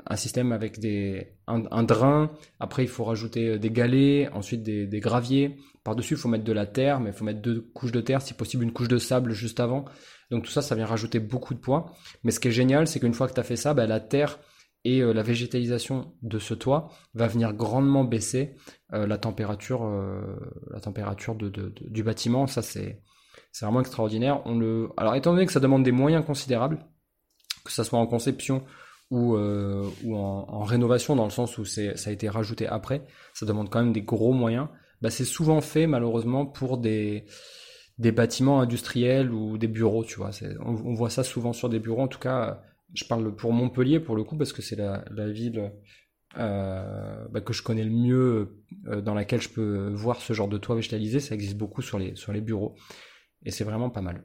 un 0.06 0.16
système 0.16 0.52
avec 0.52 0.80
des, 0.80 1.34
un, 1.48 1.84
drain. 1.84 2.32
Après, 2.60 2.84
il 2.84 2.88
faut 2.88 3.04
rajouter 3.04 3.58
des 3.58 3.72
galets, 3.72 4.30
ensuite 4.34 4.62
des, 4.62 4.86
des 4.86 5.00
graviers. 5.00 5.58
Par-dessus, 5.84 6.14
il 6.14 6.18
faut 6.18 6.30
mettre 6.30 6.44
de 6.44 6.52
la 6.52 6.68
terre, 6.68 7.00
mais 7.00 7.10
il 7.10 7.14
faut 7.14 7.26
mettre 7.26 7.42
deux 7.42 7.62
couches 7.74 7.92
de 7.92 8.02
terre, 8.02 8.22
si 8.22 8.36
possible 8.36 8.64
une 8.64 8.74
couche 8.74 8.90
de 8.90 9.00
sable 9.00 9.32
juste 9.32 9.60
avant. 9.60 9.86
Donc 10.30 10.46
tout 10.46 10.52
ça, 10.52 10.62
ça 10.62 10.76
vient 10.76 10.86
rajouter 10.86 11.20
beaucoup 11.20 11.54
de 11.54 11.60
poids. 11.60 11.94
Mais 12.24 12.32
ce 12.32 12.40
qui 12.40 12.50
est 12.50 12.52
génial, 12.52 12.88
c'est 12.88 13.00
qu'une 13.00 13.14
fois 13.14 13.28
que 13.28 13.34
tu 13.34 13.40
as 13.40 13.44
fait 13.44 13.56
ça, 13.56 13.74
bah, 13.74 13.88
la 13.88 14.00
terre 14.00 14.40
et 14.86 15.02
euh, 15.02 15.14
la 15.14 15.24
végétalisation 15.24 16.14
de 16.22 16.40
ce 16.40 16.54
toit 16.54 16.90
va 17.14 17.28
venir 17.28 17.54
grandement 17.54 18.04
baisser 18.04 18.56
euh, 18.94 19.08
la 19.08 19.18
température, 19.18 19.84
euh, 19.84 20.22
la 20.72 20.80
température 20.80 21.36
du 21.36 22.04
bâtiment. 22.04 22.48
Ça, 22.48 22.62
c'est 22.62 23.02
vraiment 23.62 23.82
extraordinaire. 23.82 24.42
On 24.46 24.58
le, 24.58 24.90
alors 24.98 25.16
étant 25.16 25.34
donné 25.34 25.46
que 25.46 25.52
ça 25.52 25.60
demande 25.60 25.84
des 25.84 25.92
moyens 25.92 26.26
considérables, 26.26 26.86
que 27.66 27.72
ça 27.72 27.84
soit 27.84 28.00
en 28.00 28.08
conception 28.08 28.64
ou, 29.12 29.36
ou 29.36 30.16
en, 30.16 30.64
rénovation 30.64 31.16
dans 31.16 31.24
le 31.24 31.32
sens 31.32 31.58
où 31.58 31.66
ça 31.66 31.82
a 32.06 32.12
été 32.12 32.30
rajouté 32.30 32.68
après, 32.68 33.08
ça 33.34 33.48
demande 33.48 33.70
quand 33.70 33.80
même 33.80 33.92
des 33.92 34.04
gros 34.04 34.34
moyens. 34.34 34.68
Bah, 35.02 35.10
c'est 35.10 35.26
souvent 35.26 35.62
fait 35.62 35.88
malheureusement 35.88 36.46
pour 36.46 36.78
des 36.78 37.26
des 38.00 38.14
bâtiments 38.14 38.62
industriels 38.62 39.32
ou 39.32 39.58
des 39.58 39.68
bureaux, 39.68 40.06
tu 40.06 40.16
vois. 40.16 40.32
On, 40.66 40.94
voit 40.94 41.10
ça 41.10 41.24
souvent 41.24 41.52
sur 41.52 41.68
des 41.68 41.80
bureaux. 41.80 42.02
En 42.02 42.08
tout 42.08 42.20
cas, 42.20 42.62
je 42.94 43.06
parle 43.06 43.36
pour 43.36 43.54
Montpellier 43.54 44.00
pour 44.00 44.16
le 44.16 44.24
coup 44.24 44.38
parce 44.38 44.54
que 44.54 44.62
c'est 44.62 44.76
la, 44.76 45.30
ville 45.30 45.72
euh, 46.38 47.28
bah, 47.30 47.42
que 47.42 47.54
je 47.54 47.64
connais 47.64 47.84
le 47.84 47.92
mieux, 47.92 48.64
euh, 48.88 49.02
dans 49.02 49.14
laquelle 49.14 49.42
je 49.42 49.50
peux 49.50 49.90
voir 49.94 50.22
ce 50.22 50.34
genre 50.34 50.48
de 50.48 50.58
toit 50.58 50.76
végétalisé. 50.76 51.20
Ça 51.20 51.36
existe 51.36 51.58
beaucoup 51.58 51.82
sur 51.82 52.00
les 52.00 52.42
bureaux 52.42 52.76
et 53.44 53.52
c'est 53.52 53.64
vraiment 53.64 53.90
pas 53.90 54.02
mal. 54.02 54.24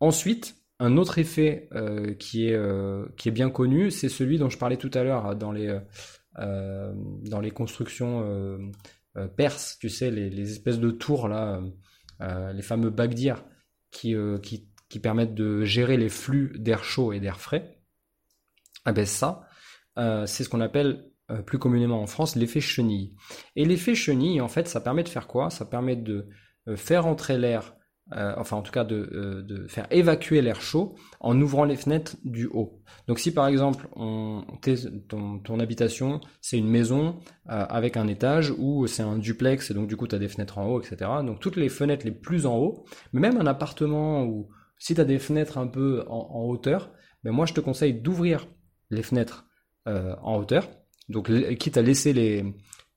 Ensuite, 0.00 0.56
un 0.78 0.96
autre 0.96 1.18
effet 1.18 1.68
euh, 1.72 2.14
qui 2.14 2.48
est 2.48 3.30
bien 3.30 3.50
connu, 3.50 3.90
c'est 3.90 4.08
celui 4.08 4.38
dont 4.38 4.48
je 4.48 4.58
parlais 4.58 4.76
tout 4.76 4.90
à 4.94 5.02
l'heure 5.04 5.36
dans 5.36 5.52
les 5.52 7.50
constructions 7.50 8.72
perses, 9.36 9.78
tu 9.78 9.88
sais, 9.88 10.10
les, 10.10 10.50
espèces 10.50 10.80
de 10.80 10.90
tours 10.90 11.28
là 11.28 11.60
les 12.52 12.62
fameux 12.62 12.90
bagdirs 12.90 13.44
qui, 13.90 14.16
qui, 14.92 15.00
permettent 15.00 15.34
de 15.34 15.64
gérer 15.64 15.96
les 15.96 16.08
flux 16.08 16.52
d'air 16.58 16.84
chaud 16.84 17.12
et 17.12 17.20
d'air 17.20 17.40
frais, 17.40 17.78
eh 18.88 18.92
ben 18.92 19.06
ça, 19.06 19.48
euh, 19.98 20.26
c'est 20.26 20.44
ce 20.44 20.48
qu'on 20.48 20.60
appelle 20.60 21.08
plus 21.46 21.58
communément 21.58 22.02
en 22.02 22.06
France 22.06 22.36
l'effet 22.36 22.60
chenille. 22.60 23.14
Et 23.56 23.64
l'effet 23.64 23.94
chenille, 23.94 24.40
en 24.40 24.48
fait, 24.48 24.68
ça 24.68 24.80
permet 24.80 25.02
de 25.02 25.08
faire 25.08 25.26
quoi? 25.26 25.48
Ça 25.48 25.64
permet 25.64 25.96
de 25.96 26.28
faire 26.76 27.06
entrer 27.06 27.38
l'air 27.38 27.74
euh, 28.14 28.34
enfin 28.36 28.56
en 28.56 28.62
tout 28.62 28.72
cas 28.72 28.84
de, 28.84 29.08
euh, 29.14 29.68
faire 29.68 29.86
évacuer 29.90 30.42
l'air 30.42 30.60
chaud 30.60 30.96
en 31.20 31.40
ouvrant 31.40 31.64
les 31.64 31.76
fenêtres 31.76 32.16
du 32.24 32.46
haut. 32.46 32.82
Donc 33.06 33.18
si 33.18 33.32
par 33.32 33.46
exemple 33.46 33.88
on, 33.94 34.44
ton, 35.08 35.38
ton 35.38 35.60
habitation 35.60 36.20
c'est 36.40 36.58
une 36.58 36.68
maison 36.68 37.20
euh, 37.48 37.64
avec 37.68 37.96
un 37.96 38.08
étage 38.08 38.52
ou 38.58 38.86
c'est 38.86 39.02
un 39.04 39.16
duplex 39.16 39.70
et 39.70 39.74
donc 39.74 39.86
du 39.86 39.96
coup 39.96 40.08
tu 40.08 40.14
as 40.14 40.18
des 40.18 40.28
fenêtres 40.28 40.58
en 40.58 40.66
haut, 40.66 40.80
etc. 40.80 41.10
Donc 41.24 41.40
toutes 41.40 41.56
les 41.56 41.68
fenêtres 41.68 42.04
les 42.04 42.12
plus 42.12 42.44
en 42.44 42.56
haut, 42.58 42.84
mais 43.12 43.20
même 43.20 43.38
un 43.38 43.46
appartement 43.46 44.24
où 44.24 44.50
si 44.82 44.94
tu 44.94 45.00
as 45.00 45.04
des 45.04 45.18
fenêtres 45.18 45.58
un 45.58 45.66
peu 45.66 46.04
en, 46.08 46.44
hauteur, 46.44 46.90
ben 47.24 47.32
moi 47.32 47.46
je 47.46 47.54
te 47.54 47.60
conseille 47.60 47.94
d'ouvrir 47.94 48.48
les 48.90 49.02
fenêtres 49.02 49.46
en 49.86 50.36
hauteur. 50.36 50.68
Donc 51.08 51.30
quitte 51.56 51.76
à 51.76 51.82
laisser 51.82 52.12
les, 52.12 52.44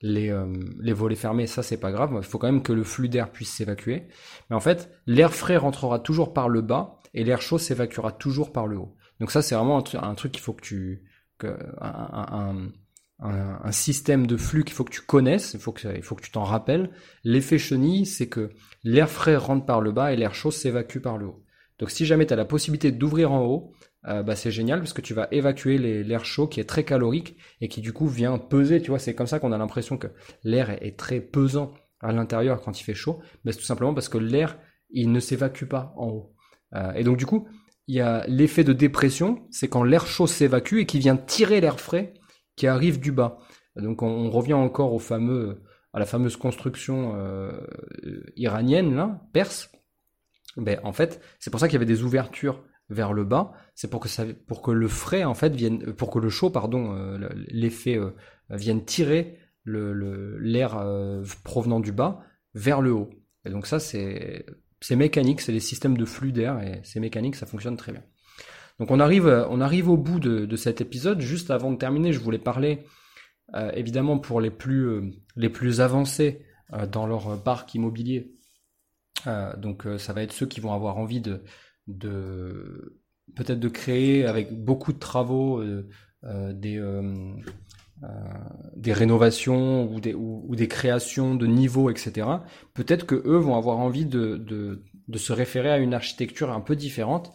les, 0.01 0.29
euh, 0.29 0.45
les 0.79 0.93
volets 0.93 1.15
fermés, 1.15 1.47
ça 1.47 1.63
c'est 1.63 1.77
pas 1.77 1.91
grave. 1.91 2.11
Il 2.15 2.23
faut 2.23 2.37
quand 2.37 2.51
même 2.51 2.63
que 2.63 2.73
le 2.73 2.83
flux 2.83 3.09
d'air 3.09 3.31
puisse 3.31 3.51
s'évacuer. 3.51 4.07
Mais 4.49 4.55
en 4.55 4.59
fait, 4.59 4.91
l'air 5.07 5.33
frais 5.33 5.57
rentrera 5.57 5.99
toujours 5.99 6.33
par 6.33 6.49
le 6.49 6.61
bas 6.61 6.99
et 7.13 7.23
l'air 7.23 7.41
chaud 7.41 7.57
s'évacuera 7.57 8.11
toujours 8.11 8.51
par 8.51 8.67
le 8.67 8.77
haut. 8.77 8.95
Donc 9.19 9.31
ça 9.31 9.41
c'est 9.41 9.55
vraiment 9.55 9.77
un, 9.77 10.15
truc 10.15 10.33
qu'il 10.33 10.41
faut 10.41 10.53
que 10.53 10.61
tu, 10.61 11.03
que, 11.37 11.57
un, 11.79 12.71
un, 13.19 13.59
un, 13.63 13.71
système 13.71 14.27
de 14.27 14.35
flux 14.35 14.65
qu'il 14.65 14.73
faut 14.73 14.83
que 14.83 14.93
tu 14.93 15.01
connaisses. 15.01 15.53
Il 15.53 15.59
faut 15.59 15.71
que, 15.71 15.87
il 15.95 16.03
faut 16.03 16.15
que 16.15 16.23
tu 16.23 16.31
t'en 16.31 16.43
rappelles. 16.43 16.91
L'effet 17.23 17.57
chenille, 17.57 18.05
c'est 18.05 18.27
que 18.27 18.49
l'air 18.83 19.09
frais 19.09 19.37
rentre 19.37 19.65
par 19.65 19.79
le 19.79 19.91
bas 19.91 20.11
et 20.11 20.17
l'air 20.17 20.35
chaud 20.35 20.51
s'évacue 20.51 20.99
par 20.99 21.17
le 21.17 21.27
haut. 21.27 21.44
Donc 21.79 21.91
si 21.91 22.05
jamais 22.05 22.25
tu 22.25 22.33
as 22.33 22.37
la 22.37 22.45
possibilité 22.45 22.91
d'ouvrir 22.91 23.31
en 23.31 23.43
haut, 23.45 23.73
euh, 24.07 24.23
bah, 24.23 24.35
c'est 24.35 24.51
génial 24.51 24.79
parce 24.79 24.93
que 24.93 25.01
tu 25.01 25.13
vas 25.13 25.27
évacuer 25.31 25.77
l'air 25.77 26.25
chaud 26.25 26.47
qui 26.47 26.59
est 26.59 26.65
très 26.65 26.83
calorique 26.83 27.37
et 27.61 27.67
qui 27.67 27.81
du 27.81 27.91
coup 27.91 28.07
vient 28.07 28.37
peser, 28.37 28.81
tu 28.81 28.89
vois, 28.89 28.99
c'est 28.99 29.15
comme 29.15 29.27
ça 29.27 29.39
qu'on 29.39 29.51
a 29.51 29.57
l'impression 29.57 29.97
que 29.97 30.07
l'air 30.43 30.69
est, 30.69 30.97
très 30.97 31.19
pesant 31.19 31.73
à 32.01 32.11
l'intérieur 32.11 32.61
quand 32.61 32.79
il 32.79 32.83
fait 32.83 32.93
chaud, 32.93 33.19
mais 33.43 33.51
c'est 33.51 33.59
tout 33.59 33.65
simplement 33.65 33.93
parce 33.93 34.09
que 34.09 34.17
l'air, 34.17 34.59
il 34.91 35.11
ne 35.11 35.19
s'évacue 35.19 35.65
pas 35.65 35.93
en 35.97 36.07
haut. 36.07 36.33
Euh, 36.75 36.93
et 36.93 37.03
donc 37.03 37.17
du 37.17 37.25
coup, 37.25 37.47
il 37.87 37.95
y 37.95 38.01
a 38.01 38.25
l'effet 38.27 38.63
de 38.63 38.73
dépression, 38.73 39.47
c'est 39.51 39.67
quand 39.67 39.83
l'air 39.83 40.05
chaud 40.05 40.27
s'évacue 40.27 40.79
et 40.79 40.85
qui 40.85 40.99
vient 40.99 41.17
tirer 41.17 41.61
l'air 41.61 41.79
frais 41.79 42.13
qui 42.55 42.67
arrive 42.67 42.99
du 42.99 43.11
bas. 43.11 43.39
Donc 43.75 44.01
on, 44.01 44.29
revient 44.29 44.53
encore 44.53 44.93
au 44.93 44.99
fameux, 44.99 45.63
à 45.93 45.99
la 45.99 46.05
fameuse 46.05 46.37
construction 46.37 47.13
euh, 47.15 47.51
iranienne, 48.35 48.95
là, 48.95 49.21
perse. 49.33 49.71
Ben, 50.57 50.79
en 50.83 50.93
fait, 50.93 51.21
c'est 51.39 51.49
pour 51.49 51.59
ça 51.59 51.67
qu'il 51.67 51.73
y 51.73 51.77
avait 51.77 51.85
des 51.85 52.03
ouvertures 52.03 52.63
vers 52.89 53.13
le 53.13 53.23
bas, 53.23 53.53
c'est 53.73 53.89
pour 53.89 53.99
que 53.99 54.07
ça, 54.07 54.25
pour 54.47 54.61
que 54.61 54.71
le 54.71 54.87
frais 54.87 55.23
en 55.23 55.33
fait 55.33 55.55
vienne, 55.55 55.93
pour 55.93 56.11
que 56.11 56.19
le 56.19 56.29
chaud, 56.29 56.49
pardon, 56.49 56.95
euh, 56.95 57.29
l'effet 57.47 57.97
euh, 57.97 58.11
vienne 58.49 58.85
tirer 58.85 59.39
le 59.63 60.37
l'air 60.37 60.77
euh, 60.77 61.23
provenant 61.43 61.79
du 61.79 61.91
bas 61.91 62.21
vers 62.53 62.81
le 62.81 62.91
haut. 62.91 63.09
Et 63.45 63.49
donc 63.49 63.65
ça 63.65 63.79
c'est 63.79 64.45
c'est 64.81 64.95
mécanique, 64.95 65.41
c'est 65.41 65.51
des 65.51 65.59
systèmes 65.59 65.97
de 65.97 66.05
flux 66.05 66.31
d'air 66.31 66.61
et 66.61 66.81
c'est 66.83 66.99
mécanique, 66.99 67.35
ça 67.35 67.47
fonctionne 67.47 67.75
très 67.75 67.91
bien. 67.91 68.03
Donc 68.79 68.91
on 68.91 68.99
arrive 68.99 69.25
on 69.49 69.61
arrive 69.61 69.89
au 69.89 69.97
bout 69.97 70.19
de, 70.19 70.45
de 70.45 70.55
cet 70.55 70.79
épisode. 70.79 71.21
Juste 71.21 71.49
avant 71.49 71.71
de 71.71 71.77
terminer, 71.77 72.13
je 72.13 72.19
voulais 72.19 72.37
parler 72.37 72.85
évidemment 73.73 74.19
pour 74.19 74.41
les 74.41 74.51
plus 74.51 75.13
les 75.35 75.49
plus 75.49 75.81
avancés 75.81 76.45
dans 76.91 77.07
leur 77.07 77.41
parc 77.41 77.73
immobilier. 77.73 78.35
Donc 79.57 79.87
ça 79.97 80.13
va 80.13 80.21
être 80.21 80.33
ceux 80.33 80.45
qui 80.45 80.59
vont 80.59 80.73
avoir 80.73 80.97
envie 80.97 81.21
de 81.21 81.41
peut-être 83.33 83.59
de 83.59 83.69
créer 83.69 84.25
avec 84.25 84.53
beaucoup 84.53 84.93
de 84.93 84.99
travaux 84.99 85.59
euh, 85.59 85.87
euh, 86.25 86.53
des 86.53 86.77
euh, 86.77 87.35
des 88.75 88.93
rénovations 88.93 89.91
ou 89.91 89.99
des, 90.01 90.13
ou, 90.13 90.53
des 90.55 90.67
créations 90.67 91.33
de 91.33 91.47
niveaux, 91.47 91.89
etc. 91.89 92.27
Peut-être 92.73 93.05
que 93.05 93.15
eux 93.15 93.37
vont 93.37 93.55
avoir 93.55 93.79
envie 93.79 94.05
de, 94.05 94.35
de, 94.35 95.17
se 95.17 95.31
référer 95.31 95.71
à 95.71 95.77
une 95.77 95.93
architecture 95.93 96.51
un 96.51 96.59
peu 96.59 96.75
différente. 96.75 97.31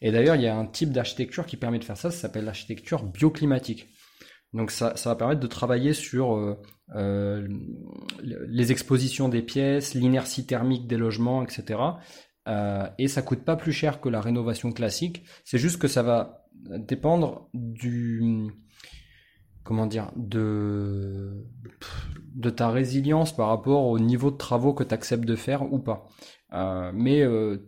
Et 0.00 0.12
d'ailleurs, 0.12 0.36
il 0.36 0.42
y 0.42 0.46
a 0.46 0.56
un 0.56 0.66
type 0.66 0.92
d'architecture 0.92 1.44
qui 1.46 1.56
permet 1.56 1.80
de 1.80 1.84
faire 1.84 1.96
ça, 1.96 2.10
ça 2.12 2.16
s'appelle 2.16 2.44
l'architecture 2.44 3.02
bioclimatique. 3.02 3.88
Donc 4.54 4.70
ça, 4.70 4.94
va 5.04 5.16
permettre 5.16 5.40
de 5.40 5.46
travailler 5.46 5.92
sur 5.92 6.56
euh, 6.94 7.48
les 8.22 8.72
expositions 8.72 9.28
des 9.28 9.42
pièces, 9.42 9.94
l'inertie 9.94 10.46
thermique 10.46 10.86
des 10.86 10.96
logements, 10.96 11.42
etc. 11.42 11.80
Euh, 12.46 12.86
et 12.98 13.08
ça 13.08 13.22
coûte 13.22 13.44
pas 13.44 13.56
plus 13.56 13.72
cher 13.72 14.00
que 14.00 14.08
la 14.08 14.20
rénovation 14.20 14.72
classique. 14.72 15.24
C'est 15.44 15.58
juste 15.58 15.78
que 15.78 15.88
ça 15.88 16.02
va 16.02 16.46
dépendre 16.54 17.48
du 17.52 18.48
comment 19.64 19.86
dire 19.86 20.12
de 20.16 21.44
ta 22.54 22.70
résilience 22.70 23.34
par 23.34 23.48
rapport 23.48 23.86
au 23.86 23.98
niveau 23.98 24.30
de 24.30 24.36
travaux 24.36 24.74
que 24.74 24.84
tu 24.84 24.94
acceptes 24.94 25.24
de 25.24 25.36
faire 25.36 25.72
ou 25.72 25.78
pas. 25.78 26.06
Euh, 26.52 26.92
mais 26.94 27.22
euh, 27.22 27.58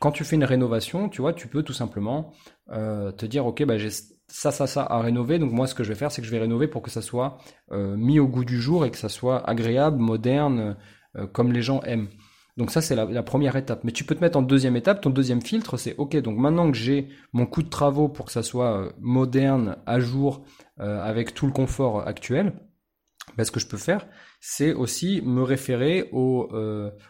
quand 0.00 0.12
tu 0.12 0.24
fais 0.24 0.36
une 0.36 0.44
rénovation, 0.44 1.08
tu 1.08 1.20
vois, 1.20 1.32
tu 1.32 1.48
peux 1.48 1.62
tout 1.62 1.72
simplement 1.72 2.32
euh, 2.70 3.12
te 3.12 3.26
dire 3.26 3.46
ok 3.46 3.64
bah 3.64 3.78
j'ai 3.78 3.90
ça 4.28 4.50
ça 4.50 4.66
ça 4.66 4.82
à 4.82 5.00
rénover 5.00 5.38
donc 5.38 5.52
moi 5.52 5.66
ce 5.66 5.74
que 5.74 5.84
je 5.84 5.88
vais 5.88 5.94
faire 5.94 6.10
c'est 6.10 6.20
que 6.20 6.26
je 6.26 6.32
vais 6.32 6.40
rénover 6.40 6.66
pour 6.66 6.82
que 6.82 6.90
ça 6.90 7.02
soit 7.02 7.38
euh, 7.72 7.96
mis 7.96 8.20
au 8.20 8.28
goût 8.28 8.44
du 8.44 8.60
jour 8.60 8.84
et 8.86 8.90
que 8.90 8.96
ça 8.98 9.08
soit 9.08 9.48
agréable, 9.48 9.98
moderne, 9.98 10.76
euh, 11.16 11.26
comme 11.26 11.52
les 11.52 11.62
gens 11.62 11.80
aiment. 11.82 12.08
Donc 12.56 12.70
ça, 12.70 12.80
c'est 12.80 12.94
la, 12.94 13.22
première 13.22 13.56
étape. 13.56 13.84
Mais 13.84 13.92
tu 13.92 14.04
peux 14.04 14.14
te 14.14 14.22
mettre 14.22 14.38
en 14.38 14.42
deuxième 14.42 14.76
étape. 14.76 15.02
Ton 15.02 15.10
deuxième 15.10 15.42
filtre, 15.42 15.76
c'est 15.76 15.94
OK, 15.98 16.16
donc 16.16 16.38
maintenant 16.38 16.70
que 16.70 16.76
j'ai 16.76 17.08
mon 17.34 17.44
coût 17.44 17.62
de 17.62 17.68
travaux 17.68 18.08
pour 18.08 18.24
que 18.24 18.32
ça 18.32 18.42
soit 18.42 18.78
euh, 18.78 18.92
moderne, 18.98 19.76
à 19.84 20.00
jour, 20.00 20.44
avec 20.78 21.32
tout 21.32 21.46
le 21.46 21.52
confort 21.52 22.06
actuel, 22.06 22.52
ben, 23.36 23.44
ce 23.44 23.50
que 23.50 23.60
je 23.60 23.66
peux 23.66 23.78
faire, 23.78 24.06
c'est 24.40 24.74
aussi 24.74 25.22
me 25.22 25.42
référer 25.42 26.10
au, 26.12 26.50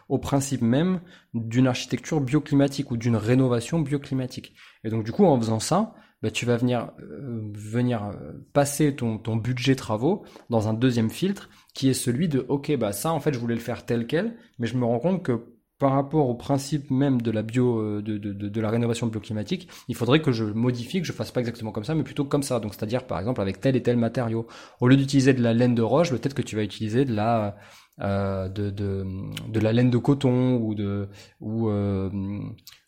au 0.07 0.19
principe 0.19 0.61
même 0.61 1.01
d'une 1.33 1.67
architecture 1.67 2.21
bioclimatique 2.21 2.91
ou 2.91 2.97
d'une 2.97 3.17
rénovation 3.17 3.79
bioclimatique. 3.79 4.55
Et 4.85 4.89
donc 4.89 5.03
du 5.03 5.11
coup, 5.11 5.25
en 5.25 5.37
faisant 5.37 5.59
ça, 5.59 5.95
ben, 6.21 6.31
tu 6.31 6.45
vas 6.45 6.57
venir, 6.57 6.91
venir 6.99 8.11
passer 8.53 8.95
ton, 8.95 9.17
ton 9.17 9.35
budget 9.35 9.75
travaux 9.75 10.23
dans 10.49 10.67
un 10.67 10.73
deuxième 10.73 11.09
filtre 11.09 11.49
qui 11.73 11.89
est 11.89 11.93
celui 11.93 12.27
de 12.27 12.45
ok 12.49 12.75
bah 12.77 12.91
ça 12.91 13.11
en 13.11 13.19
fait 13.19 13.33
je 13.33 13.39
voulais 13.39 13.53
le 13.53 13.61
faire 13.61 13.85
tel 13.85 14.07
quel 14.07 14.35
mais 14.57 14.65
je 14.65 14.75
me 14.77 14.85
rends 14.85 14.99
compte 14.99 15.21
que 15.23 15.57
par 15.79 15.91
rapport 15.91 16.27
au 16.29 16.35
principe 16.35 16.89
même 16.89 17.21
de 17.21 17.31
la 17.31 17.43
bio, 17.43 17.79
euh, 17.79 18.01
de, 18.01 18.17
de, 18.17 18.33
de, 18.33 18.61
la 18.61 18.69
rénovation 18.69 19.07
bioclimatique, 19.07 19.69
il 19.87 19.95
faudrait 19.95 20.21
que 20.21 20.31
je 20.31 20.43
modifie, 20.43 21.01
que 21.01 21.07
je 21.07 21.13
fasse 21.13 21.31
pas 21.31 21.39
exactement 21.39 21.71
comme 21.71 21.83
ça, 21.83 21.93
mais 21.93 22.03
plutôt 22.03 22.25
comme 22.25 22.43
ça. 22.43 22.59
Donc, 22.59 22.73
c'est-à-dire, 22.73 23.05
par 23.05 23.19
exemple, 23.19 23.41
avec 23.41 23.59
tel 23.59 23.75
et 23.75 23.83
tel 23.83 23.97
matériau. 23.97 24.47
Au 24.81 24.87
lieu 24.87 24.97
d'utiliser 24.97 25.33
de 25.33 25.43
la 25.43 25.53
laine 25.53 25.75
de 25.75 25.83
roche, 25.83 26.09
peut-être 26.09 26.33
que 26.33 26.41
tu 26.41 26.55
vas 26.55 26.63
utiliser 26.63 27.05
de 27.05 27.13
la, 27.13 27.57
euh, 28.01 28.49
de, 28.49 28.69
de, 28.71 29.05
de, 29.49 29.59
la 29.59 29.71
laine 29.71 29.89
de 29.91 29.97
coton 29.97 30.55
ou 30.57 30.73
de, 30.73 31.09
ou, 31.39 31.69
euh, 31.69 32.09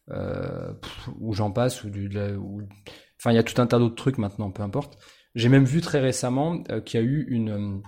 euh, 0.09 0.73
ou 1.19 1.33
j'en 1.33 1.51
passe, 1.51 1.83
ou 1.83 1.89
du, 1.89 2.09
ou, 2.37 2.61
enfin, 3.19 3.31
il 3.31 3.35
y 3.35 3.39
a 3.39 3.43
tout 3.43 3.61
un 3.61 3.67
tas 3.67 3.79
d'autres 3.79 3.95
trucs 3.95 4.17
maintenant, 4.17 4.51
peu 4.51 4.63
importe. 4.63 4.97
J'ai 5.35 5.49
même 5.49 5.65
vu 5.65 5.81
très 5.81 5.99
récemment 5.99 6.63
euh, 6.71 6.81
qu'il 6.81 6.99
y 6.99 7.03
a 7.03 7.05
eu 7.05 7.27
une, 7.29 7.81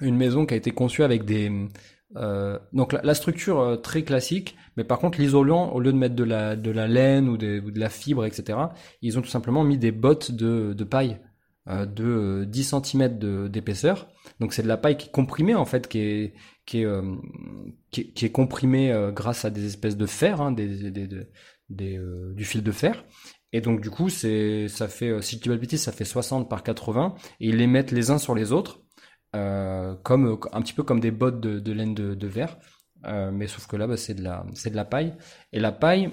une 0.00 0.16
maison 0.16 0.46
qui 0.46 0.54
a 0.54 0.56
été 0.56 0.70
conçue 0.70 1.02
avec 1.02 1.24
des, 1.24 1.50
euh, 2.16 2.58
donc 2.72 2.92
la, 2.92 3.14
structure 3.14 3.60
euh, 3.60 3.76
très 3.76 4.02
classique, 4.02 4.56
mais 4.76 4.84
par 4.84 4.98
contre 4.98 5.18
l'isolant, 5.20 5.70
au 5.72 5.80
lieu 5.80 5.92
de 5.92 5.96
mettre 5.96 6.14
de 6.14 6.24
la, 6.24 6.56
de 6.56 6.70
la 6.70 6.86
laine 6.86 7.28
ou, 7.28 7.36
de 7.36 7.62
la 7.78 7.88
fibre, 7.88 8.26
etc., 8.26 8.58
ils 9.00 9.18
ont 9.18 9.22
tout 9.22 9.30
simplement 9.30 9.64
mis 9.64 9.78
des 9.78 9.92
bottes 9.92 10.30
de, 10.30 10.74
de 10.74 10.84
paille 10.84 11.20
euh, 11.68 11.86
de 11.86 12.44
10 12.44 12.74
cm 12.84 13.48
d'épaisseur. 13.48 14.08
Donc 14.40 14.52
c'est 14.52 14.62
de 14.62 14.68
la 14.68 14.76
paille 14.76 14.96
qui 14.98 15.08
est 15.08 15.12
comprimée 15.12 15.54
en 15.54 15.64
fait, 15.64 15.88
qui 15.88 16.00
est, 16.00 16.34
qui 16.66 16.82
est, 16.82 16.86
qui 17.90 18.24
est, 18.24 18.32
comprimée 18.32 18.94
grâce 19.14 19.44
à 19.44 19.50
des 19.50 19.66
espèces 19.66 19.96
de 19.96 20.06
fer, 20.06 20.40
hein, 20.40 20.52
des, 20.52 20.90
des, 20.90 21.08
des, 21.70 22.00
du 22.34 22.44
fil 22.44 22.62
de 22.62 22.72
fer. 22.72 23.04
Et 23.52 23.60
donc 23.60 23.80
du 23.80 23.90
coup, 23.90 24.08
c'est 24.08 24.68
ça 24.68 24.88
fait, 24.88 25.20
si 25.22 25.40
je 25.44 25.52
dis 25.52 25.66
pas 25.66 25.76
ça 25.76 25.92
fait 25.92 26.04
60 26.04 26.48
par 26.48 26.62
80, 26.62 27.14
et 27.40 27.48
ils 27.48 27.56
les 27.56 27.66
mettent 27.66 27.92
les 27.92 28.10
uns 28.10 28.18
sur 28.18 28.34
les 28.34 28.52
autres. 28.52 28.82
Euh, 29.34 29.94
comme 30.02 30.38
un 30.52 30.60
petit 30.60 30.74
peu 30.74 30.82
comme 30.82 31.00
des 31.00 31.10
bottes 31.10 31.40
de, 31.40 31.72
laine 31.72 31.94
de, 31.94 32.26
verre, 32.26 32.58
euh, 33.06 33.30
mais 33.32 33.46
sauf 33.46 33.66
que 33.66 33.76
là, 33.76 33.86
bah, 33.86 33.96
c'est 33.96 34.14
de 34.14 34.22
la 34.22 34.44
c'est 34.54 34.70
de 34.70 34.76
la 34.76 34.84
paille. 34.84 35.14
Et 35.52 35.60
la 35.60 35.72
paille, 35.72 36.10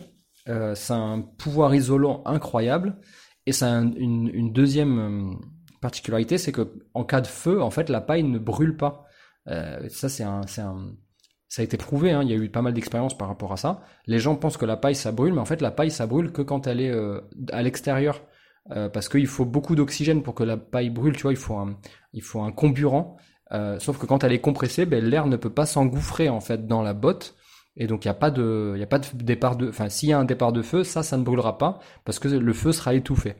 euh, 0.47 0.73
c'est 0.73 0.93
un 0.93 1.21
pouvoir 1.21 1.75
isolant 1.75 2.23
incroyable. 2.25 2.97
Et 3.45 3.51
ça 3.51 3.77
a 3.77 3.81
une, 3.81 4.53
deuxième 4.53 5.37
particularité, 5.81 6.37
c'est 6.37 6.51
que 6.51 6.73
en 6.93 7.03
cas 7.03 7.21
de 7.21 7.27
feu, 7.27 7.61
en 7.61 7.71
fait, 7.71 7.89
la 7.89 8.01
paille 8.01 8.23
ne 8.23 8.39
brûle 8.39 8.77
pas. 8.77 9.05
ça, 9.47 10.09
c'est 10.09 10.23
un, 10.23 10.41
un, 10.59 10.93
ça 11.49 11.61
a 11.61 11.65
été 11.65 11.75
prouvé. 11.75 12.11
Hein, 12.11 12.21
il 12.23 12.29
y 12.29 12.33
a 12.33 12.37
eu 12.37 12.49
pas 12.49 12.61
mal 12.61 12.73
d'expériences 12.73 13.17
par 13.17 13.27
rapport 13.27 13.51
à 13.51 13.57
ça. 13.57 13.81
Les 14.07 14.19
gens 14.19 14.35
pensent 14.35 14.57
que 14.57 14.65
la 14.65 14.77
paille 14.77 14.95
ça 14.95 15.11
brûle, 15.11 15.33
mais 15.33 15.41
en 15.41 15.45
fait, 15.45 15.61
la 15.61 15.71
paille 15.71 15.91
ça 15.91 16.07
brûle 16.07 16.31
que 16.31 16.41
quand 16.41 16.67
elle 16.67 16.79
est 16.79 16.93
à 17.51 17.61
l'extérieur. 17.61 18.21
Euh, 18.71 18.87
parce 18.87 19.09
qu'il 19.09 19.25
faut 19.27 19.45
beaucoup 19.45 19.75
d'oxygène 19.75 20.21
pour 20.21 20.35
que 20.35 20.43
la 20.43 20.57
paille 20.57 20.91
brûle, 20.91 21.15
tu 21.15 21.23
vois, 21.23 21.31
il 21.31 21.37
faut 21.37 21.55
un, 21.55 21.79
il 22.13 22.21
faut 22.21 22.41
un 22.41 22.51
comburant. 22.51 23.17
Euh, 23.51 23.79
sauf 23.79 23.97
que 23.97 24.05
quand 24.05 24.23
elle 24.23 24.31
est 24.31 24.41
compressée, 24.41 24.85
ben, 24.85 25.03
l'air 25.03 25.25
ne 25.25 25.37
peut 25.37 25.49
pas 25.49 25.65
s'engouffrer 25.65 26.29
en 26.29 26.39
fait 26.39 26.67
dans 26.67 26.83
la 26.83 26.93
botte. 26.93 27.35
Et 27.75 27.87
donc 27.87 28.05
il 28.05 28.07
n'y 28.07 28.11
a 28.11 28.15
pas 28.15 28.29
de, 28.29 28.73
il 28.75 28.83
a 28.83 28.87
pas 28.87 28.99
de 28.99 29.07
départ 29.13 29.55
de, 29.55 29.69
enfin 29.69 29.89
s'il 29.89 30.09
y 30.09 30.13
a 30.13 30.19
un 30.19 30.25
départ 30.25 30.51
de 30.51 30.61
feu, 30.61 30.83
ça, 30.83 31.01
ça 31.01 31.17
ne 31.17 31.23
brûlera 31.23 31.57
pas 31.57 31.79
parce 32.03 32.19
que 32.19 32.27
le 32.27 32.53
feu 32.53 32.71
sera 32.71 32.93
étouffé. 32.93 33.35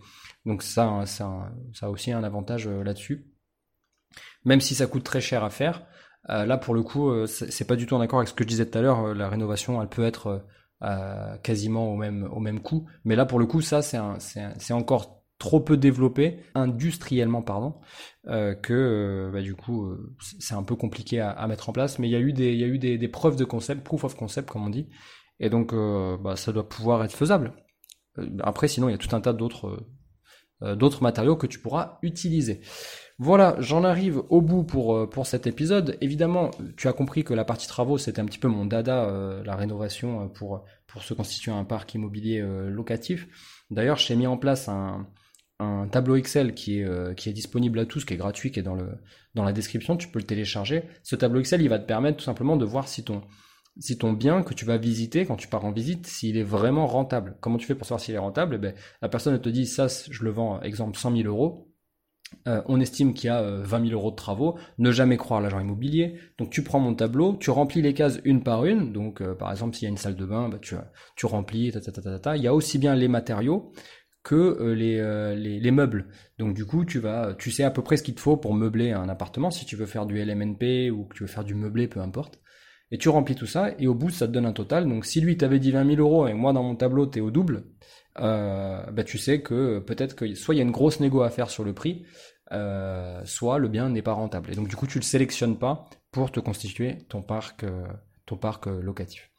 Donc 0.45 0.63
ça, 0.63 1.05
ça, 1.05 1.51
ça 1.73 1.87
a 1.87 1.89
aussi 1.89 2.11
un 2.11 2.23
avantage 2.23 2.67
euh, 2.67 2.83
là-dessus. 2.83 3.27
Même 4.45 4.61
si 4.61 4.73
ça 4.75 4.87
coûte 4.87 5.03
très 5.03 5.21
cher 5.21 5.43
à 5.43 5.49
faire, 5.49 5.85
là 6.27 6.57
pour 6.57 6.73
le 6.73 6.83
coup, 6.83 7.25
c'est 7.25 7.65
pas 7.65 7.75
du 7.75 7.85
tout 7.85 7.95
en 7.95 8.01
accord 8.01 8.19
avec 8.19 8.29
ce 8.29 8.33
que 8.33 8.43
je 8.43 8.49
disais 8.49 8.65
tout 8.69 8.77
à 8.77 8.81
l'heure. 8.81 9.13
la 9.15 9.29
rénovation, 9.29 9.81
elle 9.81 9.89
peut 9.89 10.05
être 10.05 10.45
quasiment 11.43 11.93
au 11.93 11.95
même 11.95 12.29
au 12.31 12.39
même 12.39 12.59
coût. 12.61 12.87
Mais 13.05 13.15
là 13.15 13.25
pour 13.25 13.39
le 13.39 13.45
coup, 13.45 13.61
ça 13.61 13.81
c'est 13.81 14.73
encore 14.73 15.19
trop 15.39 15.61
peu 15.61 15.77
développé 15.77 16.41
industriellement 16.53 17.41
pardon 17.41 17.75
euh, 18.27 18.53
que 18.53 18.73
euh, 18.73 19.31
bah, 19.31 19.41
du 19.41 19.55
coup 19.55 19.85
euh, 19.85 20.13
c'est 20.39 20.53
un 20.53 20.63
peu 20.63 20.75
compliqué 20.75 21.21
à, 21.21 21.47
mettre 21.47 21.69
en 21.69 21.73
place 21.73 21.97
mais 21.97 22.09
il 22.09 22.11
y 22.11 22.15
a 22.15 22.19
eu 22.19 22.33
des 22.33 22.51
il 22.51 22.59
y 22.59 22.63
a 22.65 22.67
eu 22.67 22.77
des, 22.77 23.07
preuves 23.07 23.37
de 23.37 23.45
concept 23.45 23.83
proof 23.83 24.03
of 24.03 24.15
concept 24.15 24.49
comme 24.49 24.65
on 24.65 24.69
dit 24.69 24.89
et 25.39 25.49
donc 25.49 25.73
bah, 25.73 26.35
ça 26.35 26.51
doit 26.51 26.67
pouvoir 26.67 27.03
être 27.05 27.15
faisable 27.15 27.53
après 28.41 28.67
sinon 28.67 28.89
il 28.89 28.91
y 28.91 28.95
a 28.95 28.97
tout 28.97 29.15
un 29.15 29.21
tas 29.21 29.31
d'autres 29.31 29.87
d'autres 30.61 31.01
matériaux 31.01 31.37
que 31.37 31.47
tu 31.47 31.59
pourras 31.59 31.99
utiliser 32.01 32.59
voilà, 33.19 33.55
j'en 33.59 33.83
arrive 33.83 34.21
au 34.29 34.41
bout 34.41 34.63
pour, 34.63 35.09
pour 35.09 35.27
cet 35.27 35.45
épisode. 35.45 35.97
Évidemment, 36.01 36.51
tu 36.77 36.87
as 36.87 36.93
compris 36.93 37.23
que 37.23 37.33
la 37.33 37.45
partie 37.45 37.67
travaux, 37.67 37.97
c'était 37.97 38.21
un 38.21 38.25
petit 38.25 38.39
peu 38.39 38.47
mon 38.47 38.65
dada, 38.65 39.41
la 39.45 39.55
rénovation 39.55 40.29
pour, 40.29 40.63
pour 40.87 41.03
se 41.03 41.13
constituer 41.13 41.51
un 41.51 41.65
parc 41.65 41.93
immobilier 41.93 42.41
locatif. 42.41 43.27
D'ailleurs, 43.71 43.97
j'ai 43.97 44.15
mis 44.15 44.25
en 44.25 44.37
place 44.37 44.69
un, 44.69 45.05
un 45.59 45.87
tableau 45.87 46.15
Excel 46.15 46.53
qui 46.53 46.79
est, 46.79 46.85
euh, 46.85 47.13
qui 47.13 47.29
est 47.29 47.33
disponible 47.33 47.79
à 47.79 47.85
tous, 47.85 48.05
qui 48.05 48.13
est 48.13 48.17
gratuit, 48.17 48.51
qui 48.51 48.59
est 48.59 48.63
dans, 48.63 48.75
le, 48.75 48.97
dans 49.35 49.43
la 49.43 49.51
description, 49.51 49.97
tu 49.97 50.07
peux 50.07 50.19
le 50.19 50.25
télécharger. 50.25 50.83
Ce 51.03 51.15
tableau 51.15 51.41
Excel, 51.41 51.61
il 51.61 51.69
va 51.69 51.79
te 51.79 51.85
permettre 51.85 52.17
tout 52.17 52.23
simplement 52.23 52.55
de 52.55 52.65
voir 52.65 52.87
si 52.87 53.03
ton, 53.03 53.21
si 53.77 53.97
ton 53.97 54.13
bien 54.13 54.41
que 54.41 54.53
tu 54.53 54.65
vas 54.65 54.77
visiter, 54.77 55.25
quand 55.25 55.35
tu 55.35 55.49
pars 55.49 55.65
en 55.65 55.71
visite, 55.71 56.07
s'il 56.07 56.37
est 56.37 56.43
vraiment 56.43 56.87
rentable. 56.87 57.37
Comment 57.41 57.57
tu 57.57 57.67
fais 57.67 57.75
pour 57.75 57.85
savoir 57.85 57.99
s'il 57.99 58.15
est 58.15 58.19
rentable? 58.19 58.55
Eh 58.55 58.57
ben, 58.57 58.73
La 59.01 59.09
personne 59.09 59.39
te 59.39 59.49
dit, 59.49 59.65
ça, 59.65 59.87
je 59.87 60.23
le 60.23 60.31
vends, 60.31 60.61
exemple, 60.61 60.97
100 60.97 61.17
000 61.17 61.27
euros. 61.27 61.68
Euh, 62.47 62.61
on 62.67 62.79
estime 62.79 63.13
qu'il 63.13 63.27
y 63.27 63.29
a 63.29 63.41
20 63.41 63.79
euh, 63.81 63.85
000 63.89 63.99
euros 63.99 64.11
de 64.11 64.15
travaux, 64.15 64.57
ne 64.77 64.91
jamais 64.91 65.17
croire 65.17 65.41
l'agent 65.41 65.59
immobilier. 65.59 66.19
Donc 66.37 66.49
tu 66.49 66.63
prends 66.63 66.79
mon 66.79 66.93
tableau, 66.93 67.35
tu 67.39 67.49
remplis 67.49 67.81
les 67.81 67.93
cases 67.93 68.19
une 68.23 68.43
par 68.43 68.65
une. 68.65 68.93
Donc 68.93 69.23
par 69.35 69.51
exemple 69.51 69.75
s'il 69.75 69.83
y 69.83 69.87
a 69.87 69.91
une 69.91 69.97
salle 69.97 70.15
de 70.15 70.25
bain, 70.25 70.49
bah, 70.49 70.59
tu, 70.61 70.75
tu 71.15 71.25
remplis, 71.25 71.71
ta, 71.71 71.81
ta, 71.81 71.91
ta, 71.91 72.19
ta, 72.19 72.37
Il 72.37 72.43
y 72.43 72.47
a 72.47 72.53
aussi 72.53 72.77
bien 72.77 72.95
les 72.95 73.07
matériaux, 73.07 73.71
que 74.23 74.35
euh, 74.35 74.75
euh, 74.79 75.35
les, 75.35 75.59
les, 75.59 75.71
meubles. 75.71 76.07
Donc 76.37 76.53
du 76.53 76.65
coup, 76.65 76.85
tu 76.85 76.99
vas, 76.99 77.33
tu 77.37 77.51
sais 77.51 77.63
à 77.63 77.71
peu 77.71 77.81
près 77.81 77.97
ce 77.97 78.03
qu'il 78.03 78.15
te 78.15 78.19
faut 78.19 78.37
pour 78.37 78.53
meubler 78.53 78.91
un 78.91 79.09
appartement, 79.09 79.51
si 79.51 79.65
tu 79.65 79.75
veux 79.75 79.85
faire 79.85 80.05
du 80.05 80.23
LMNP 80.23 80.91
ou 80.91 81.05
que 81.05 81.15
tu 81.15 81.23
veux 81.23 81.27
faire 81.27 81.43
du 81.43 81.55
meublé, 81.55 81.87
peu 81.87 81.99
importe. 81.99 82.39
Et 82.91 82.97
tu 82.97 83.09
remplis 83.09 83.35
tout 83.35 83.45
ça, 83.45 83.71
et 83.77 83.87
au 83.87 83.93
bout, 83.93 84.09
ça 84.09 84.27
te 84.27 84.31
donne 84.31 84.47
un 84.47 84.53
total. 84.53 84.87
Donc 84.87 85.05
si 85.05 85.21
lui 85.21 85.37
t'avait 85.37 85.59
dit 85.59 85.71
20 85.71 85.95
000 85.95 86.01
euros 86.01 86.27
et 86.27 86.33
moi 86.33 86.53
dans 86.53 86.63
mon 86.63 86.75
tableau 86.75 87.05
t'es 87.05 87.21
au 87.21 87.31
double, 87.31 87.57
euh, 87.57 87.63
bah, 88.19 89.03
tu 89.05 89.17
sais 89.17 89.41
que 89.41 89.79
peut-être 89.79 90.15
que 90.15 90.33
soit 90.35 90.55
il 90.55 90.57
y 90.57 90.61
a 90.61 90.63
une 90.63 90.71
grosse 90.71 90.99
négo 90.99 91.21
à 91.21 91.29
faire 91.29 91.49
sur 91.49 91.63
le 91.63 91.73
prix, 91.73 92.05
euh, 92.51 93.21
soit 93.25 93.57
le 93.57 93.67
bien 93.67 93.89
n'est 93.89 94.01
pas 94.01 94.13
rentable. 94.13 94.51
Et 94.51 94.55
donc 94.55 94.67
du 94.67 94.75
coup, 94.75 94.87
tu 94.87 94.99
le 94.99 95.03
sélectionnes 95.03 95.57
pas 95.57 95.89
pour 96.11 96.31
te 96.31 96.39
constituer 96.39 96.99
ton 97.09 97.21
parc, 97.21 97.65
ton 98.25 98.37
parc 98.37 98.67
locatif. 98.67 99.29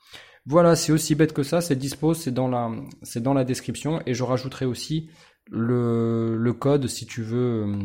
Voilà, 0.47 0.75
c'est 0.75 0.93
aussi 0.93 1.15
bête 1.15 1.33
que 1.33 1.43
ça, 1.43 1.61
c'est 1.61 1.77
dispo, 1.77 2.15
c'est 2.15 2.31
dans 2.31 2.49
la, 2.49 2.71
c'est 3.03 3.23
dans 3.23 3.35
la 3.35 3.45
description 3.45 4.01
et 4.07 4.15
je 4.15 4.25
rajouterai 4.25 4.65
aussi 4.65 5.11
le, 5.51 6.37
le 6.37 6.53
code 6.53 6.87
si 6.87 7.07
tu 7.07 7.23
veux, 7.23 7.67
euh, 7.67 7.79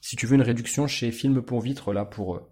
si 0.00 0.16
tu 0.16 0.26
veux 0.26 0.34
une 0.34 0.42
réduction 0.42 0.86
chez 0.86 1.10
Film 1.10 1.42
pour 1.42 1.60
vitre 1.60 1.92
là 1.92 2.04
pour, 2.04 2.36
euh, 2.36 2.50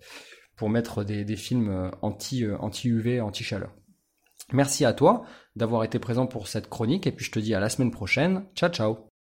pour 0.57 0.69
mettre 0.69 1.05
des, 1.05 1.25
des 1.25 1.37
films 1.37 1.71
euh, 1.71 1.91
anti, 2.03 2.45
anti 2.61 2.89
UV, 2.89 3.21
anti 3.21 3.45
chaleur. 3.45 3.75
Merci 4.53 4.85
à 4.85 4.93
toi 4.93 5.25
d'avoir 5.57 5.85
été 5.85 5.99
présent 5.99 6.27
pour 6.27 6.49
cette 6.49 6.69
chronique 6.69 7.07
et 7.07 7.13
puis 7.13 7.25
je 7.25 7.33
te 7.33 7.39
dis 7.39 7.55
à 7.55 7.61
la 7.61 7.69
semaine 7.69 7.91
prochaine. 7.91 8.47
Ciao 8.55 8.71
ciao. 8.71 9.16